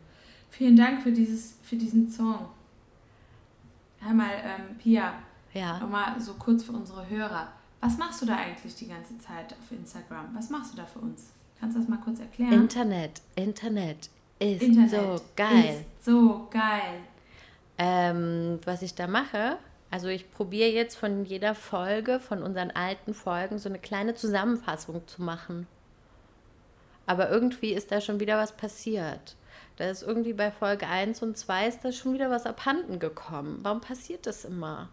Vielen 0.50 0.76
Dank 0.76 1.02
für, 1.02 1.12
dieses, 1.12 1.58
für 1.62 1.76
diesen 1.76 2.10
Song. 2.10 2.48
Hör 4.00 4.14
mal, 4.14 4.30
ähm, 4.42 4.78
Pia, 4.78 5.14
Ja. 5.56 5.78
nochmal 5.78 6.20
so 6.20 6.34
kurz 6.34 6.64
für 6.64 6.72
unsere 6.72 7.08
Hörer. 7.08 7.48
Was 7.80 7.98
machst 7.98 8.22
du 8.22 8.26
da 8.26 8.36
eigentlich 8.36 8.74
die 8.74 8.88
ganze 8.88 9.18
Zeit 9.18 9.52
auf 9.52 9.70
Instagram? 9.70 10.34
Was 10.34 10.50
machst 10.50 10.72
du 10.72 10.76
da 10.76 10.84
für 10.86 10.98
uns? 10.98 11.30
Kannst 11.58 11.76
du 11.76 11.80
das 11.80 11.88
mal 11.88 11.98
kurz 11.98 12.20
erklären? 12.20 12.52
Internet, 12.52 13.22
Internet 13.34 14.10
ist 14.38 14.62
Internet 14.62 14.90
so 14.90 15.20
geil. 15.34 15.84
Ist 15.98 16.04
so 16.04 16.46
geil. 16.50 17.00
Ähm, 17.78 18.58
was 18.64 18.82
ich 18.82 18.94
da 18.94 19.06
mache, 19.06 19.58
also 19.90 20.08
ich 20.08 20.30
probiere 20.30 20.70
jetzt 20.70 20.96
von 20.96 21.24
jeder 21.24 21.54
Folge, 21.54 22.20
von 22.20 22.42
unseren 22.42 22.70
alten 22.70 23.14
Folgen, 23.14 23.58
so 23.58 23.68
eine 23.68 23.78
kleine 23.78 24.14
Zusammenfassung 24.14 25.06
zu 25.06 25.22
machen. 25.22 25.66
Aber 27.06 27.30
irgendwie 27.30 27.72
ist 27.72 27.92
da 27.92 28.00
schon 28.00 28.18
wieder 28.18 28.36
was 28.36 28.56
passiert. 28.56 29.36
Da 29.76 29.88
ist 29.90 30.02
irgendwie 30.02 30.32
bei 30.32 30.50
Folge 30.50 30.86
1 30.86 31.22
und 31.22 31.36
2 31.36 31.68
ist 31.68 31.84
da 31.84 31.92
schon 31.92 32.14
wieder 32.14 32.30
was 32.30 32.46
abhanden 32.46 32.98
gekommen. 32.98 33.60
Warum 33.62 33.80
passiert 33.80 34.26
das 34.26 34.44
immer? 34.44 34.88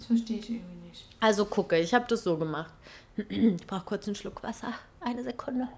Das 0.00 0.06
verstehe 0.06 0.38
ich 0.38 0.48
irgendwie 0.48 0.88
nicht. 0.88 1.06
Also 1.20 1.44
gucke, 1.44 1.78
ich 1.78 1.92
habe 1.92 2.06
das 2.08 2.24
so 2.24 2.38
gemacht. 2.38 2.72
Ich 3.28 3.66
brauche 3.66 3.84
kurz 3.84 4.06
einen 4.06 4.14
Schluck 4.14 4.42
Wasser. 4.42 4.72
Eine 5.00 5.22
Sekunde. 5.22 5.68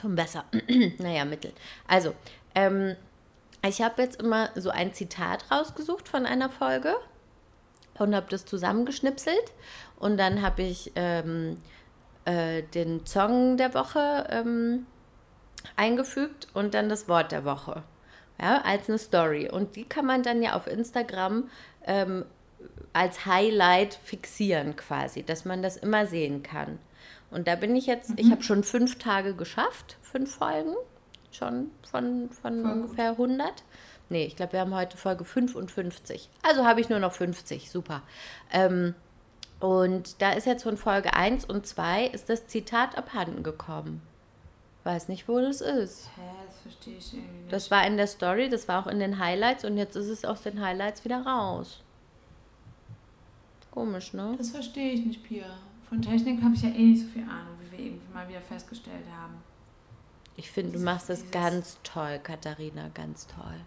Schon 0.00 0.14
besser. 0.14 0.46
naja, 0.98 1.26
mittel. 1.26 1.52
Also, 1.86 2.14
ähm, 2.54 2.96
ich 3.62 3.82
habe 3.82 4.00
jetzt 4.00 4.22
immer 4.22 4.48
so 4.54 4.70
ein 4.70 4.94
Zitat 4.94 5.50
rausgesucht 5.50 6.08
von 6.08 6.24
einer 6.24 6.48
Folge 6.48 6.96
und 7.98 8.14
habe 8.14 8.26
das 8.30 8.46
zusammengeschnipselt. 8.46 9.52
Und 9.96 10.16
dann 10.16 10.40
habe 10.40 10.62
ich 10.62 10.92
ähm, 10.94 11.60
äh, 12.24 12.62
den 12.62 13.04
Song 13.04 13.58
der 13.58 13.74
Woche 13.74 14.26
ähm, 14.30 14.86
eingefügt 15.76 16.48
und 16.54 16.72
dann 16.72 16.88
das 16.88 17.06
Wort 17.06 17.32
der 17.32 17.44
Woche. 17.44 17.82
Ja, 18.42 18.60
als 18.62 18.88
eine 18.88 18.98
Story. 18.98 19.48
Und 19.48 19.76
die 19.76 19.84
kann 19.84 20.04
man 20.04 20.22
dann 20.22 20.42
ja 20.42 20.54
auf 20.54 20.66
Instagram 20.66 21.48
ähm, 21.86 22.24
als 22.92 23.24
Highlight 23.24 23.94
fixieren 23.94 24.76
quasi, 24.76 25.22
dass 25.22 25.44
man 25.44 25.62
das 25.62 25.76
immer 25.76 26.06
sehen 26.06 26.42
kann. 26.42 26.78
Und 27.30 27.48
da 27.48 27.54
bin 27.54 27.74
ich 27.76 27.86
jetzt, 27.86 28.12
ich 28.16 28.30
habe 28.30 28.42
schon 28.42 28.62
fünf 28.64 28.98
Tage 28.98 29.34
geschafft, 29.34 29.96
fünf 30.02 30.34
Folgen, 30.34 30.74
schon 31.30 31.70
von, 31.90 32.28
von 32.30 32.62
Voll 32.62 32.62
gut. 32.62 32.82
ungefähr 32.82 33.10
100. 33.10 33.64
Nee, 34.10 34.26
ich 34.26 34.36
glaube, 34.36 34.52
wir 34.52 34.60
haben 34.60 34.74
heute 34.74 34.98
Folge 34.98 35.24
55. 35.24 36.28
Also 36.42 36.66
habe 36.66 36.82
ich 36.82 36.90
nur 36.90 36.98
noch 36.98 37.12
50, 37.12 37.70
super. 37.70 38.02
Ähm, 38.52 38.94
und 39.60 40.20
da 40.20 40.32
ist 40.32 40.46
jetzt 40.46 40.64
von 40.64 40.76
Folge 40.76 41.14
1 41.14 41.44
und 41.46 41.66
2 41.66 42.06
ist 42.06 42.28
das 42.28 42.48
Zitat 42.48 42.98
abhanden 42.98 43.42
gekommen. 43.42 44.02
Weiß 44.84 45.08
nicht, 45.08 45.28
wo 45.28 45.40
das 45.40 45.60
ist. 45.60 46.10
Hä, 46.16 46.22
das 46.46 46.58
verstehe 46.60 46.96
ich 46.96 47.14
irgendwie 47.14 47.38
nicht. 47.38 47.52
Das 47.52 47.70
war 47.70 47.86
in 47.86 47.96
der 47.96 48.08
Story, 48.08 48.48
das 48.48 48.66
war 48.66 48.82
auch 48.82 48.88
in 48.88 48.98
den 48.98 49.18
Highlights 49.18 49.64
und 49.64 49.76
jetzt 49.76 49.94
ist 49.94 50.08
es 50.08 50.24
aus 50.24 50.42
den 50.42 50.60
Highlights 50.60 51.04
wieder 51.04 51.24
raus. 51.24 51.82
Komisch, 53.70 54.12
ne? 54.12 54.34
Das 54.36 54.50
verstehe 54.50 54.92
ich 54.92 55.06
nicht, 55.06 55.22
Pia. 55.22 55.46
Von 55.88 56.02
Technik 56.02 56.42
habe 56.42 56.54
ich 56.54 56.62
ja 56.62 56.68
eh 56.70 56.82
nicht 56.82 57.02
so 57.02 57.08
viel 57.08 57.22
Ahnung, 57.22 57.56
wie 57.60 57.70
wir 57.78 57.84
eben 57.86 58.00
mal 58.12 58.28
wieder 58.28 58.40
festgestellt 58.40 59.06
haben. 59.16 59.34
Ich 60.36 60.50
finde, 60.50 60.78
du 60.78 60.84
machst 60.84 61.08
das 61.08 61.30
ganz 61.30 61.78
toll, 61.82 62.18
Katharina, 62.22 62.88
ganz 62.94 63.26
toll. 63.26 63.60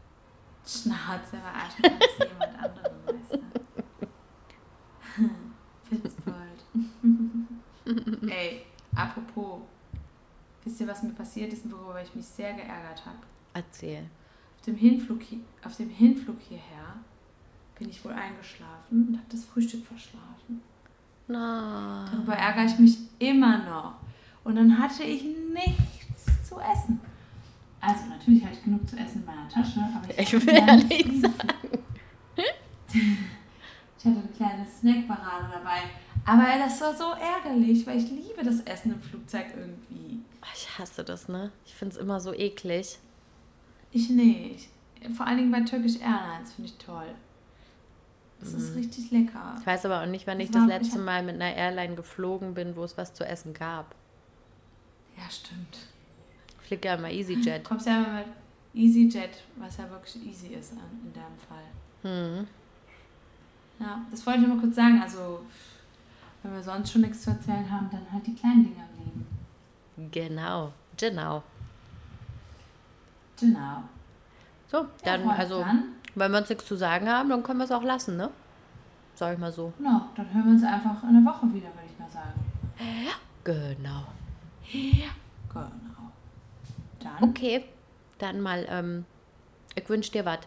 Schnauze, 0.66 1.38
aber 1.38 1.68
ist 1.68 2.20
jemand 2.20 2.58
anderem, 2.58 2.96
weißt 3.06 3.34
du. 3.34 3.40
Fitzbold. 6.02 6.60
Ey, 8.32 8.66
apropos, 8.96 9.62
wisst 10.66 10.82
ihr, 10.82 10.88
was 10.88 11.04
mir 11.04 11.12
passiert 11.14 11.54
ist 11.54 11.64
und 11.66 11.72
worüber 11.74 12.02
ich 12.02 12.14
mich 12.16 12.26
sehr 12.26 12.54
geärgert 12.54 13.06
habe? 13.06 13.18
Erzähl. 13.54 14.04
Auf 14.58 14.66
dem, 14.66 14.76
Hinflug, 14.76 15.22
hi- 15.22 15.42
auf 15.64 15.76
dem 15.78 15.90
Hinflug 15.90 16.38
hierher 16.42 16.96
bin 17.78 17.90
ich 17.90 18.04
wohl 18.04 18.14
eingeschlafen 18.14 19.08
und 19.10 19.16
habe 19.18 19.28
das 19.30 19.46
Frühstück 19.46 19.86
verschlafen. 19.86 20.62
Na. 21.28 22.06
Darüber 22.12 22.34
ärgere 22.36 22.66
ich 22.66 22.80
mich 22.80 22.98
immer 23.20 23.60
noch. 23.60 23.94
Und 24.44 24.56
dann 24.56 24.78
hatte 24.78 25.04
ich 25.04 25.24
nichts 25.24 26.48
zu 26.48 26.60
essen. 26.60 27.00
Also 27.82 28.06
natürlich 28.08 28.44
hatte 28.44 28.56
ich 28.56 28.64
genug 28.64 28.88
zu 28.88 28.96
essen 28.98 29.20
in 29.22 29.26
meiner 29.26 29.48
Tasche, 29.50 29.80
aber 29.80 30.10
ich, 30.10 30.34
Ich 30.34 30.46
will 30.46 30.54
ja 30.56 30.76
nichts 30.76 31.22
Frühstück. 31.22 31.80
Ich 33.98 34.06
hatte 34.12 34.20
eine 34.20 34.28
kleine 34.38 34.66
Snackparade 34.66 35.48
dabei. 35.52 35.80
Aber 36.26 36.46
das 36.60 36.80
war 36.82 36.96
so 36.96 37.06
ärgerlich, 37.20 37.86
weil 37.88 37.98
ich 37.98 38.10
liebe 38.10 38.44
das 38.44 38.60
Essen 38.62 38.94
im 38.94 39.02
Flugzeug 39.02 39.46
irgendwie. 39.58 40.05
Ich 40.54 40.78
hasse 40.80 41.04
das, 41.04 41.28
ne? 41.28 41.52
Ich 41.66 41.74
finde 41.74 41.96
es 41.96 42.02
immer 42.02 42.20
so 42.20 42.34
eklig. 42.34 43.00
Ich 43.92 44.10
nicht. 44.10 44.70
Vor 45.16 45.26
allen 45.28 45.38
Dingen 45.38 45.52
bei 45.52 45.62
Turkish 45.62 45.98
Airlines 46.00 46.54
finde 46.54 46.70
ich 46.72 46.78
toll. 46.78 47.08
Das 48.40 48.52
Mhm. 48.52 48.58
ist 48.60 48.76
richtig 48.76 49.12
lecker. 49.12 49.56
Ich 49.60 49.66
weiß 49.66 49.86
aber 49.86 50.02
auch 50.02 50.06
nicht, 50.06 50.28
wann 50.28 50.40
ich 50.40 50.48
Das 50.52 50.62
das 50.62 50.70
war- 50.70 50.76
ich 50.78 50.82
letzte 50.84 51.00
hab- 51.00 51.06
Mal 51.06 51.24
mit 51.24 51.36
einer 51.36 51.54
Airline 51.56 51.96
geflogen 51.96 52.54
bin, 52.54 52.76
wo 52.76 52.84
es 52.84 52.98
was 52.98 53.14
zu 53.14 53.26
essen 53.26 53.54
gab. 53.54 53.96
Ja, 55.18 55.30
stimmt. 55.30 55.78
Ich 56.62 56.68
fliege 56.68 56.88
ja 56.88 56.96
immer 56.96 57.10
EasyJet. 57.10 57.64
Du 57.66 57.70
kommst 57.70 57.88
ja 57.88 57.98
immer 58.04 58.18
mit 58.20 58.28
EasyJet, 58.74 59.44
was 59.58 59.78
ja 59.78 59.90
wirklich 59.90 60.26
easy 60.28 60.48
ist 60.48 60.74
in 60.74 61.14
deinem 61.14 61.38
Fall. 61.48 61.64
Hm. 62.40 62.48
Ja, 63.80 64.02
das 64.12 64.26
wollte 64.26 64.42
ich 64.42 64.48
nur 64.48 64.56
mal 64.56 64.62
kurz 64.62 64.76
sagen. 64.76 65.02
Also, 65.02 65.42
wenn 66.44 66.54
wir 66.54 66.64
sonst 66.64 66.92
schon 66.92 67.02
nichts 67.02 67.22
zu 67.22 67.30
erzählen 67.30 67.70
haben, 67.70 67.90
dann 67.92 68.06
halt 68.12 68.26
die 68.28 68.36
kleinen 68.36 68.64
Dinge 68.64 68.84
im 68.98 69.06
Leben. 69.06 69.28
Genau. 70.12 70.72
Genau. 70.98 71.44
Genau. 73.40 73.84
So, 74.68 74.86
dann, 75.04 75.22
Freunde, 75.24 75.40
also, 75.40 75.60
Dann, 75.62 75.84
wenn 76.16 76.32
wir 76.32 76.40
uns 76.40 76.50
nichts 76.50 76.66
zu 76.66 76.76
sagen 76.76 77.10
haben, 77.10 77.30
dann 77.30 77.44
können 77.44 77.60
wir 77.60 77.66
es 77.66 77.72
auch 77.72 77.84
lassen, 77.84 78.18
ne? 78.18 78.30
Sag 79.16 79.34
ich 79.34 79.40
mal 79.40 79.52
so. 79.52 79.72
genau, 79.78 80.02
dann 80.16 80.34
hören 80.34 80.46
wir 80.46 80.52
uns 80.52 80.64
einfach 80.64 81.04
in 81.04 81.24
der 81.24 81.34
Woche 81.34 81.48
wieder, 81.54 81.68
würde 81.68 81.88
ich 81.92 82.00
mal 82.00 82.10
sagen. 82.10 82.34
Genau. 83.44 84.04
Ja. 84.72 85.08
Genau. 85.54 86.12
Dann, 87.00 87.30
Okay, 87.30 87.66
dann 88.18 88.42
mal, 88.42 88.66
ähm, 88.68 89.06
ich 89.76 89.88
wünsche 89.88 90.12
dir 90.12 90.26
was. 90.26 90.40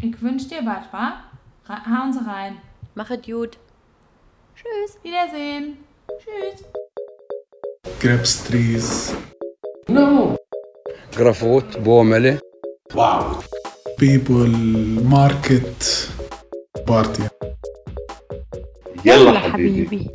ich 0.00 0.22
wünsche 0.22 0.48
dir 0.48 0.64
was, 0.64 0.90
wa? 0.92 1.24
Hauen 1.68 2.12
Sie 2.12 2.24
rein. 2.24 2.58
Mach 2.94 3.10
es 3.10 3.22
gut. 3.26 3.58
Tschüss. 4.54 4.98
Wiedersehen. 5.02 5.78
Tschüss. 6.18 6.64
grapes 8.03 8.43
trees, 8.47 9.11
No. 9.89 10.35
جرافوت 11.17 11.77
بوملة 11.77 12.39
Wow. 12.93 13.23
people, 14.01 14.53
market, 15.13 16.09
party. 16.87 17.23
يلا 19.05 19.39
حبيبي. 19.39 20.09